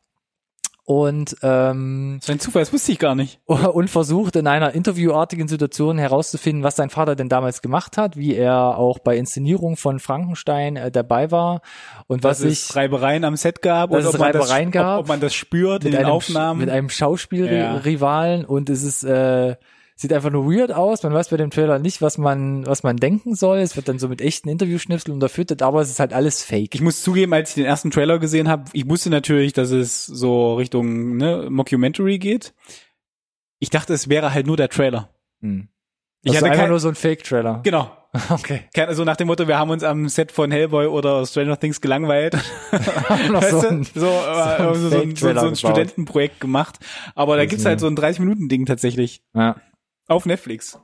Und 0.85 1.37
ähm, 1.43 2.17
Das 2.19 2.29
ist 2.29 2.33
ein 2.33 2.41
Zufall, 2.41 2.63
das 2.63 2.73
wusste 2.73 2.91
ich 2.91 2.99
gar 2.99 3.15
nicht. 3.15 3.41
und 3.47 3.89
versucht 3.89 4.35
in 4.35 4.49
einer 4.49 4.75
interviewartigen 4.75 5.47
Situation 5.47 5.97
herauszufinden, 5.97 6.65
was 6.65 6.75
sein 6.75 6.91
Vater 6.91 7.15
denn 7.15 7.29
damals 7.29 7.63
gemacht 7.63 7.97
hat, 7.97 8.17
wie 8.17 8.35
er 8.35 8.79
auch 8.79 8.99
bei 8.99 9.17
Inszenierung 9.17 9.77
von 9.77 10.01
Frankenstein 10.01 10.75
äh, 10.75 10.91
dabei 10.91 11.31
war 11.31 11.63
und 12.09 12.25
was 12.25 12.39
Dass 12.39 12.49
es 12.49 12.67
sich 12.67 12.77
Reibereien 12.77 13.25
am 13.25 13.37
Set 13.37 13.63
gab 13.63 13.91
und 13.93 14.05
ob 14.05 14.19
man, 14.19 14.33
das, 14.33 14.43
Reibereien 14.43 14.71
gab. 14.73 14.99
ob, 14.99 15.05
ob 15.05 15.09
man 15.09 15.21
das 15.21 15.35
spürt 15.35 15.85
in 15.85 15.93
den 15.93 16.01
einem, 16.01 16.11
Aufnahmen. 16.11 16.59
mit 16.59 16.69
einem 16.69 16.91
Schauspielrivalen 16.91 18.45
und 18.45 18.69
es 18.69 18.83
ist 18.83 19.05
äh, 19.05 19.55
sieht 19.97 20.13
einfach 20.13 20.31
nur 20.31 20.47
weird 20.51 20.73
aus. 20.73 21.03
Man 21.03 21.13
weiß 21.15 21.29
bei 21.29 21.37
dem 21.37 21.51
Trailer 21.51 21.79
nicht, 21.79 22.03
was 22.03 22.19
man 22.19 22.67
was 22.67 22.83
man 22.83 22.97
denken 22.97 23.35
soll. 23.35 23.59
Es 23.59 23.77
wird 23.77 23.89
dann 23.89 23.99
so 23.99 24.09
mit 24.09 24.21
echten 24.21 24.49
Interviewschnipseln 24.49 25.15
unterfüttert, 25.15 25.63
aber 25.63 25.81
es 25.81 25.91
ist 25.91 26.01
halt 26.01 26.13
alles 26.13 26.43
Fake. 26.43 26.75
ich 26.75 26.81
muss 26.81 27.03
zugeben, 27.03 27.33
als 27.35 27.51
ich 27.51 27.55
den 27.57 27.65
ersten 27.67 27.91
Trailer 27.91 28.19
gesehen 28.19 28.49
habe, 28.49 28.65
ich 28.73 28.89
wusste 28.89 29.11
natürlich, 29.11 29.53
dass 29.53 29.71
es 29.71 30.05
so 30.07 30.55
Richtung 30.55 31.17
ne, 31.17 31.49
Mockumentary 31.51 32.19
geht. 32.19 32.55
Ich 33.59 33.71
dachte, 33.71 33.93
es 33.95 34.09
wäre 34.09 34.35
halt 34.35 34.47
nur 34.47 34.57
der 34.57 34.69
Trailer. 34.69 35.11
Hm. 35.41 35.69
Ich 36.25 36.33
Ich 36.33 36.37
hatte 36.37 36.51
einfach 36.51 36.69
nur 36.69 36.81
so 36.81 36.89
ein 36.89 36.95
Fake-Trailer. 36.95 37.61
Genau. 37.63 37.91
Okay. 38.29 38.65
Kein- 38.75 38.89
Also 38.89 39.05
nach 39.05 39.17
dem 39.17 39.27
Motto, 39.29 39.49
wir 39.49 39.59
haben 39.59 39.71
uns 39.71 39.83
am 39.83 40.07
Set 40.09 40.33
von 40.33 40.51
Hellboy 40.51 40.87
oder 40.87 41.25
Stranger 41.25 41.59
Things 41.59 41.81
gelangweilt. 41.81 42.35
Weißt 42.71 43.51
so 43.51 43.69
ein- 43.69 43.85
so, 43.85 44.01
so 44.01 44.07
ein 44.99 45.17
so, 45.17 45.29
ein, 45.29 45.37
so. 45.37 45.55
Studentenprojekt 45.55 46.39
gemacht. 46.39 46.79
Aber 47.15 47.37
da 47.39 47.47
gibt's 47.47 47.65
halt 47.65 47.81
so 47.81 47.87
ein 47.87 47.97
30-Minuten-Ding 47.97 48.67
tatsächlich. 48.67 49.23
ja. 49.35 49.57
Auf 50.13 50.27
Netflix. 50.27 50.79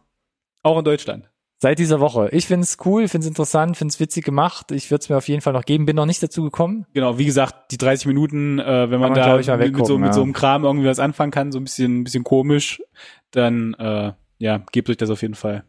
Auch 0.62 0.78
in 0.78 0.84
Deutschland. 0.84 1.30
Seit 1.60 1.78
dieser 1.78 2.00
Woche. 2.00 2.28
Ich 2.32 2.46
find's 2.46 2.78
cool, 2.84 3.08
find's 3.08 3.26
interessant, 3.26 3.76
find's 3.76 3.98
witzig 4.00 4.24
gemacht. 4.24 4.70
Ich 4.70 4.90
würde 4.90 5.02
es 5.02 5.08
mir 5.08 5.16
auf 5.16 5.28
jeden 5.28 5.42
Fall 5.42 5.52
noch 5.52 5.64
geben. 5.64 5.86
Bin 5.86 5.96
noch 5.96 6.06
nicht 6.06 6.22
dazu 6.22 6.44
gekommen. 6.44 6.86
Genau, 6.94 7.18
wie 7.18 7.24
gesagt, 7.24 7.72
die 7.72 7.78
30 7.78 8.06
Minuten, 8.06 8.58
äh, 8.58 8.90
wenn 8.90 9.00
man, 9.00 9.12
man, 9.12 9.14
da 9.14 9.36
mit, 9.36 9.38
mit, 9.38 9.44
so, 9.46 9.58
weggucken, 9.58 10.00
mit 10.00 10.14
so 10.14 10.20
ja. 10.20 10.24
einem 10.24 10.32
Kram 10.32 10.64
irgendwie 10.64 10.86
was 10.86 10.98
anfangen 10.98 11.32
kann, 11.32 11.52
so 11.52 11.58
ein 11.58 11.64
bisschen, 11.64 12.00
ein 12.00 12.04
bisschen 12.04 12.24
komisch, 12.24 12.80
dann 13.32 13.74
äh, 13.74 14.12
ja, 14.38 14.58
gebt 14.72 14.88
euch 14.88 14.96
das 14.96 15.10
auf 15.10 15.20
jeden 15.20 15.34
Fall. 15.34 15.64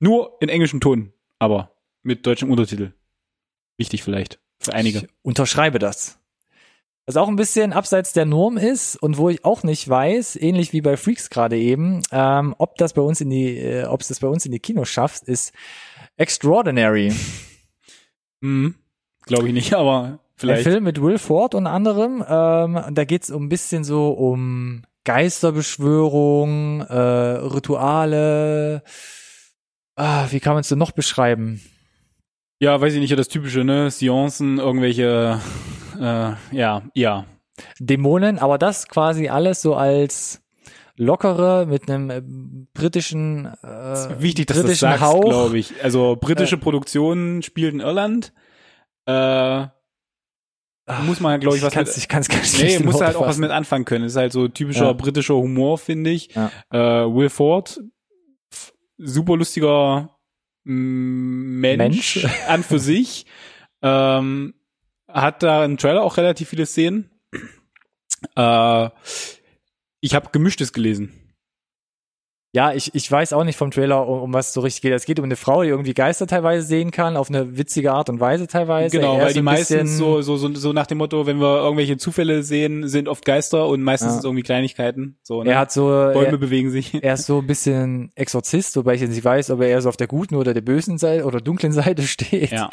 Nur 0.00 0.36
in 0.40 0.48
englischem 0.48 0.80
Ton, 0.80 1.12
aber 1.38 1.76
mit 2.02 2.26
deutschem 2.26 2.50
Untertitel. 2.50 2.92
Wichtig 3.76 4.02
vielleicht 4.02 4.40
für 4.58 4.72
einige. 4.72 4.98
Ich 4.98 5.08
unterschreibe 5.22 5.78
das. 5.78 6.18
Was 7.06 7.16
auch 7.16 7.28
ein 7.28 7.36
bisschen 7.36 7.72
abseits 7.72 8.12
der 8.12 8.24
Norm 8.24 8.56
ist 8.56 8.96
und 8.96 9.16
wo 9.16 9.28
ich 9.28 9.44
auch 9.44 9.62
nicht 9.62 9.88
weiß, 9.88 10.34
ähnlich 10.36 10.72
wie 10.72 10.80
bei 10.80 10.96
Freaks 10.96 11.30
gerade 11.30 11.56
eben, 11.56 12.02
ähm, 12.10 12.54
ob 12.58 12.76
das 12.78 12.94
bei 12.94 13.02
uns 13.02 13.20
in 13.20 13.30
die, 13.30 13.56
äh, 13.58 13.84
ob 13.84 14.00
es 14.00 14.08
das 14.08 14.18
bei 14.18 14.26
uns 14.26 14.44
in 14.44 14.50
die 14.50 14.58
Kinos 14.58 14.88
schafft, 14.88 15.24
ist 15.24 15.52
Extraordinary. 16.16 17.12
Mhm. 18.42 18.74
Glaube 19.24 19.48
ich 19.48 19.54
nicht, 19.54 19.72
aber 19.72 20.02
Ein 20.02 20.18
vielleicht. 20.36 20.64
Film 20.64 20.84
mit 20.84 21.00
Will 21.00 21.16
Ford 21.18 21.54
unter 21.54 21.70
anderem. 21.70 22.22
Ähm, 22.28 22.94
da 22.94 23.04
geht's 23.04 23.30
um 23.30 23.44
ein 23.44 23.48
bisschen 23.48 23.82
so 23.82 24.10
um 24.10 24.82
Geisterbeschwörung, 25.04 26.82
äh, 26.82 26.94
Rituale. 26.94 28.82
Ah, 29.96 30.26
wie 30.30 30.38
kann 30.38 30.52
man 30.52 30.60
es 30.60 30.68
denn 30.68 30.78
noch 30.78 30.92
beschreiben? 30.92 31.62
Ja, 32.60 32.78
weiß 32.80 32.92
ich 32.92 33.00
nicht, 33.00 33.16
das 33.18 33.28
typische, 33.28 33.64
ne? 33.64 33.90
Seancen, 33.90 34.58
irgendwelche, 34.58 35.40
äh, 36.00 36.34
ja, 36.56 36.82
ja. 36.94 37.26
Dämonen, 37.78 38.38
aber 38.38 38.58
das 38.58 38.88
quasi 38.88 39.28
alles 39.28 39.62
so 39.62 39.74
als 39.74 40.42
lockere 40.96 41.66
mit 41.66 41.90
einem 41.90 42.10
äh, 42.10 42.22
britischen 42.74 43.46
äh, 43.46 44.20
Wichtig, 44.20 44.46
dass 44.46 44.56
du 44.58 44.62
das 44.62 44.80
britischen 44.80 44.98
sagst, 44.98 45.22
glaube 45.22 45.58
ich. 45.58 45.72
Also 45.82 46.16
britische 46.20 46.56
Produktion 46.58 47.42
spielt 47.42 47.74
in 47.74 47.80
Irland. 47.80 48.32
Äh, 49.06 49.66
muss 51.04 51.20
man, 51.20 51.40
glaube 51.40 51.56
ich, 51.56 51.62
was 51.62 51.72
kann's, 51.72 51.88
mit, 51.90 51.96
ich 51.98 52.08
kann's 52.08 52.28
nicht 52.28 52.62
Nee, 52.62 52.78
muss 52.84 53.00
halt 53.00 53.16
auch 53.16 53.26
was 53.26 53.38
mit 53.38 53.50
anfangen 53.50 53.84
können. 53.84 54.04
ist 54.04 54.16
halt 54.16 54.32
so 54.32 54.46
typischer 54.48 54.86
Ja. 54.86 54.92
britischer 54.92 55.34
Humor, 55.34 55.78
finde 55.78 56.10
ich. 56.10 56.34
Ja. 56.34 56.50
Äh, 56.70 57.12
Will 57.12 57.28
Ford, 57.28 57.80
super 58.96 59.36
lustiger 59.36 60.16
mm, 60.64 61.60
Mensch, 61.60 62.16
Mensch. 62.22 62.48
an 62.48 62.62
für 62.62 62.78
sich. 62.78 63.26
Ähm, 63.82 64.54
hat 65.08 65.42
da 65.42 65.64
im 65.64 65.76
Trailer 65.78 66.02
auch 66.02 66.16
relativ 66.16 66.48
viele 66.48 66.66
Szenen. 66.66 67.10
Äh, 68.34 68.88
ich 70.00 70.14
habe 70.14 70.30
Gemischtes 70.32 70.72
gelesen. 70.72 71.12
Ja, 72.52 72.72
ich, 72.72 72.94
ich 72.94 73.10
weiß 73.10 73.34
auch 73.34 73.44
nicht 73.44 73.58
vom 73.58 73.70
Trailer, 73.70 74.06
um, 74.08 74.22
um 74.22 74.32
was 74.32 74.48
es 74.48 74.54
so 74.54 74.62
richtig 74.62 74.80
geht. 74.80 74.92
Es 74.94 75.04
geht 75.04 75.18
um 75.18 75.26
eine 75.26 75.36
Frau, 75.36 75.62
die 75.62 75.68
irgendwie 75.68 75.92
Geister 75.92 76.26
teilweise 76.26 76.66
sehen 76.66 76.90
kann, 76.90 77.18
auf 77.18 77.28
eine 77.28 77.58
witzige 77.58 77.92
Art 77.92 78.08
und 78.08 78.18
Weise 78.18 78.46
teilweise. 78.46 78.96
Genau, 78.96 79.18
Er 79.18 79.26
weil 79.26 79.34
die 79.34 79.42
meistens 79.42 79.68
bisschen- 79.82 79.96
so, 79.98 80.22
so, 80.22 80.38
so, 80.38 80.54
so 80.54 80.72
nach 80.72 80.86
dem 80.86 80.96
Motto, 80.96 81.26
wenn 81.26 81.38
wir 81.38 81.58
irgendwelche 81.58 81.98
Zufälle 81.98 82.42
sehen, 82.42 82.88
sind 82.88 83.08
oft 83.08 83.26
Geister 83.26 83.68
und 83.68 83.82
meistens 83.82 84.06
Ja. 84.06 84.10
sind 84.12 84.18
es 84.20 84.24
irgendwie 84.24 84.42
Kleinigkeiten. 84.42 85.18
So, 85.22 85.42
ne? 85.42 85.50
Er 85.50 85.58
hat 85.58 85.70
so, 85.70 85.86
Bäume 85.88 86.26
er, 86.28 86.38
bewegen 86.38 86.70
sich. 86.70 86.94
er 86.94 87.14
ist 87.14 87.26
so 87.26 87.40
ein 87.40 87.46
bisschen 87.46 88.10
Exorzist, 88.14 88.74
wobei 88.76 88.94
ich 88.94 89.02
jetzt 89.02 89.10
nicht 89.10 89.24
weiß, 89.24 89.50
ob 89.50 89.60
er 89.60 89.68
eher 89.68 89.82
so 89.82 89.90
auf 89.90 89.98
der 89.98 90.06
guten 90.06 90.36
oder 90.36 90.54
der 90.54 90.62
bösen 90.62 90.96
Seite 90.96 91.24
oder 91.24 91.42
dunklen 91.42 91.72
Seite 91.72 92.02
steht. 92.06 92.52
Ja. 92.52 92.70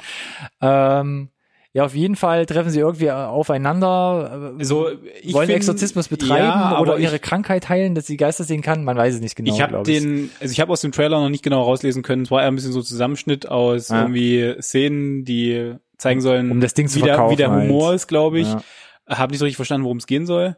Ähm, 0.61 1.29
ja, 1.74 1.84
auf 1.86 1.95
jeden 1.95 2.15
Fall 2.15 2.45
treffen 2.45 2.69
sie 2.69 2.80
irgendwie 2.80 3.09
aufeinander, 3.11 4.53
äh, 4.59 4.63
So, 4.63 4.89
ich 5.21 5.34
wollen 5.34 5.47
find- 5.47 5.57
Exorzismus 5.57 6.07
betreiben 6.07 6.45
ja, 6.45 6.80
oder 6.80 6.99
ihre 6.99 7.15
ich, 7.15 7.21
Krankheit 7.21 7.67
heilen, 7.67 7.95
dass 7.95 8.05
sie 8.05 8.15
Geister 8.17 8.43
sehen 8.43 8.61
kann. 8.61 8.84
Man 8.84 8.95
weiß 8.95 9.15
es 9.15 9.21
nicht 9.21 9.36
genau. 9.36 9.53
ich 9.53 9.61
habe 9.61 9.82
den, 9.84 10.30
also 10.39 10.51
ich 10.51 10.59
habe 10.59 10.71
aus 10.71 10.82
dem 10.82 10.91
Trailer 10.91 11.19
noch 11.19 11.30
nicht 11.30 11.43
genau 11.43 11.63
rauslesen 11.63 12.03
können. 12.03 12.21
Es 12.24 12.32
war 12.32 12.41
eher 12.41 12.47
ein 12.47 12.55
bisschen 12.55 12.74
so 12.74 12.82
Zusammenschnitt 12.84 13.47
aus 13.49 13.89
Ja. 13.89 14.01
irgendwie 14.03 14.55
Szenen, 14.61 15.26
die 15.26 15.76
zeigen 15.97 16.21
sollen, 16.21 16.51
Um 16.51 16.61
das 16.61 16.74
Ding 16.76 16.88
zu 16.88 16.99
wie, 16.99 17.03
der, 17.03 17.30
wie 17.32 17.36
der 17.36 17.51
Humor 17.51 17.88
halt. 17.88 17.95
ist, 17.95 18.07
glaube 18.07 18.39
ich. 18.39 18.47
Ja. 18.47 18.61
Habe 19.09 19.32
nicht 19.32 19.39
so 19.39 19.45
richtig 19.45 19.55
verstanden, 19.57 19.84
worum 19.86 19.97
es 19.97 20.05
gehen 20.07 20.26
soll. 20.26 20.55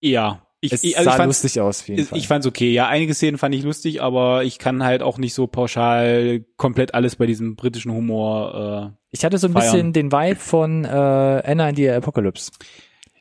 Ja, 0.00 0.43
ich, 0.64 0.72
Es 0.72 0.82
ich, 0.84 0.96
also 0.98 1.10
sah 1.10 1.18
ich 1.18 1.24
lustig 1.26 1.60
aus, 1.60 1.80
auf 1.80 1.88
jeden 1.88 2.02
ich, 2.02 2.08
Fall. 2.08 2.18
ich 2.18 2.28
fand's 2.28 2.46
okay. 2.46 2.72
Ja, 2.72 2.88
einige 2.88 3.14
Szenen 3.14 3.38
fand 3.38 3.54
ich 3.54 3.62
lustig, 3.62 4.02
aber 4.02 4.44
ich 4.44 4.58
kann 4.58 4.82
halt 4.82 5.02
auch 5.02 5.18
nicht 5.18 5.34
so 5.34 5.46
pauschal 5.46 6.44
komplett 6.56 6.94
alles 6.94 7.16
bei 7.16 7.26
diesem 7.26 7.56
britischen 7.56 7.92
Humor. 7.92 8.92
Äh, 8.92 8.96
Ich 9.10 9.24
hatte 9.24 9.38
so 9.38 9.46
ein 9.46 9.52
feiern. 9.52 9.64
bisschen 9.72 9.92
den 9.92 10.12
Vibe 10.12 10.36
von 10.40 10.84
äh, 10.84 10.88
Anna 10.88 11.68
in 11.68 11.76
the 11.76 11.90
Apocalypse. 11.90 12.50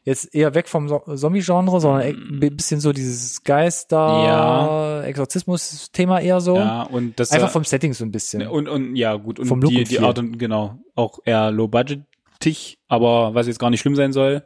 Jetzt 0.06 0.36
eher 0.36 0.54
weg 0.54 0.68
vom 0.68 0.90
so 0.90 1.00
Zombie-Genre, 1.00 1.80
sondern 1.80 2.02
ein 2.02 2.40
bisschen 2.58 2.82
so 2.82 2.92
dieses 2.92 3.42
Geister, 3.44 3.96
Ja. 3.98 5.02
Exorzismus-Thema 5.04 6.20
eher 6.20 6.42
so. 6.42 6.58
ja, 6.58 6.84
und 6.84 7.18
das 7.20 7.32
Einfach 7.32 7.48
äh, 7.48 7.52
vom 7.52 7.64
Setting 7.64 7.94
so 7.94 8.04
ein 8.04 8.12
bisschen. 8.12 8.46
und 8.48 8.68
und 8.68 8.96
ja 8.98 9.16
gut 9.16 9.40
und 9.40 9.46
Vom 9.46 9.62
Look 9.62 9.72
die 9.72 9.80
und 9.80 9.92
die. 9.92 10.00
Art 10.00 10.20
und 10.20 10.38
genau 10.38 10.78
auch 10.96 11.20
eher 11.24 11.52
low 11.52 11.70
budgetig, 11.70 12.80
aber 12.90 13.34
was 13.34 13.48
jetzt 13.48 13.60
gar 13.60 13.70
nicht 13.70 13.80
schlimm 13.80 13.96
sein 13.96 14.12
soll. 14.12 14.44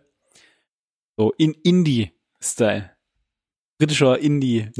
So 1.17 1.33
in 1.39 1.55
Indie-Style, 2.39 2.91
britischer 3.79 4.19
Indie, 4.19 4.69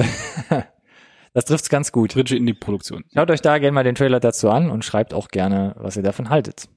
Das 1.33 1.45
trifft's 1.45 1.69
ganz 1.69 1.91
gut. 1.91 2.13
britische 2.13 2.37
Indie-Produktion. 2.37 3.03
Schaut 3.13 3.29
euch 3.29 3.41
da 3.41 3.57
gerne 3.59 3.73
mal 3.73 3.83
den 3.83 3.93
Trailer 3.95 4.19
dazu 4.19 4.49
an 4.49 4.71
und 4.71 4.83
schreibt 4.83 5.13
auch 5.13 5.27
gerne, 5.27 5.75
was 5.77 5.95
ihr 5.95 6.01
davon 6.03 6.29
haltet. 6.29 6.67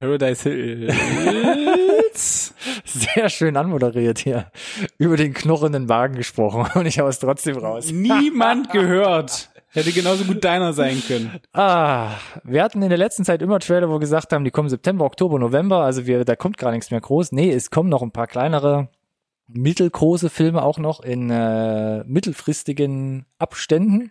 Paradise 0.00 0.48
Hills. 0.48 0.94
Sehr 2.84 3.28
schön 3.28 3.56
anmoderiert 3.56 4.18
hier. 4.18 4.50
Über 4.96 5.16
den 5.16 5.32
knurrenden 5.34 5.88
Wagen 5.88 6.14
gesprochen 6.16 6.68
und 6.78 6.86
ich 6.86 6.98
hau 6.98 7.06
es 7.08 7.18
trotzdem 7.20 7.56
raus. 7.58 7.90
Niemand 7.90 8.70
gehört. 8.70 9.50
Hätte 9.70 9.92
genauso 9.92 10.24
gut 10.24 10.42
deiner 10.44 10.72
sein 10.72 11.02
können. 11.06 11.40
Ah, 11.52 12.12
wir 12.42 12.62
hatten 12.62 12.80
in 12.82 12.88
der 12.88 12.98
letzten 12.98 13.24
Zeit 13.24 13.42
immer 13.42 13.60
Trailer, 13.60 13.88
wo 13.88 13.94
wir 13.94 14.00
gesagt 14.00 14.32
haben, 14.32 14.44
die 14.44 14.50
kommen 14.50 14.70
September, 14.70 15.04
Oktober, 15.04 15.38
November, 15.38 15.82
also 15.82 16.06
wir, 16.06 16.24
da 16.24 16.36
kommt 16.36 16.56
gar 16.56 16.72
nichts 16.72 16.90
mehr 16.90 17.00
groß. 17.00 17.32
Nee, 17.32 17.52
es 17.52 17.70
kommen 17.70 17.90
noch 17.90 18.02
ein 18.02 18.10
paar 18.10 18.26
kleinere, 18.26 18.88
mittelgroße 19.46 20.30
Filme 20.30 20.62
auch 20.62 20.78
noch 20.78 21.00
in 21.00 21.30
äh, 21.30 22.02
mittelfristigen 22.04 23.26
Abständen. 23.38 24.10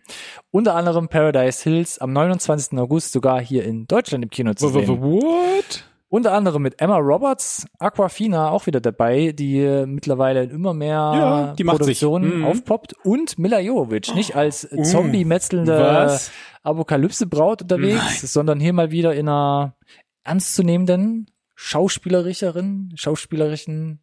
Unter 0.51 0.75
anderem 0.75 1.07
Paradise 1.09 1.63
Hills 1.63 1.99
am 1.99 2.13
29. 2.13 2.77
August 2.77 3.11
sogar 3.11 3.41
hier 3.41 3.63
in 3.63 3.87
Deutschland 3.87 4.23
im 4.23 4.29
Kino 4.29 4.53
zu 4.53 4.69
sehen. 4.69 4.87
What? 4.87 5.85
Unter 6.09 6.31
anderem 6.33 6.61
mit 6.61 6.79
Emma 6.79 6.95
Roberts, 6.97 7.65
Aquafina 7.79 8.49
auch 8.51 8.65
wieder 8.65 8.79
dabei, 8.79 9.33
die 9.33 9.59
äh, 9.59 9.85
mittlerweile 9.85 10.43
in 10.43 10.51
immer 10.51 10.73
mehr 10.73 10.93
Ja, 10.95 11.53
die. 11.53 11.65
Produktionen 11.65 12.39
Mhm. 12.39 12.45
aufpoppt 12.45 12.93
und 13.03 13.37
Mila 13.37 13.59
Jovovich, 13.59 14.15
nicht 14.15 14.35
als 14.35 14.71
Uh, 14.71 14.83
Zombie-metzelnde? 14.83 16.17
Apokalypse-Braut 16.63 17.61
unterwegs, 17.63 18.21
sondern 18.31 18.59
hier 18.61 18.71
mal 18.73 18.91
wieder 18.91 19.13
in 19.15 19.27
einer 19.27 19.75
ernstzunehmenden 20.23 21.29
Schauspielerischerin, 21.55 22.91
schauspielerischen, 22.95 23.99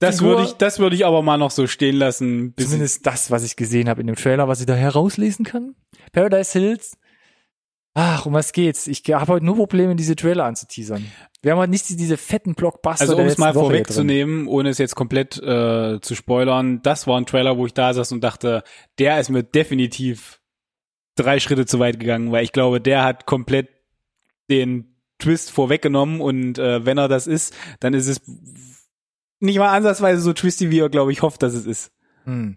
Das 0.00 0.16
Figur- 0.18 0.30
würde 0.38 0.42
ich, 0.44 0.52
das 0.54 0.78
würde 0.80 0.96
ich 0.96 1.06
aber 1.06 1.22
mal 1.22 1.36
noch 1.36 1.50
so 1.52 1.66
stehen 1.68 1.94
lassen. 1.96 2.52
Bis 2.54 2.66
zumindest 2.66 3.06
das, 3.06 3.30
was 3.30 3.44
ich 3.44 3.54
gesehen 3.54 3.88
habe 3.88 4.00
in 4.00 4.08
dem 4.08 4.16
Trailer, 4.16 4.48
was 4.48 4.58
ich 4.60 4.66
da 4.66 4.74
herauslesen 4.74 5.44
kann. 5.44 5.76
Paradise 6.12 6.58
Hills. 6.58 6.96
Ach, 7.94 8.24
um 8.24 8.32
was 8.32 8.52
geht's? 8.52 8.86
Ich 8.86 9.02
habe 9.12 9.32
heute 9.32 9.44
nur 9.44 9.56
Probleme, 9.56 9.94
diese 9.96 10.16
Trailer 10.16 10.44
anzuteasern. 10.44 11.04
Wir 11.42 11.52
haben 11.52 11.58
heute 11.58 11.70
nicht 11.70 11.88
diese 11.90 12.16
fetten 12.16 12.54
Blockbuster 12.54 13.02
Also 13.02 13.16
um 13.16 13.26
es 13.26 13.36
mal 13.36 13.52
vorwegzunehmen, 13.52 14.46
ohne 14.46 14.70
es 14.70 14.78
jetzt 14.78 14.94
komplett 14.94 15.36
äh, 15.38 16.00
zu 16.00 16.14
spoilern, 16.14 16.80
das 16.82 17.06
war 17.06 17.20
ein 17.20 17.26
Trailer, 17.26 17.58
wo 17.58 17.66
ich 17.66 17.74
da 17.74 17.92
saß 17.92 18.12
und 18.12 18.22
dachte, 18.22 18.62
der 18.98 19.20
ist 19.20 19.28
mir 19.28 19.42
definitiv 19.42 20.40
drei 21.16 21.40
Schritte 21.40 21.66
zu 21.66 21.78
weit 21.80 22.00
gegangen, 22.00 22.32
weil 22.32 22.44
ich 22.44 22.52
glaube, 22.52 22.80
der 22.80 23.04
hat 23.04 23.26
komplett 23.26 23.68
den 24.48 24.96
Twist 25.18 25.50
vorweggenommen 25.50 26.20
und 26.20 26.58
äh, 26.58 26.86
wenn 26.86 26.96
er 26.96 27.08
das 27.08 27.26
ist, 27.26 27.54
dann 27.80 27.92
ist 27.92 28.08
es 28.08 28.20
nicht 29.40 29.58
mal 29.58 29.70
ansatzweise 29.70 30.22
so 30.22 30.32
twisty, 30.32 30.70
wie 30.70 30.80
er, 30.80 30.88
glaube 30.88 31.12
ich, 31.12 31.22
hofft, 31.22 31.42
dass 31.42 31.54
es 31.54 31.66
ist. 31.66 31.92
Hm. 32.24 32.56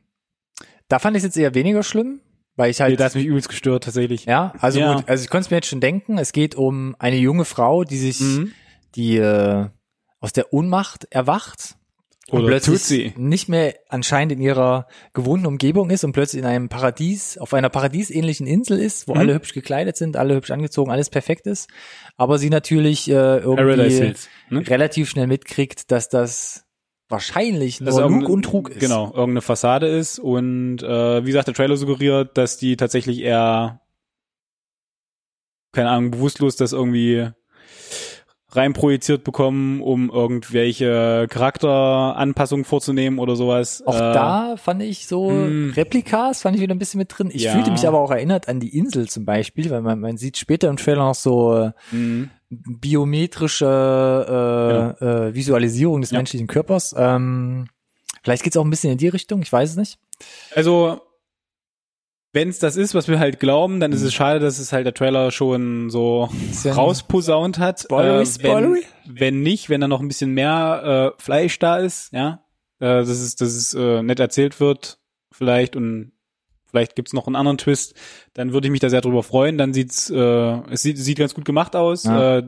Da 0.87 0.99
fand 0.99 1.17
ich 1.17 1.21
es 1.21 1.25
jetzt 1.25 1.37
eher 1.37 1.55
weniger 1.55 1.83
schlimm, 1.83 2.21
weil 2.55 2.71
ich 2.71 2.79
Nee, 2.79 2.83
halt, 2.85 2.99
das 2.99 3.07
hat 3.07 3.15
mich 3.15 3.25
übelst 3.25 3.49
gestört, 3.49 3.83
tatsächlich. 3.83 4.25
ja, 4.25 4.53
also 4.59 4.79
Ja. 4.79 4.95
gut, 4.95 5.07
also 5.09 5.23
ich 5.23 5.29
konnte 5.29 5.45
es 5.45 5.51
mir 5.51 5.57
jetzt 5.57 5.67
schon 5.67 5.81
denken, 5.81 6.17
es 6.17 6.31
geht 6.31 6.55
um 6.55 6.95
eine 6.99 7.17
junge 7.17 7.45
Frau, 7.45 7.83
die 7.83 7.97
sich, 7.97 8.19
Mhm. 8.19 8.51
die 8.95 9.17
äh, 9.17 9.67
aus 10.19 10.33
der 10.33 10.53
Ohnmacht 10.53 11.05
erwacht 11.11 11.75
und 12.31 12.39
Oder 12.39 12.47
plötzlich 12.47 12.79
tut 12.79 12.87
sie. 12.87 13.13
nicht 13.17 13.49
mehr 13.49 13.75
anscheinend 13.89 14.31
in 14.31 14.41
ihrer 14.41 14.87
gewohnten 15.13 15.45
Umgebung 15.45 15.91
ist 15.91 16.03
und 16.03 16.13
plötzlich 16.13 16.41
in 16.41 16.47
einem 16.47 16.69
Paradies, 16.69 17.37
auf 17.37 17.53
einer 17.53 17.69
paradiesähnlichen 17.69 18.47
Insel 18.47 18.79
ist, 18.79 19.07
wo 19.07 19.13
Mhm. 19.13 19.19
alle 19.19 19.33
hübsch 19.35 19.53
gekleidet 19.53 19.95
sind, 19.97 20.17
alle 20.17 20.33
hübsch 20.35 20.49
angezogen, 20.49 20.89
alles 20.91 21.09
perfekt 21.11 21.45
ist, 21.45 21.69
aber 22.17 22.39
sie 22.39 22.49
natürlich 22.49 23.07
äh, 23.09 23.37
irgendwie. 23.39 24.13
Ne? 24.49 24.61
relativ 24.67 25.09
schnell 25.09 25.27
mitkriegt, 25.27 25.91
dass 25.91 26.09
das 26.09 26.64
wahrscheinlich 27.09 27.79
Dass 27.79 27.95
nur 27.95 28.01
Lug 28.01 28.11
irgendeine- 28.11 28.33
und 28.33 28.41
Trug 28.43 28.69
ist. 28.69 28.79
Genau, 28.79 29.05
irgendeine 29.07 29.41
Fassade 29.41 29.87
ist 29.87 30.19
und 30.19 30.81
äh, 30.83 31.23
wie 31.23 31.27
gesagt, 31.27 31.47
der 31.47 31.53
Trailer 31.53 31.77
suggeriert, 31.77 32.37
dass 32.37 32.57
die 32.57 32.77
tatsächlich 32.77 33.21
eher 33.21 33.81
keine 35.75 35.89
Ahnung, 35.89 36.11
bewusstlos 36.11 36.55
das 36.55 36.71
irgendwie 36.73 37.29
reinprojiziert 38.49 39.25
bekommen, 39.25 39.81
um 39.81 40.09
irgendwelche 40.09 41.27
Charakteranpassungen 41.29 42.63
vorzunehmen 42.63 43.19
oder 43.19 43.35
sowas. 43.35 43.83
Auch 43.85 43.95
Äh, 43.95 44.13
da 44.13 44.55
fand 44.55 44.81
ich 44.81 45.07
so 45.07 45.29
mm. 45.29 45.73
Replikas, 45.75 46.41
fand 46.41 46.55
ich 46.55 46.61
wieder 46.61 46.73
ein 46.73 46.79
bisschen 46.79 46.99
mit 46.99 47.11
drin. 47.15 47.29
Ich 47.33 47.43
Ja. 47.43 47.51
fühlte 47.51 47.71
mich 47.71 47.85
aber 47.85 47.99
auch 47.99 48.11
erinnert 48.11 48.47
an 48.47 48.61
die 48.61 48.77
Insel 48.77 49.09
zum 49.09 49.25
Beispiel, 49.25 49.69
weil 49.69 49.81
man, 49.81 49.99
man 49.99 50.15
sieht 50.15 50.37
später 50.37 50.69
im 50.69 50.77
Trailer 50.77 51.05
noch 51.05 51.15
so 51.15 51.69
mh. 51.91 52.29
Biometrische 52.63 54.95
äh, 54.99 55.05
äh, 55.05 55.33
Visualisierung 55.35 56.01
des 56.01 56.11
Ja. 56.11 56.17
menschlichen 56.19 56.47
Körpers. 56.47 56.93
Ähm, 56.97 57.67
vielleicht 58.23 58.43
geht's 58.43 58.57
auch 58.57 58.63
ein 58.65 58.69
bisschen 58.69 58.91
in 58.91 58.97
die 58.97 59.07
Richtung, 59.07 59.41
ich 59.41 59.51
weiß 59.51 59.71
es 59.71 59.75
nicht. 59.77 59.97
Also 60.53 61.01
wenn 62.33 62.49
es 62.49 62.59
das 62.59 62.75
ist, 62.75 62.93
was 62.95 63.07
wir 63.07 63.17
halt 63.19 63.39
glauben, 63.39 63.79
dann 63.79 63.93
ist 63.93 64.01
Mhm. 64.01 64.07
es 64.07 64.13
schade, 64.13 64.39
dass 64.41 64.59
es 64.59 64.73
halt 64.73 64.85
der 64.85 64.93
Trailer 64.93 65.31
schon 65.31 65.89
so 65.89 66.29
rausposaunt 66.65 67.59
hat. 67.59 67.79
Spoilery, 67.81 68.19
wenn, 68.19 68.25
spoilery? 68.25 68.83
wenn 69.05 69.41
nicht, 69.41 69.69
wenn 69.69 69.79
da 69.81 69.87
noch 69.87 70.01
ein 70.01 70.07
bisschen 70.09 70.31
mehr 70.31 71.13
äh, 71.17 71.21
Fleisch 71.21 71.57
da 71.59 71.77
ist, 71.77 72.11
ja, 72.11 72.43
äh, 72.79 72.99
dass 72.99 73.07
es, 73.07 73.35
dass 73.37 73.53
es 73.53 73.73
äh, 73.73 74.03
nett 74.03 74.19
erzählt 74.19 74.59
wird, 74.59 74.99
vielleicht 75.31 75.77
und 75.77 76.11
vielleicht 76.75 76.95
gibt's 76.95 77.13
noch 77.13 77.27
einen 77.27 77.35
anderen 77.35 77.57
Twist, 77.57 77.95
dann 78.33 78.51
würde 78.53 78.67
ich 78.67 78.71
mich 78.71 78.81
da 78.81 78.89
sehr 78.89 79.01
drüber 79.01 79.23
freuen. 79.23 79.57
Dann 79.57 79.73
sieht's, 79.73 80.09
äh, 80.09 80.17
es 80.69 80.81
sieht, 80.81 80.97
sieht 80.97 81.17
ganz 81.17 81.33
gut 81.33 81.45
gemacht 81.45 81.75
aus. 81.75 82.03
Ja. 82.03 82.39
Äh, 82.39 82.45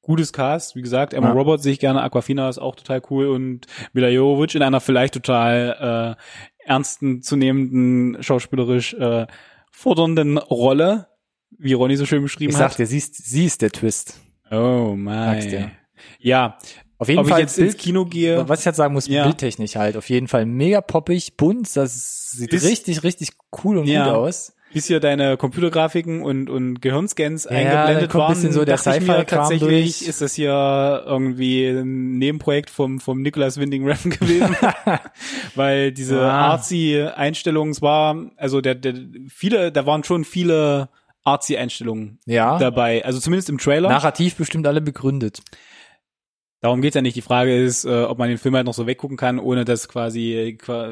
gutes 0.00 0.32
Cast, 0.32 0.74
wie 0.76 0.80
gesagt, 0.82 1.12
Emma 1.12 1.28
Ja. 1.28 1.32
Roberts 1.34 1.62
sehe 1.64 1.72
ich 1.72 1.80
gerne, 1.80 2.00
Aquafina 2.02 2.48
ist 2.48 2.58
auch 2.58 2.76
total 2.76 3.02
cool 3.10 3.26
und 3.28 3.66
Mila 3.92 4.08
Jovovich 4.08 4.54
in 4.54 4.62
einer 4.62 4.80
vielleicht 4.80 5.12
total 5.14 6.16
äh, 6.16 6.66
ernsten, 6.66 7.20
zunehmenden, 7.20 8.22
schauspielerisch 8.22 8.94
äh, 8.94 9.26
fordernden 9.70 10.38
Rolle, 10.38 11.08
wie 11.50 11.74
Ronny 11.74 11.96
so 11.96 12.06
schön 12.06 12.22
beschrieben 12.22 12.52
Ich 12.52 12.58
hat. 12.58 12.70
sag 12.70 12.76
dir, 12.78 12.86
sie 12.86 12.96
ist, 12.98 13.16
sie 13.16 13.44
ist 13.44 13.60
der 13.60 13.70
Twist. 13.70 14.18
Oh 14.50 14.94
mein. 14.96 15.72
Ja, 16.20 16.56
Auf 16.98 17.08
jeden 17.08 17.20
ob 17.20 17.28
Fall 17.28 17.38
ich 17.38 17.42
jetzt 17.44 17.58
ins 17.58 17.72
Bild- 17.74 17.78
Kino 17.78 18.04
gehe, 18.06 18.48
was 18.48 18.60
ich 18.60 18.66
halt 18.66 18.76
sagen 18.76 18.92
muss, 18.94 19.06
Ja. 19.06 19.22
bildtechnisch 19.24 19.76
halt, 19.76 19.96
auf 19.96 20.08
jeden 20.10 20.26
Fall 20.28 20.46
mega 20.46 20.80
poppig, 20.80 21.36
bunt, 21.36 21.76
das 21.76 22.30
sieht 22.32 22.52
Ist- 22.52 22.64
richtig, 22.64 23.02
richtig 23.04 23.30
cool 23.64 23.78
und 23.78 23.86
Ja. 23.86 24.04
gut 24.04 24.14
aus. 24.14 24.52
bis 24.70 24.86
hier 24.86 25.00
deine 25.00 25.38
Computergrafiken 25.38 26.20
und, 26.22 26.50
und 26.50 26.82
Gehirnscans 26.82 27.44
Ja, 27.44 27.50
eingeblendet 27.52 28.10
kommt 28.10 28.24
ein 28.24 28.26
waren, 28.28 28.34
bisschen 28.34 28.52
so 28.52 28.64
der 28.66 28.76
Sci-Fi-Kram 28.76 29.24
tatsächlich, 29.26 29.98
durch. 29.98 30.08
ist 30.08 30.20
das 30.20 30.34
hier 30.34 31.04
irgendwie 31.06 31.68
ein 31.68 32.18
Nebenprojekt 32.18 32.68
vom, 32.68 33.00
vom 33.00 33.22
Nicholas 33.22 33.58
Winding 33.58 33.86
Refn 33.86 34.10
gewesen. 34.20 34.54
Weil 35.54 35.92
diese 35.92 36.20
Ah. 36.20 36.52
artsy 36.52 37.00
Einstellungen, 37.14 37.70
es 37.72 37.80
war, 37.82 38.16
also 38.36 38.60
der, 38.60 38.74
der, 38.74 38.94
viele, 39.28 39.72
da 39.72 39.86
waren 39.86 40.04
schon 40.04 40.24
viele 40.24 40.88
artsy 41.24 41.56
Einstellungen 41.56 42.18
Ja. 42.26 42.58
dabei. 42.58 43.04
Also 43.04 43.20
zumindest 43.20 43.48
im 43.50 43.58
Trailer. 43.58 43.88
Narrativ 43.88 44.36
bestimmt 44.36 44.66
alle 44.66 44.80
begründet. 44.80 45.40
Darum 46.60 46.80
geht's 46.80 46.96
ja 46.96 47.02
nicht. 47.02 47.14
Die 47.16 47.22
Frage 47.22 47.56
ist, 47.56 47.84
äh, 47.84 48.02
ob 48.02 48.18
man 48.18 48.28
den 48.28 48.38
Film 48.38 48.56
halt 48.56 48.66
noch 48.66 48.74
so 48.74 48.86
weggucken 48.86 49.16
kann, 49.16 49.38
ohne 49.38 49.64
dass 49.64 49.88
quasi 49.88 50.32
äh, 50.34 50.52
qua- 50.54 50.90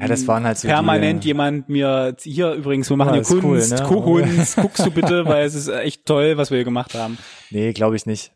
Ja, 0.00 0.08
das 0.08 0.26
waren 0.26 0.42
halt 0.44 0.58
so 0.58 0.66
permanent 0.66 1.22
die, 1.22 1.28
jemand 1.28 1.68
mir 1.68 2.16
hier 2.20 2.52
übrigens, 2.52 2.90
wir 2.90 2.96
machen 2.96 3.08
Ja, 3.10 3.14
hier 3.14 3.22
ist 3.22 3.30
cool, 3.30 3.40
Kunst, 3.40 3.70
ne? 3.72 3.82
Kunst, 3.86 4.56
guckst 4.60 4.84
du 4.86 4.90
bitte, 4.90 5.24
weil 5.26 5.44
es 5.46 5.54
ist 5.54 5.68
echt 5.68 6.04
toll, 6.06 6.36
was 6.36 6.50
wir 6.50 6.56
hier 6.58 6.64
gemacht 6.64 6.94
haben. 6.94 7.16
Nee, 7.50 7.72
glaube 7.72 7.94
ich 7.94 8.06
nicht. 8.06 8.32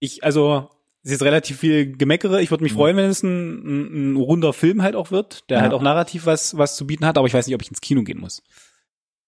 Ich, 0.00 0.24
also, 0.24 0.68
es 1.04 1.12
ist 1.12 1.22
relativ 1.22 1.58
viel 1.60 1.96
Gemeckere. 1.96 2.42
Ich 2.42 2.50
würde 2.50 2.64
mich 2.64 2.72
Mhm. 2.72 2.76
freuen, 2.78 2.96
wenn 2.96 3.08
es 3.10 3.22
ein, 3.22 3.28
ein, 3.58 4.12
ein 4.12 4.16
runder 4.16 4.52
Film 4.52 4.82
halt 4.82 4.96
auch 4.96 5.12
wird, 5.12 5.48
der 5.48 5.58
Ja. 5.58 5.62
halt 5.62 5.72
auch 5.74 5.82
narrativ 5.82 6.26
was, 6.26 6.58
was 6.58 6.74
zu 6.76 6.86
bieten 6.88 7.06
hat, 7.06 7.18
aber 7.18 7.26
ich 7.28 7.34
weiß 7.34 7.46
nicht, 7.46 7.54
ob 7.54 7.62
ich 7.62 7.68
ins 7.68 7.80
Kino 7.80 8.02
gehen 8.02 8.18
muss. 8.18 8.42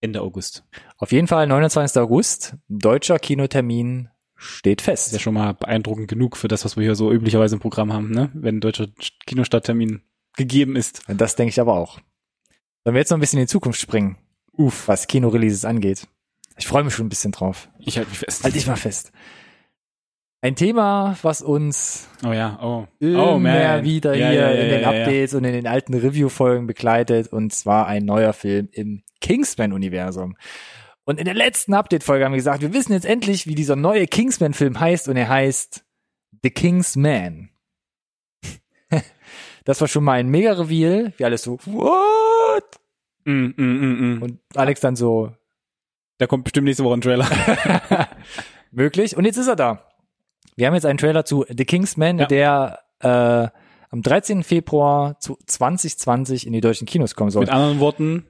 Ende 0.00 0.20
August. 0.20 0.64
Auf 0.98 1.12
jeden 1.12 1.28
Fall 1.28 1.46
29. 1.46 1.96
August, 2.02 2.56
deutscher 2.68 3.20
Kinotermin 3.20 4.08
steht 4.42 4.86
Das 4.86 5.06
ist 5.06 5.12
ja 5.12 5.12
fest. 5.12 5.22
schon 5.22 5.34
mal 5.34 5.52
beeindruckend 5.54 6.08
genug 6.08 6.36
für 6.36 6.48
das, 6.48 6.64
was 6.64 6.76
wir 6.76 6.82
hier 6.82 6.94
so 6.94 7.12
üblicherweise 7.12 7.56
im 7.56 7.60
Programm 7.60 7.92
haben, 7.92 8.10
ne? 8.10 8.30
Wenn 8.34 8.56
ein 8.56 8.60
deutscher 8.60 8.88
Kinostarttermin 9.26 10.02
gegeben 10.36 10.76
ist. 10.76 11.02
Das 11.08 11.36
denke 11.36 11.50
ich 11.50 11.60
aber 11.60 11.74
auch. 11.74 11.98
Sollen 12.84 12.94
wir 12.94 12.98
jetzt 13.00 13.10
noch 13.10 13.18
ein 13.18 13.20
bisschen 13.20 13.38
in 13.38 13.46
die 13.46 13.50
Zukunft 13.50 13.80
springen, 13.80 14.16
Uff. 14.52 14.88
was 14.88 15.06
Kinoreleases 15.06 15.64
angeht? 15.64 16.08
Ich 16.58 16.66
freue 16.66 16.84
mich 16.84 16.94
schon 16.94 17.06
ein 17.06 17.10
bisschen 17.10 17.32
drauf. 17.32 17.68
Ich 17.78 17.96
halte 17.96 18.10
mich 18.10 18.18
fest. 18.18 18.44
Halt 18.44 18.54
dich 18.54 18.66
mal 18.66 18.76
fest. 18.76 19.12
Ein 20.44 20.56
Thema, 20.56 21.16
was 21.22 21.40
uns 21.40 22.08
Oh 22.26 22.32
ja, 22.32 22.58
oh. 22.60 22.86
immer 22.98 23.34
oh, 23.34 23.38
man. 23.38 23.84
wieder 23.84 24.14
Ja, 24.14 24.30
hier 24.30 24.40
ja, 24.40 24.50
ja, 24.52 24.60
in 24.62 24.68
den. 24.70 24.84
Updates 24.84 25.34
und 25.34 25.44
in 25.44 25.52
den 25.52 25.68
alten 25.68 25.94
Review-Folgen 25.94 26.66
begleitet, 26.66 27.28
und 27.32 27.52
zwar 27.54 27.86
ein 27.86 28.04
neuer 28.04 28.32
Film 28.32 28.68
im 28.72 29.04
Kingsman-Universum. 29.20 30.36
Und 31.04 31.18
in 31.18 31.24
der 31.24 31.34
letzten 31.34 31.74
Update-Folge 31.74 32.24
haben 32.24 32.32
wir 32.32 32.36
gesagt, 32.36 32.62
wir 32.62 32.72
wissen 32.72 32.92
jetzt 32.92 33.04
endlich, 33.06 33.46
wie 33.46 33.54
dieser 33.54 33.74
neue 33.76 34.06
Kingsman-Film 34.06 34.78
heißt, 34.78 35.08
und 35.08 35.16
er 35.16 35.28
heißt 35.28 35.84
The 36.42 36.50
King's 36.50 36.94
Man. 36.96 37.50
das 39.64 39.80
war 39.80 39.88
schon 39.88 40.04
mal 40.04 40.18
ein 40.20 40.28
Mega-Reveal, 40.28 41.12
wie 41.16 41.24
alles 41.24 41.42
so, 41.42 41.58
what? 41.64 42.64
Mm, 43.24 43.30
mm, 43.30 43.54
mm, 43.56 44.16
mm. 44.18 44.22
Und 44.22 44.38
Alex 44.54 44.80
dann 44.80 44.96
so, 44.96 45.32
Da 46.18 46.26
kommt 46.26 46.44
bestimmt 46.44 46.66
nächste 46.66 46.84
Woche 46.84 46.94
ein 46.94 47.00
Trailer. 47.00 47.28
möglich. 48.70 49.16
Und 49.16 49.24
jetzt 49.24 49.36
ist 49.36 49.48
er 49.48 49.56
da. 49.56 49.88
Wir 50.56 50.66
haben 50.66 50.74
jetzt 50.74 50.86
einen 50.86 50.98
Trailer 50.98 51.24
zu 51.24 51.44
The 51.48 51.64
Kingsman, 51.64 52.18
Ja. 52.18 52.26
der 52.26 52.78
äh, 53.00 53.48
am 53.90 54.02
13. 54.02 54.42
Februar 54.44 55.18
zu 55.20 55.36
2020 55.46 56.46
in 56.46 56.52
die 56.52 56.60
deutschen 56.60 56.86
Kinos 56.86 57.14
kommen 57.14 57.30
soll. 57.30 57.40
Mit 57.42 57.50
anderen 57.50 57.80
Worten, 57.80 58.26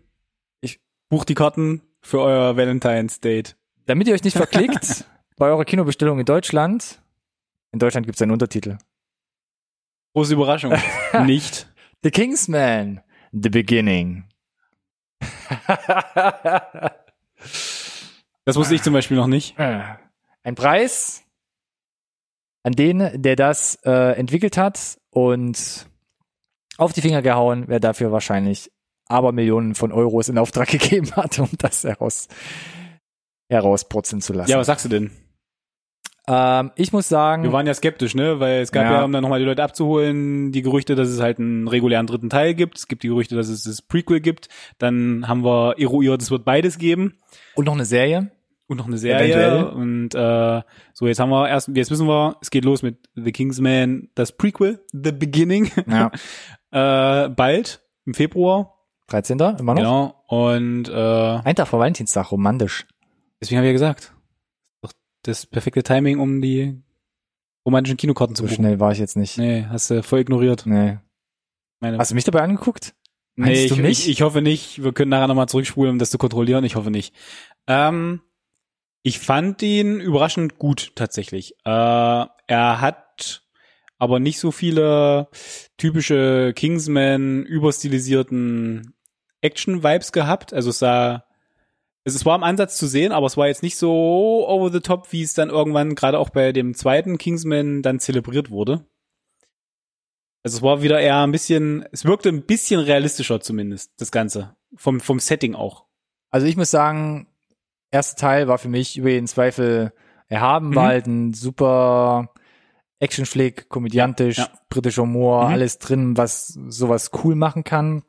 Ich- 0.61 0.81
bucht 1.09 1.29
die 1.29 1.35
Karten 1.35 1.83
für 2.03 2.21
euer 2.21 2.57
Valentine's 2.57 3.21
Date. 3.21 3.57
Damit 3.87 4.09
ihr 4.09 4.15
euch 4.15 4.25
nicht 4.25 4.37
verklickt 4.37 5.05
bei 5.37 5.47
eurer 5.47 5.65
Kinobestellung 5.65 6.19
in 6.19 6.25
Deutschland, 6.25 7.01
in 7.73 7.79
Deutschland 7.79 8.07
gibt 8.07 8.17
es 8.17 8.23
einen 8.23 8.33
Untertitel. 8.33 8.79
Große 10.15 10.35
Überraschung. 10.35 10.75
Nicht. 11.25 11.73
The 12.03 12.11
Kingsman, 12.11 13.01
The 13.33 13.49
Beginning. 13.49 14.25
Das 18.45 18.57
wusste 18.57 18.75
ich 18.75 18.83
zum 18.83 18.93
Beispiel 18.93 19.17
noch 19.17 19.29
nicht. 19.29 19.57
Ein 19.59 20.55
Preis 20.57 21.23
an 22.65 22.73
den, 22.73 23.23
der 23.23 23.37
das 23.37 23.77
äh, 23.85 24.17
entwickelt 24.19 24.57
hat 24.57 24.99
und 25.11 25.87
auf 26.77 26.93
die 26.93 27.01
Finger 27.01 27.23
gehauen, 27.23 27.65
wer 27.69 27.81
dafür 27.81 28.13
wahrscheinlich 28.13 28.71
aber 29.13 29.33
Millionen 29.33 29.75
von 29.75 29.93
Euros 29.93 30.29
in 30.29 30.39
Auftrag 30.39 30.69
gegeben 30.71 31.11
hat, 31.13 31.39
um 31.39 31.49
das 31.59 31.85
heraus 31.85 32.29
herauspurzeln 33.51 34.23
zu 34.23 34.33
lassen. 34.33 34.51
Ja, 34.51 34.59
was 34.59 34.67
sagst 34.67 34.87
du 34.87 34.89
denn? 34.89 35.11
Ähm, 36.29 36.71
ich 36.77 36.93
muss 36.93 37.09
sagen. 37.09 37.43
Wir 37.43 37.53
waren 37.53 37.67
ja 37.67 37.75
skeptisch, 37.75 38.15
ne? 38.15 38.39
Weil 38.41 38.61
es 38.63 38.71
gab 38.73 38.85
ja, 38.85 38.93
Ja. 38.93 39.05
um 39.05 39.13
dann 39.13 39.23
nochmal 39.23 39.41
die 39.41 39.45
Leute 39.45 39.63
abzuholen, 39.63 40.53
die 40.53 40.63
Gerüchte, 40.63 40.95
dass 40.95 41.09
es 41.09 41.21
halt 41.21 41.39
einen 41.39 41.67
regulären 41.69 42.07
dritten 42.07 42.31
Teil 42.31 42.55
gibt. 42.55 42.79
Es 42.79 42.87
gibt 42.87 43.03
die 43.03 43.09
Gerüchte, 43.09 43.35
dass 43.35 43.49
es 43.49 43.65
das 43.65 43.83
Prequel 43.83 44.21
gibt. 44.21 44.49
Dann 44.79 45.27
haben 45.29 45.45
wir 45.45 45.75
eruiert, 45.79 46.23
es 46.23 46.31
wird 46.31 46.45
beides 46.45 46.79
geben. 46.79 47.19
und 47.57 47.67
noch 47.67 47.75
eine 47.75 47.85
Serie. 47.85 48.31
Und 48.69 48.77
noch 48.79 48.87
eine 48.87 48.97
Serie. 48.99 49.35
Eventuell. 49.35 49.65
Und 49.65 50.15
äh, 50.15 50.63
so, 50.95 51.07
jetzt 51.09 51.19
haben 51.19 51.31
wir 51.31 51.49
erst, 51.49 51.69
jetzt 51.75 51.91
wissen 51.91 52.07
wir, 52.07 52.37
es 52.41 52.51
geht 52.51 52.65
los 52.65 52.83
mit 52.83 52.97
The 53.17 53.33
Kingsman, 53.33 54.09
das 54.15 54.33
Prequel, 54.33 54.83
The 54.93 55.13
Beginning. 55.13 55.71
Ja. 55.89 56.11
äh, 57.27 57.29
bald, 57.29 57.83
im 58.07 58.15
Februar. 58.15 58.79
13. 59.09 59.39
immer 59.39 59.75
noch. 59.75 59.77
Genau. 59.77 60.25
Und 60.29 60.89
äh, 60.89 61.41
Ein 61.45 61.55
Tag 61.57 61.69
vor 61.69 61.81
Valentinstag, 61.81 62.31
romantisch. 62.33 62.87
deswegen 63.41 63.59
habe 63.59 63.67
ich 63.67 63.71
ja 63.71 63.73
gesagt, 63.73 64.15
doch 64.83 64.93
das 65.23 65.47
perfekte 65.47 65.83
Timing, 65.83 66.19
um 66.19 66.41
die 66.41 66.81
romantischen 67.67 67.97
Kinokarten 67.97 68.35
zu 68.35 68.43
So 68.43 68.47
buchen. 68.49 68.57
schnell 68.57 68.81
war 68.81 68.93
ich 68.93 68.99
jetzt 68.99 69.17
nicht. 69.17 69.39
Nee, 69.39 69.67
hast 69.69 69.91
du 69.91 70.03
voll 70.03 70.21
ignoriert. 70.21 70.65
Nee. 70.67 70.99
Meine, 71.81 71.99
Hast 71.99 72.11
du 72.11 72.15
mich 72.15 72.25
dabei 72.25 72.41
angeguckt? 72.43 72.95
nee, 73.37 73.47
meinst 73.47 73.63
ich, 73.63 73.69
du 73.75 73.81
nicht? 73.83 74.01
Ich, 74.01 74.09
ich 74.09 74.23
hoffe 74.23 74.41
nicht. 74.43 74.83
Wir 74.83 74.93
können 74.93 75.11
nachher 75.11 75.29
nochmal 75.29 75.49
zurückspulen, 75.49 75.93
um 75.93 75.99
das 75.99 76.11
zu 76.11 76.19
kontrollieren. 76.19 76.65
Ich 76.65 76.77
hoffe 76.77 76.91
nicht. 76.91 77.15
Ähm, 77.67 78.21
ich 79.03 79.19
fand 79.19 79.61
ihn 79.63 80.01
überraschend 80.01 80.59
gut 80.59 80.93
tatsächlich. 80.95 81.55
Äh, 81.65 81.69
er 81.71 82.81
hat 82.81 83.43
aber 84.03 84.19
nicht 84.19 84.41
so 84.41 84.51
viele 84.51 85.29
typische 85.77 86.53
Kingsman 86.57 87.45
überstilisierten 87.45 88.95
Action-Vibes 89.43 90.11
gehabt. 90.11 90.53
Also 90.53 90.71
es 90.71 90.81
sah, 90.81 91.25
es 92.03 92.27
war 92.27 92.35
im 92.35 92.43
Ansatz 92.43 92.77
zu 92.79 92.89
sehen, 92.89 93.13
aber 93.13 93.27
es 93.29 93.37
war 93.37 93.47
jetzt 93.47 93.63
nicht 93.63 93.77
so 93.77 94.45
over 94.49 94.73
the 94.73 94.81
top, 94.81 95.13
wie 95.13 95.23
es 95.23 95.35
dann 95.35 95.51
irgendwann 95.51 95.95
gerade 95.95 96.19
auch 96.19 96.31
bei 96.31 96.51
dem 96.51 96.75
zweiten 96.75 97.17
Kingsman 97.17 97.83
dann 97.83 98.01
zelebriert 98.01 98.51
wurde. 98.51 98.85
Also 100.43 100.57
es 100.57 100.63
war 100.63 100.83
wieder 100.83 100.99
eher 101.01 101.23
ein 101.23 101.31
bisschen, 101.31 101.87
es 101.93 102.05
wirkte 102.05 102.29
ein 102.29 102.43
bisschen 102.43 102.81
realistischer 102.81 103.41
zumindest, 103.41 103.93
das 103.99 104.11
Ganze. 104.11 104.57
Vom, 104.75 104.99
vom 104.99 105.21
Setting 105.21 105.55
auch. 105.55 105.85
Also 106.29 106.49
ich 106.49 106.57
muss 106.57 106.73
sagen, 106.73 107.29
erster 107.93 108.17
Teil 108.17 108.49
war 108.49 108.59
für 108.59 108.69
mich 108.69 108.97
über 108.97 109.11
jeden 109.11 109.29
Zweifel 109.29 109.93
erhaben, 110.27 110.71
Mhm. 110.71 110.75
war 110.75 110.87
halt 110.89 111.07
ein 111.07 111.35
super 111.35 112.35
Actionflick, 113.03 113.69
komödiantisch, 113.69 114.39
Ja, 114.39 114.49
britischer 114.69 115.03
Humor, 115.03 115.47
Mhm. 115.47 115.53
alles 115.55 115.79
drin, 115.79 116.17
was 116.17 116.59
sowas 116.69 117.11
cool 117.25 117.35
machen 117.35 117.65
kann. 117.65 118.03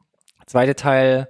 Zweite 0.45 0.75
Teil 0.75 1.19
Hat 1.21 1.29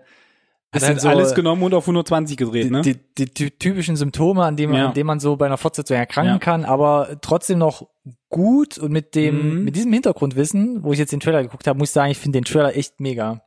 bisschen 0.72 0.88
halt 0.90 1.02
so 1.02 1.10
alles 1.10 1.34
genommen 1.36 1.62
und 1.64 1.74
auf 1.76 1.86
120 1.88 2.36
gedreht, 2.36 2.66
die, 2.66 2.70
ne? 2.72 2.82
die, 2.82 2.96
die, 3.18 3.26
ty- 3.28 3.52
typischen 3.52 3.96
Symptome, 3.96 4.44
an 4.44 4.56
denen, 4.58 4.74
Ja. 4.74 4.88
an 4.88 4.94
denen 4.94 5.06
man 5.08 5.20
so 5.20 5.36
bei 5.38 5.46
einer 5.46 5.58
Fortsetzung 5.58 5.96
erkranken 5.98 6.34
Ja. 6.34 6.40
kann, 6.40 6.66
aber 6.66 7.18
trotzdem 7.22 7.60
noch 7.60 7.88
gut 8.30 8.80
und 8.80 8.92
mit 8.92 9.14
dem, 9.16 9.58
Mhm. 9.60 9.64
mit 9.66 9.76
diesem 9.76 9.94
Hintergrundwissen, 9.94 10.84
wo 10.84 10.92
ich 10.92 10.98
jetzt 11.00 11.12
den 11.12 11.20
Trailer 11.20 11.44
geguckt 11.44 11.68
habe, 11.68 11.78
muss 11.78 11.90
ich 11.90 11.94
sagen, 11.94 12.12
ich 12.12 12.18
finde 12.18 12.40
den 12.40 12.46
Trailer 12.46 12.76
echt 12.76 13.00
mega. 13.00 13.44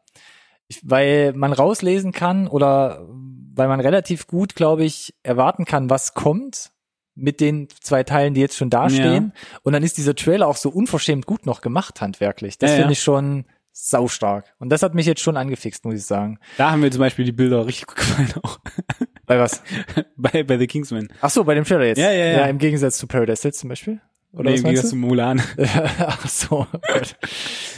Ich, 0.69 0.81
weil 0.85 1.33
man 1.33 1.53
rauslesen 1.53 2.13
kann 2.13 2.47
oder 2.49 3.07
weil 3.55 3.69
man 3.69 3.81
relativ 3.81 4.27
gut, 4.29 4.55
glaube 4.55 4.85
ich, 4.85 5.15
erwarten 5.25 5.65
kann, 5.65 5.91
was 5.91 6.15
kommt 6.15 6.71
mit 7.17 7.41
den 7.41 7.69
zwei 7.81 8.05
Teilen, 8.05 8.35
die 8.35 8.41
jetzt 8.41 8.57
schon 8.57 8.71
dastehen. 8.71 9.33
Und 9.63 9.73
dann 9.73 9.83
ist 9.83 9.97
dieser 9.97 10.15
Trailer 10.15 10.47
auch 10.47 10.57
so 10.57 10.69
unverschämt 10.69 11.27
gut 11.27 11.47
noch 11.47 11.63
gemacht, 11.63 12.01
handwerklich. 12.01 12.59
Das 12.59 12.71
Ja, 12.71 12.77
finde 12.77 12.89
ja. 12.89 12.93
ich 12.93 13.01
schon 13.03 13.47
saustark. 13.73 14.55
Und 14.59 14.71
das 14.71 14.83
hat 14.83 14.95
mich 14.95 15.07
jetzt 15.07 15.21
schon 15.21 15.37
angefixt, 15.37 15.85
muss 15.85 15.95
ich 15.95 16.05
sagen. 16.05 16.39
Da 16.57 16.71
haben 16.71 16.81
mir 16.81 16.91
zum 16.91 17.01
Beispiel 17.01 17.25
die 17.25 17.33
Bilder 17.33 17.67
richtig 17.67 17.89
gut 17.89 17.97
gefallen 17.97 18.33
auch. 18.43 18.59
Bei 19.27 19.39
was? 19.39 19.63
bei, 20.17 20.45
bei 20.45 20.57
The 20.59 20.67
Kingsman. 20.67 21.09
Ach 21.21 21.31
so, 21.31 21.45
bei 21.45 21.55
dem 21.55 21.65
Trailer 21.65 21.85
jetzt. 21.87 21.99
Ja, 21.99 22.11
ja, 22.13 22.25
ja. 22.27 22.47
im 22.47 22.59
Gegensatz 22.59 22.97
zu 22.97 23.07
Paradise 23.07 23.43
Hills 23.43 23.59
zum 23.59 23.69
Beispiel. 23.69 24.01
Oder 24.37 24.51
nee, 24.51 24.55
was 24.55 24.61
im 24.61 24.67
meinst 24.67 24.83
Gegensatz 24.83 24.85
du? 24.85 24.89
zu 24.91 24.97
Mulan. 24.97 25.43
Ach 25.99 26.29
so. 26.29 26.67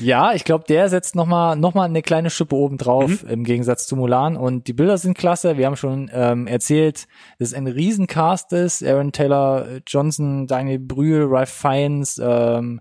Ja, 0.00 0.32
ich 0.34 0.44
glaube, 0.44 0.64
der 0.68 0.88
setzt 0.88 1.14
noch 1.14 1.26
mal 1.26 1.56
noch 1.56 1.74
mal 1.74 1.84
eine 1.84 2.02
kleine 2.02 2.30
Schippe 2.30 2.54
oben 2.56 2.78
drauf 2.78 3.22
Mhm. 3.22 3.28
im 3.30 3.44
Gegensatz 3.44 3.86
zu 3.86 3.96
Mulan 3.96 4.36
und 4.36 4.66
die 4.66 4.72
Bilder 4.72 4.98
sind 4.98 5.16
klasse. 5.16 5.56
Wir 5.56 5.66
haben 5.66 5.76
schon 5.76 6.10
ähm, 6.12 6.46
erzählt, 6.46 7.06
dass 7.38 7.48
es 7.48 7.54
ein 7.54 7.66
Riesencast 7.66 8.52
ist. 8.52 8.84
Aaron 8.84 9.12
Taylor 9.12 9.66
Johnson, 9.86 10.46
Daniel 10.46 10.78
Brühl, 10.80 11.26
Ralph 11.28 11.50
Fiennes 11.50 12.20
ähm, 12.22 12.80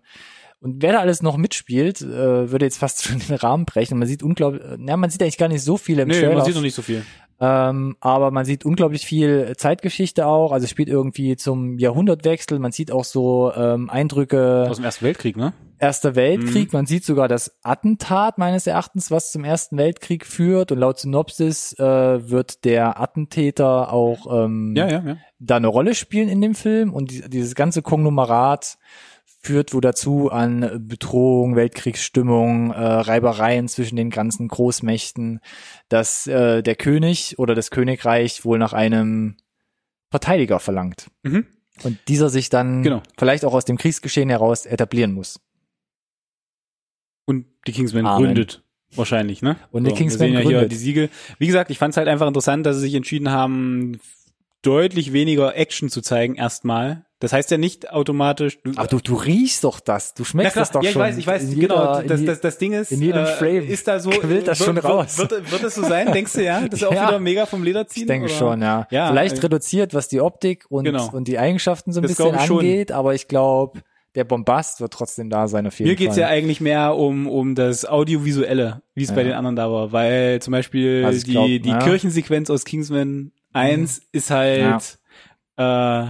und 0.60 0.82
wer 0.82 0.94
da 0.94 1.00
alles 1.02 1.22
noch 1.22 1.38
mitspielt, 1.38 2.02
äh, 2.02 2.52
würde 2.52 2.66
jetzt 2.66 2.80
fast 2.80 3.04
schon 3.08 3.20
den 3.20 3.36
Rahmen 3.36 3.66
brechen. 3.66 4.00
Man 4.00 4.08
sieht 4.08 4.24
unglaublich, 4.24 4.64
na, 4.80 4.98
man 4.98 5.10
sieht 5.12 5.22
eigentlich 5.22 5.38
gar 5.38 5.50
nicht 5.50 5.64
so 5.64 5.78
viel 5.78 6.00
im 6.00 6.08
Nee, 6.08 6.20
Trailer. 6.20 6.36
man 6.36 6.46
sieht 6.46 6.56
noch 6.56 6.62
nicht 6.64 6.74
so 6.76 6.82
viel. 6.82 7.04
Ähm, 7.40 7.96
aber 8.00 8.32
man 8.32 8.46
sieht 8.46 8.66
unglaublich 8.66 9.06
viel 9.06 9.54
Zeitgeschichte 9.58 10.26
auch. 10.26 10.52
Also 10.52 10.66
spielt 10.68 10.90
irgendwie 10.90 11.36
zum 11.36 11.78
Jahrhundertwechsel. 11.78 12.58
Man 12.60 12.72
sieht 12.72 12.92
auch 12.92 13.04
so 13.04 13.52
ähm, 13.56 13.90
Eindrücke 13.90 14.68
Aus 14.70 14.78
dem 14.78 14.86
Ersten 14.86 15.06
Weltkrieg, 15.06 15.38
ne? 15.38 15.54
Erster 15.80 16.12
Mhm. 16.12 16.16
Weltkrieg. 16.16 16.74
Man 16.74 16.88
sieht 16.88 17.06
sogar 17.06 17.28
das 17.28 17.56
Attentat 17.62 18.40
meines 18.40 18.66
Erachtens, 18.66 19.12
was 19.12 19.32
zum 19.32 19.44
Ersten 19.44 19.78
Weltkrieg 19.78 20.26
führt. 20.26 20.72
Und 20.72 20.80
laut 20.80 20.98
Synopsis 20.98 21.74
äh, 21.78 21.84
wird 22.30 22.66
der 22.66 23.00
Attentäter 23.00 23.94
auch 23.94 24.46
ähm, 24.46 24.74
Ja, 24.76 24.90
ja, 24.90 25.04
ja. 25.06 25.18
da 25.38 25.58
eine 25.58 25.68
Rolle 25.68 25.94
spielen 25.94 26.30
in 26.30 26.42
dem 26.42 26.56
Film. 26.56 26.92
Und 26.92 27.12
die, 27.12 27.30
dieses 27.30 27.54
ganze 27.54 27.84
Konglomerat 27.84 28.80
führt 29.48 29.74
wo 29.74 29.80
dazu 29.80 30.30
an 30.30 30.86
Bedrohung, 30.90 31.56
Weltkriegsstimmung, 31.56 32.72
äh, 32.72 32.76
Reibereien 32.76 33.70
zwischen 33.70 33.96
den 33.96 34.10
ganzen 34.10 34.50
Großmächten, 34.50 35.40
dass 35.88 36.28
äh, 36.28 36.62
der 36.62 36.76
König 36.76 37.40
oder 37.40 37.56
das 37.56 37.72
Königreich 37.72 38.44
wohl 38.44 38.60
nach 38.60 38.74
einem 38.74 39.38
Verteidiger 40.12 40.60
verlangt. 40.60 41.10
Mhm. 41.24 41.48
Und 41.84 41.98
dieser 42.10 42.30
sich 42.30 42.50
dann 42.50 42.84
Genau. 42.84 43.02
vielleicht 43.18 43.46
auch 43.46 43.54
aus 43.54 43.64
dem 43.64 43.78
Kriegsgeschehen 43.78 44.30
heraus 44.30 44.66
etablieren 44.66 45.14
muss. 45.14 45.40
Und 47.26 47.46
die 47.68 47.72
Kingsman 47.72 48.06
Amen. 48.06 48.26
gründet. 48.26 48.64
Wahrscheinlich, 48.96 49.42
ne? 49.42 49.56
Und 49.72 49.86
die 49.86 49.92
wir 49.92 49.96
Kingsman 49.98 50.28
sehen 50.28 50.34
ja 50.34 50.40
hier 50.42 50.50
gründet. 50.52 50.72
die 50.74 50.76
Siegel. 50.76 51.10
Wie 51.40 51.48
gesagt, 51.48 51.72
ich 51.72 51.78
fand 51.78 51.92
es 51.94 51.98
halt 51.98 52.10
einfach 52.10 52.28
interessant, 52.28 52.66
dass 52.66 52.76
sie 52.76 52.82
sich 52.84 52.96
entschieden 52.96 53.32
haben, 53.32 54.00
deutlich 54.62 55.14
weniger 55.14 55.56
Action 55.56 55.90
zu 55.90 56.02
zeigen 56.02 56.36
erstmal. 56.36 57.07
Das 57.20 57.34
heißt 57.34 57.50
ja 57.50 57.58
nicht 57.58 57.90
automatisch. 57.92 58.60
Ach, 58.76 58.86
du, 58.86 59.00
du 59.00 59.16
riechst 59.16 59.64
doch 59.64 59.80
das. 59.80 60.14
Du 60.14 60.24
schmeckst 60.24 60.54
klar, 60.54 60.66
das 60.66 60.72
doch 60.72 60.84
ja, 60.84 60.90
ich 60.90 60.94
schon. 60.94 61.02
weiß, 61.02 61.18
ich 61.18 61.26
weiß, 61.26 61.44
In 61.46 61.60
genau. 61.60 61.76
jeder- 61.96 62.02
in 62.04 62.08
das, 62.10 62.26
das, 62.26 62.42
das 62.42 62.58
Ding 62.60 62.74
ist, 62.74 62.92
in 62.92 63.02
jedem 63.02 63.24
äh, 63.24 63.26
Frame 63.26 63.68
ist 63.68 63.88
da 63.88 64.00
so, 64.00 64.12
quillt 64.12 64.48
das 64.48 64.60
wird, 64.60 64.66
schon 64.68 64.76
wird, 64.76 64.86
raus. 64.86 65.18
Wird, 65.18 65.52
wird, 65.52 65.64
es 65.64 65.74
so 65.76 65.82
sein, 65.82 66.12
denkst 66.12 66.34
du 66.34 66.44
ja? 66.44 66.62
Das 66.70 66.80
ist 66.82 66.86
auch 66.86 66.94
Ja. 66.94 67.08
wieder 67.08 67.20
mega 67.20 67.48
vom 67.48 67.64
Leder 67.64 67.88
ziehen? 67.88 68.04
Ich 68.04 68.08
denke 68.08 68.26
oder? 68.28 68.34
schon, 68.36 68.62
ja. 68.62 68.88
Ja, 68.92 69.08
Vielleicht 69.10 69.38
äh, 69.38 69.42
reduziert, 69.42 69.96
was 69.96 70.08
die 70.10 70.22
Optik 70.22 70.66
und, 70.70 70.84
Genau. 70.86 71.10
und 71.12 71.28
die 71.28 71.40
Eigenschaften 71.40 71.92
so 71.92 72.00
ein 72.02 72.04
Das 72.04 72.12
bisschen 72.18 72.36
ich 72.36 72.52
angeht, 72.52 72.92
aber 72.92 73.16
ich 73.16 73.28
glaube, 73.28 73.82
der 74.14 74.24
Bombast 74.24 74.80
wird 74.80 74.94
trotzdem 74.94 75.32
da 75.32 75.48
sein 75.48 75.66
auf 75.66 75.78
jeden 75.80 75.90
Mir 75.90 75.96
geht's 75.96 76.14
Fall. 76.16 76.22
ja 76.22 76.28
eigentlich 76.28 76.62
mehr 76.62 76.96
um, 76.96 77.28
um 77.28 77.56
das 77.56 77.84
Audiovisuelle, 77.86 78.84
wie 78.94 79.04
es 79.04 79.12
bei 79.12 79.22
Ja. 79.22 79.30
den 79.30 79.34
anderen 79.34 79.56
da 79.56 79.72
war, 79.72 79.92
weil 79.92 80.40
zum 80.42 80.52
Beispiel 80.52 81.04
Also 81.04 81.18
ich 81.18 81.24
die, 81.24 81.32
glaub, 81.32 81.46
die 81.48 81.62
ja. 81.68 81.80
Kirchensequenz 81.80 82.52
aus 82.52 82.64
Kingsman 82.64 83.32
1 83.54 84.02
ist 84.12 84.30
halt 84.30 85.00
äh, 85.58 86.06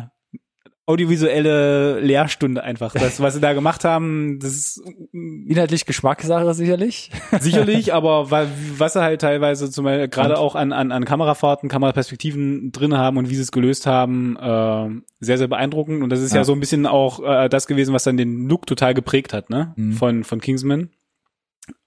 audiovisuelle 0.87 1.99
Lehrstunde 1.99 2.63
einfach. 2.63 2.93
Das, 2.93 3.19
was 3.21 3.33
sie 3.35 3.41
da 3.41 3.53
gemacht 3.53 3.83
haben, 3.83 4.39
das 4.39 4.53
ist 4.53 4.81
Inhaltlich 5.11 5.85
Geschmackssache 5.85 6.53
sicherlich. 6.53 7.11
sicherlich, 7.39 7.93
aber 7.93 8.31
wa- 8.31 8.47
was 8.77 8.93
sie 8.93 9.01
halt 9.01 9.21
teilweise 9.21 9.69
zum 9.69 9.83
Beispiel 9.85 10.07
gerade 10.07 10.37
auch 10.37 10.55
an, 10.55 10.71
an, 10.71 10.91
an 10.91 11.03
Kamerafahrten, 11.05 11.69
Kameraperspektiven 11.69 12.71
drin 12.71 12.97
haben 12.97 13.17
und 13.17 13.29
wie 13.29 13.35
sie 13.35 13.41
es 13.41 13.51
gelöst 13.51 13.85
haben, 13.85 14.37
äh, 14.37 15.01
sehr, 15.19 15.37
sehr 15.37 15.47
beeindruckend. 15.47 16.01
Und 16.03 16.09
das 16.09 16.21
ist 16.21 16.31
ja, 16.31 16.37
Ja. 16.37 16.43
so 16.45 16.53
ein 16.53 16.59
bisschen 16.61 16.85
auch 16.85 17.19
äh, 17.21 17.49
das 17.49 17.67
gewesen, 17.67 17.93
was 17.93 18.03
dann 18.05 18.17
den 18.17 18.47
Look 18.47 18.65
total 18.65 18.93
geprägt 18.93 19.33
hat, 19.33 19.49
ne? 19.49 19.73
Mhm. 19.75 19.93
Von, 19.93 20.23
von 20.23 20.39
Kingsman. 20.41 20.89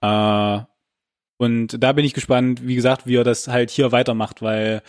Äh, 0.01 0.59
und 1.37 1.83
da 1.83 1.91
bin 1.93 2.05
ich 2.05 2.13
gespannt, 2.13 2.67
wie 2.67 2.75
gesagt, 2.75 3.07
wie 3.07 3.15
er 3.15 3.23
das 3.23 3.47
halt 3.47 3.71
hier 3.71 3.91
weitermacht, 3.91 4.43
weil 4.43 4.83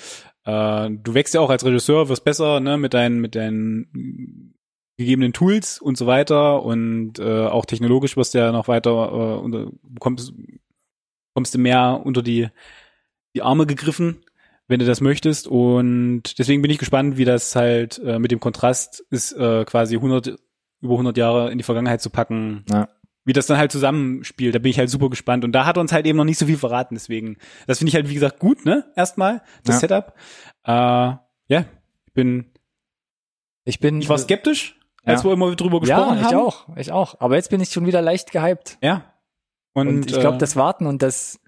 äh, 0.45 0.91
du 0.91 1.15
wächst 1.15 1.35
ja 1.35 1.41
auch 1.41 1.51
als 1.51 1.65
Regisseur, 1.65 2.09
wirst 2.09 2.25
besser, 2.25 2.61
ne, 2.61 2.77
mit 2.79 2.95
deinen, 2.95 3.21
mit 3.21 3.35
deinen 3.35 4.55
gegebenen 4.97 5.33
Tools 5.33 5.79
und 5.79 5.97
so 5.97 6.07
weiter 6.07 6.63
und 6.63 7.19
äh, 7.19 7.47
auch 7.47 7.65
technologisch 7.65 8.17
wirst 8.17 8.35
du 8.35 8.39
ja 8.39 8.53
noch 8.53 8.69
weiter 8.69 8.91
äh, 8.91 9.41
unter, 9.41 9.71
kommst, 9.99 10.33
kommst 11.35 11.55
du 11.55 11.59
mehr 11.59 12.01
unter 12.05 12.23
die, 12.23 12.49
die 13.35 13.43
Arme 13.43 13.67
gegriffen, 13.67 14.25
wenn 14.69 14.81
du 14.81 14.87
das 14.87 15.01
möchtest. 15.01 15.49
Und 15.49 16.39
deswegen 16.39 16.63
bin 16.63 16.71
ich 16.71 16.79
gespannt, 16.79 17.17
wie 17.17 17.25
das 17.25 17.57
halt 17.57 17.99
äh, 18.05 18.19
mit 18.19 18.31
dem 18.31 18.41
Kontrast 18.41 19.05
ist, 19.11 19.33
äh, 19.33 19.65
quasi 19.65 19.97
100, 19.97 20.39
über 20.81 20.95
100 20.95 21.17
Jahre 21.17 21.51
in 21.51 21.59
die 21.59 21.65
Vergangenheit 21.65 22.03
zu 22.03 22.11
packen. 22.11 22.65
Ja. 22.71 22.89
Wie 23.25 23.33
das 23.33 23.47
dann 23.47 23.57
halt 23.59 23.71
zusammenspielt, 23.71 24.55
da 24.55 24.59
bin 24.59 24.71
ich 24.71 24.79
halt 24.79 24.91
super 24.91 25.09
gespannt. 25.09 25.45
Und 25.45 25.53
da 25.53 25.65
hat 25.65 25.79
uns 25.79 25.93
halt 25.93 26.07
eben 26.07 26.19
noch 26.19 26.25
nicht 26.25 26.39
so 26.39 26.47
viel 26.47 26.57
verraten, 26.59 26.95
deswegen, 26.97 27.37
das 27.67 27.79
finde 27.79 27.91
ich 27.91 27.95
halt, 27.95 28.09
wie 28.09 28.15
gesagt, 28.15 28.39
gut, 28.41 28.65
ne? 28.65 28.85
Erstmal, 28.97 29.43
das 29.65 29.77
Ja. 29.77 29.81
Setup. 29.81 30.15
Äh, 30.65 30.73
ja, 30.73 31.65
ich 32.07 32.13
bin, 32.15 32.51
Ich 33.65 33.79
bin. 33.79 34.01
ich 34.01 34.09
war 34.09 34.19
skeptisch, 34.19 34.79
als 35.05 35.23
Ja. 35.23 35.29
wir 35.29 35.33
immer 35.35 35.55
drüber 35.55 35.81
gesprochen 35.81 36.19
ja, 36.19 36.25
haben. 36.25 36.29
ich 36.31 36.35
auch, 36.37 36.77
ich 36.77 36.93
auch. 36.93 37.21
Aber 37.21 37.37
jetzt 37.37 37.51
bin 37.51 37.61
ich 37.61 37.71
schon 37.71 37.87
wieder 37.87 38.03
leicht 38.03 38.33
gehypt. 38.33 38.79
Ja. 38.83 39.05
Und, 39.73 39.89
Und, 39.89 40.11
ich 40.11 40.19
glaube, 40.19 40.37
äh, 40.37 40.39
das 40.41 40.57
Warten 40.57 40.87
und 40.87 41.01
das 41.03 41.39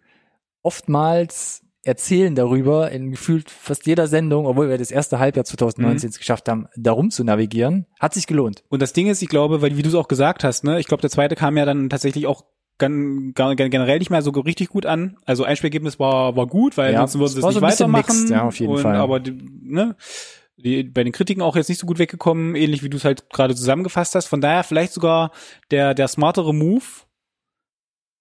oftmals 0.63 1.64
Erzählen 1.85 2.35
darüber 2.35 2.91
in 2.91 3.11
gefühlt 3.11 3.51
fast 3.51 3.87
jeder 3.87 4.07
Sendung, 4.07 4.47
obwohl 4.47 4.69
wir 4.69 4.79
das 4.79 4.91
erste 4.91 5.19
Halbjahr 5.19 5.45
2019 5.45 6.11
es 6.11 6.19
geschafft 6.19 6.49
haben, 6.49 6.67
darum 6.77 7.11
zu 7.11 7.25
navigieren, 7.25 7.87
hat 8.01 8.15
sich 8.15 8.27
gelohnt. 8.27 8.65
Und 8.69 8.81
das 8.83 8.93
Ding 8.93 9.07
ist, 9.09 9.23
ich 9.23 9.29
glaube, 9.29 9.61
weil 9.63 9.77
wie 9.77 9.83
du 9.83 9.89
es 9.89 9.95
auch 9.95 10.09
gesagt 10.09 10.45
hast, 10.45 10.65
ne, 10.65 10.81
ich 10.81 10.87
glaube, 10.87 11.01
der 11.03 11.11
zweite 11.11 11.35
kam 11.37 11.57
ja 11.57 11.65
dann 11.65 11.89
tatsächlich 11.91 12.27
auch 12.27 12.45
gan- 12.79 13.33
generell 13.35 13.99
nicht 13.99 14.11
mehr 14.11 14.23
so 14.23 14.31
richtig 14.31 14.69
gut 14.69 14.87
an. 14.87 15.17
Also 15.25 15.45
Einspielergebnis 15.45 15.99
war 15.99 16.37
war 16.37 16.47
gut, 16.47 16.77
weil 16.77 16.93
Ja, 16.93 17.01
sonst 17.07 17.15
würden 17.15 17.27
es 17.27 17.33
sie 17.35 17.39
es 17.39 17.43
so 17.43 17.49
nicht 17.49 17.61
bisschen 17.61 17.93
weitermachen. 17.93 18.17
mixed, 18.17 18.31
ja, 18.31 18.43
auf 18.47 18.59
jeden 18.59 18.73
und, 18.75 18.83
Fall. 18.83 18.97
Aber 18.97 19.21
ne, 19.21 19.95
die, 20.57 20.85
bei 20.85 21.05
den 21.05 21.13
Kritiken 21.13 21.43
auch 21.43 21.57
jetzt 21.57 21.69
nicht 21.69 21.79
so 21.81 21.87
gut 21.87 21.99
weggekommen, 21.99 22.55
ähnlich 22.57 22.83
wie 22.83 22.89
du 22.91 22.97
es 22.97 23.05
halt 23.05 23.29
gerade 23.31 23.55
zusammengefasst 23.55 24.15
hast. 24.15 24.27
Von 24.27 24.41
daher 24.41 24.65
vielleicht 24.65 24.93
sogar 24.93 25.31
der 25.71 25.95
der 25.95 26.09
smartere 26.09 26.55
Move, 26.55 26.83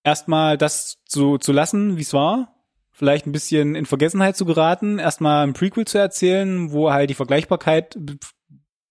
erstmal 0.03 0.57
das 0.57 0.97
zu 1.05 1.37
zu 1.37 1.51
lassen, 1.51 1.97
wie 1.97 2.01
es 2.01 2.13
war. 2.13 2.52
Vielleicht 2.95 3.25
ein 3.25 3.31
bisschen 3.31 3.75
in 3.75 3.85
Vergessenheit 3.87 4.37
zu 4.37 4.45
geraten, 4.45 4.99
erstmal 4.99 5.45
ein 5.45 5.53
Prequel 5.53 5.85
zu 5.85 5.97
erzählen, 5.97 6.71
wo 6.71 6.91
halt 6.91 7.09
die 7.09 7.15
Vergleichbarkeit 7.15 7.97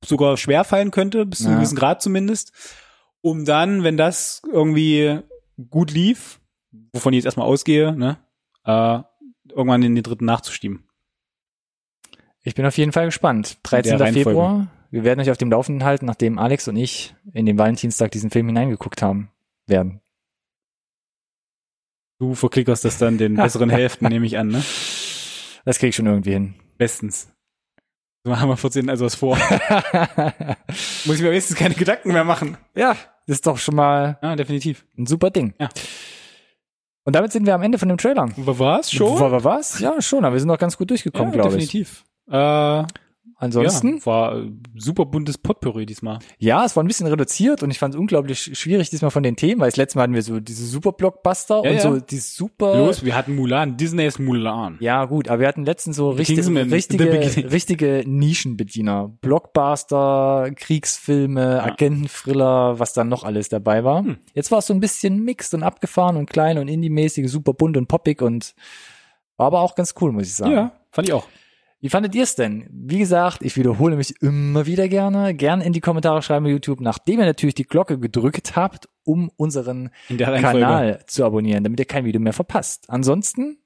sogar 0.05 0.37
schwer 0.37 0.65
fallen 0.65 0.91
könnte, 0.91 1.25
bis 1.25 1.39
zu 1.39 1.45
einem 1.47 1.55
Ja. 1.55 1.59
gewissen 1.61 1.77
Grad 1.77 2.03
zumindest, 2.03 2.53
um 3.21 3.45
dann, 3.45 3.85
wenn 3.85 3.97
das 3.97 4.43
irgendwie 4.53 5.21
gut 5.71 5.93
lief, 5.93 6.41
wovon 6.93 7.13
ich 7.13 7.19
jetzt 7.19 7.27
erstmal 7.27 7.47
ausgehe, 7.47 7.95
ne, 7.97 8.19
äh, 8.65 8.99
irgendwann 9.51 9.83
in 9.83 9.95
den 9.95 10.03
dritten 10.03 10.25
nachzuschieben. 10.25 10.85
Ich 12.43 12.57
bin 12.57 12.67
auf 12.67 12.77
jeden 12.77 12.91
Fall 12.93 13.07
gespannt. 13.07 13.59
13. 13.63 13.97
Reihenfolge. 14.01 14.31
Februar. 14.31 14.67
Wir 14.91 15.05
werden 15.05 15.21
euch 15.21 15.31
auf 15.31 15.39
dem 15.39 15.51
Laufenden 15.51 15.85
halten, 15.85 16.07
nachdem 16.07 16.39
Alex 16.39 16.69
und 16.69 16.77
ich 16.77 17.15
in 17.33 17.47
den 17.47 17.57
Valentinstag 17.57 18.11
diesen 18.11 18.31
Film 18.31 18.49
hineingeguckt 18.49 19.01
haben 19.01 19.31
werden. 19.67 20.02
Du 22.23 22.37
verklickerst 22.37 22.85
das 22.85 22.99
dann 22.99 23.19
den 23.19 23.35
besseren 23.37 23.69
Hälften, 23.69 24.07
nehme 24.07 24.25
ich 24.27 24.39
an, 24.39 24.47
ne? 24.47 24.63
Das 25.65 25.81
krieg 25.81 25.89
ich 25.89 25.97
schon 25.97 26.07
irgendwie 26.07 26.31
hin. 26.31 26.55
Bestens. 26.79 27.27
So 28.23 28.39
haben 28.39 28.49
wir 28.49 28.57
14 28.57 28.89
also 28.89 29.05
was 29.07 29.17
vor. 29.17 29.37
Muss 31.05 31.17
ich 31.17 31.23
mir 31.23 31.31
wenigstens 31.31 31.57
keine 31.57 31.75
Gedanken 31.75 32.13
mehr 32.13 32.23
machen. 32.23 32.57
ja, 32.77 32.93
das 33.27 33.39
ist 33.39 33.47
doch 33.49 33.59
schon 33.59 33.75
mal 33.75 34.19
Ja, 34.23 34.37
definitiv. 34.37 34.87
ein 34.97 35.07
super 35.07 35.31
Ding. 35.31 35.55
Ja. 35.59 35.69
Und 37.03 37.17
damit 37.17 37.33
sind 37.33 37.45
wir 37.45 37.57
am 37.57 37.63
Ende 37.63 37.79
von 37.79 37.89
dem 37.89 37.99
Trailer. 37.99 38.29
Was? 38.37 38.93
Schon? 38.93 39.19
War, 39.19 39.33
war 39.33 39.43
was? 39.43 39.81
Ja, 39.81 40.01
schon, 40.01 40.25
aber 40.25 40.35
wir 40.37 40.41
sind 40.41 40.49
noch 40.49 40.59
ganz 40.59 40.79
gut 40.79 40.91
durchgekommen, 40.91 41.33
glaube 41.33 41.57
ich. 41.59 41.71
definitiv. 41.71 42.05
Äh, 42.31 42.85
Ansonsten, 43.37 43.97
ja, 43.99 44.07
war 44.07 44.37
äh, 44.37 44.51
super 44.77 45.05
buntes 45.05 45.37
Potpourri 45.37 45.85
diesmal. 45.85 46.21
ja. 46.39 46.65
es 46.65 46.77
war 46.77 46.85
ein 46.85 46.87
bisschen 46.87 47.09
reduziert 47.09 47.63
und 47.63 47.71
ich 47.73 47.79
fand 47.79 47.95
es 47.95 47.99
unglaublich 47.99 48.57
schwierig 48.57 48.91
diesmal 48.91 49.11
von 49.11 49.25
den 49.25 49.35
Themen, 49.35 49.61
weil 49.61 49.69
das 49.69 49.77
letzte 49.77 49.99
Mal 49.99 50.05
hatten 50.05 50.15
wir 50.15 50.23
so 50.23 50.39
diese 50.39 50.65
super 50.65 50.93
Blockbuster 50.93 51.63
Ja, 51.65 51.71
und 51.71 51.77
ja. 51.77 51.81
so 51.83 51.99
die 51.99 52.19
super 52.19 52.79
Los, 52.79 53.05
wir 53.05 53.17
hatten 53.17 53.35
Mulan, 53.35 53.77
Disney's 53.77 54.21
Mulan. 54.21 54.77
Ja, 54.81 55.05
gut, 55.07 55.29
aber 55.29 55.41
wir 55.41 55.49
hatten 55.49 55.65
letztens 55.65 55.97
so 55.97 56.13
The 56.13 56.19
richtige, 56.19 57.51
richtige 57.51 58.05
Nischenbediener. 58.07 59.13
Blockbuster, 59.21 60.51
Kriegsfilme, 60.55 61.63
Agenten-Thriller, 61.63 62.79
was 62.79 62.93
dann 62.93 63.09
noch 63.09 63.25
alles 63.25 63.49
dabei 63.49 63.83
war. 63.83 64.05
Hm. 64.05 64.19
Jetzt 64.35 64.53
war 64.53 64.61
es 64.61 64.67
so 64.67 64.75
ein 64.75 64.81
bisschen 64.81 65.25
mixed 65.25 65.55
und 65.55 65.65
abgefahren 65.65 66.17
und 66.17 66.31
klein 66.31 66.59
und 66.59 66.69
indie-mäßig, 66.69 67.29
super 67.29 67.55
bunt 67.55 67.77
und 67.77 67.89
poppig 67.89 68.23
und 68.23 68.55
war 69.37 69.47
aber 69.47 69.61
auch 69.61 69.75
ganz 69.75 69.95
cool, 70.01 70.13
muss 70.13 70.29
ich 70.29 70.35
sagen. 70.35 70.53
Ja, 70.53 70.73
fand 70.93 71.09
ich 71.09 71.15
auch. 71.15 71.27
Wie 71.83 71.89
fandet 71.89 72.15
ihr 72.15 72.23
es 72.23 72.37
denn? 72.37 72.69
Wie 72.71 73.01
gesagt, 73.01 73.43
ich 73.43 73.57
wiederhole 73.57 73.97
mich 73.97 74.15
immer 74.23 74.67
wieder 74.67 74.87
gerne. 74.87 75.35
Gern 75.35 75.61
in 75.61 75.73
die 75.73 75.81
Kommentare 75.81 76.23
schreiben 76.23 76.45
bei 76.45 76.53
YouTube, 76.53 76.81
nachdem 76.81 77.19
ihr 77.19 77.27
natürlich 77.27 77.57
die 77.57 77.65
Glocke 77.65 77.99
gedrückt 77.99 78.55
habt, 78.55 78.89
um 79.03 79.33
unseren. 79.37 79.91
Kanal 80.43 81.05
zu 81.09 81.25
abonnieren, 81.25 81.65
damit 81.65 81.81
ihr 81.81 81.87
kein 81.87 82.05
Video 82.05 82.21
mehr 82.21 82.33
verpasst. 82.33 82.85
Ansonsten 82.89 83.59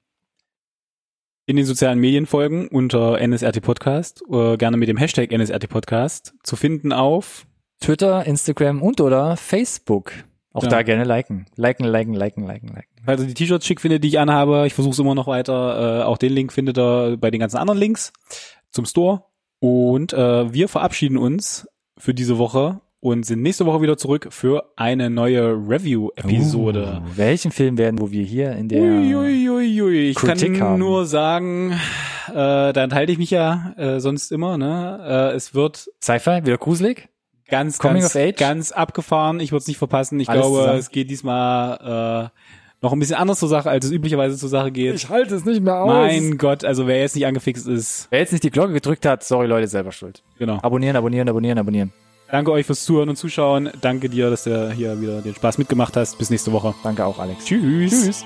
In 1.45 1.57
den 1.57 1.65
sozialen 1.65 1.99
Medien 1.99 2.25
folgen 2.25 2.67
unter 2.69 3.19
NSRT 3.21 3.61
Podcast, 3.61 4.23
äh, 4.31 4.57
gerne 4.57 4.77
mit 4.77 4.89
dem 4.89 4.97
Hashtag 4.97 5.31
NSRT 5.31 5.69
Podcast 5.69 6.33
zu 6.41 6.55
finden 6.55 6.91
auf 6.91 7.45
Twitter, 7.79 8.25
Instagram 8.25 8.81
und 8.81 8.99
oder 8.99 9.37
Facebook. 9.37 10.11
Auch 10.53 10.63
Ja. 10.63 10.69
da 10.69 10.81
gerne 10.83 11.03
liken. 11.03 11.45
Liken, 11.55 11.85
liken, 11.85 12.13
liken, 12.13 12.45
liken, 12.47 12.67
liken. 12.69 12.89
Ihr 13.07 13.27
die 13.27 13.33
T-Shirts 13.33 13.65
schick 13.65 13.79
findet, 13.81 14.03
die 14.03 14.07
ich 14.09 14.19
anhabe, 14.19 14.63
ich 14.65 14.73
versuche 14.73 14.93
es 14.93 14.99
immer 14.99 15.15
noch 15.15 15.27
weiter. 15.27 16.01
Äh, 16.01 16.03
auch 16.03 16.17
den 16.17 16.33
Link 16.33 16.51
findet 16.51 16.77
ihr 16.77 17.17
bei 17.17 17.31
den 17.31 17.39
ganzen 17.39 17.57
anderen 17.57 17.79
Links 17.79 18.11
zum 18.71 18.85
Store. 18.85 19.23
Und 19.59 20.13
äh, 20.13 20.53
wir 20.53 20.67
verabschieden 20.67 21.17
uns 21.17 21.67
für 21.97 22.13
diese 22.13 22.37
Woche 22.37 22.81
und 22.99 23.25
sind 23.25 23.41
nächste 23.41 23.65
Woche 23.65 23.81
wieder 23.81 23.97
zurück 23.97 24.27
für 24.31 24.71
eine 24.75 25.09
neue 25.09 25.51
Review-Episode. 25.53 27.01
Uh, 27.05 27.17
welchen 27.17 27.51
Film 27.51 27.77
werden, 27.77 27.99
wo 27.99 28.11
wir 28.11 28.23
hier 28.23 28.53
in 28.53 28.69
der 28.69 28.81
Uiuiuiui. 28.81 30.09
Ich 30.09 30.15
Kritik 30.15 30.55
kann 30.57 30.69
haben. 30.69 30.79
nur 30.79 31.05
sagen, 31.05 31.71
äh, 32.29 32.33
da 32.33 32.83
enthalte 32.83 33.11
ich 33.11 33.17
mich 33.17 33.31
ja 33.31 33.73
äh, 33.77 33.99
sonst 33.99 34.31
immer. 34.31 34.57
Ne? 34.57 34.99
Äh, 35.31 35.35
es 35.35 35.53
wird 35.53 35.89
Sci-Fi, 36.03 36.45
wieder 36.45 36.57
gruselig? 36.57 37.09
Ganz, 37.49 37.79
Coming 37.79 38.01
ganz, 38.01 38.15
of 38.15 38.21
Age? 38.21 38.35
ganz 38.37 38.71
abgefahren. 38.71 39.39
Ich 39.39 39.51
würde 39.51 39.61
es 39.61 39.67
nicht 39.67 39.77
verpassen. 39.77 40.19
Ich 40.19 40.29
Alles 40.29 40.41
glaube, 40.41 40.57
zusammen. 40.59 40.79
es 40.79 40.91
geht 40.91 41.09
diesmal 41.09 42.31
äh, 42.33 42.39
noch 42.81 42.93
ein 42.93 42.99
bisschen 42.99 43.15
anders 43.15 43.39
zur 43.39 43.49
Sache, 43.49 43.69
als 43.69 43.85
es 43.85 43.91
üblicherweise 43.91 44.37
zur 44.37 44.49
Sache 44.49 44.71
geht. 44.71 45.09
halte 45.09 45.35
es 45.35 45.45
nicht 45.45 45.61
mehr 45.61 45.81
aus. 45.81 45.87
Mein 45.91 46.37
Gott, 46.37 46.63
also 46.63 46.85
wer 46.87 46.99
jetzt 46.99 47.15
nicht 47.15 47.25
angefixt 47.25 47.67
ist, 47.67 48.07
Wer 48.11 48.19
jetzt 48.19 48.31
nicht 48.31 48.43
die 48.43 48.51
Glocke 48.51 48.73
gedrückt 48.73 49.05
hat, 49.05 49.23
sorry 49.23 49.47
Leute, 49.47 49.67
selber 49.67 49.91
schuld. 49.91 50.23
genau. 50.37 50.59
Abonnieren, 50.61 50.95
abonnieren, 50.95 51.27
abonnieren, 51.29 51.57
abonnieren. 51.57 51.93
Danke 52.29 52.51
euch 52.51 52.65
fürs 52.65 52.83
Zuhören 52.83 53.07
und 53.09 53.15
Zuschauen. 53.15 53.69
Danke 53.79 54.09
dir, 54.09 54.29
dass 54.29 54.43
du 54.43 54.69
hier 54.73 54.99
wieder 55.01 55.21
den 55.21 55.33
Spaß 55.33 55.57
mitgemacht 55.59 55.95
hast. 55.95 56.17
Bis 56.17 56.29
nächste 56.29 56.51
Woche. 56.51 56.75
Danke 56.83 57.05
auch, 57.05 57.19
Alex. 57.19 57.45
Tschüss. 57.45 58.03
Tschüss. 58.03 58.25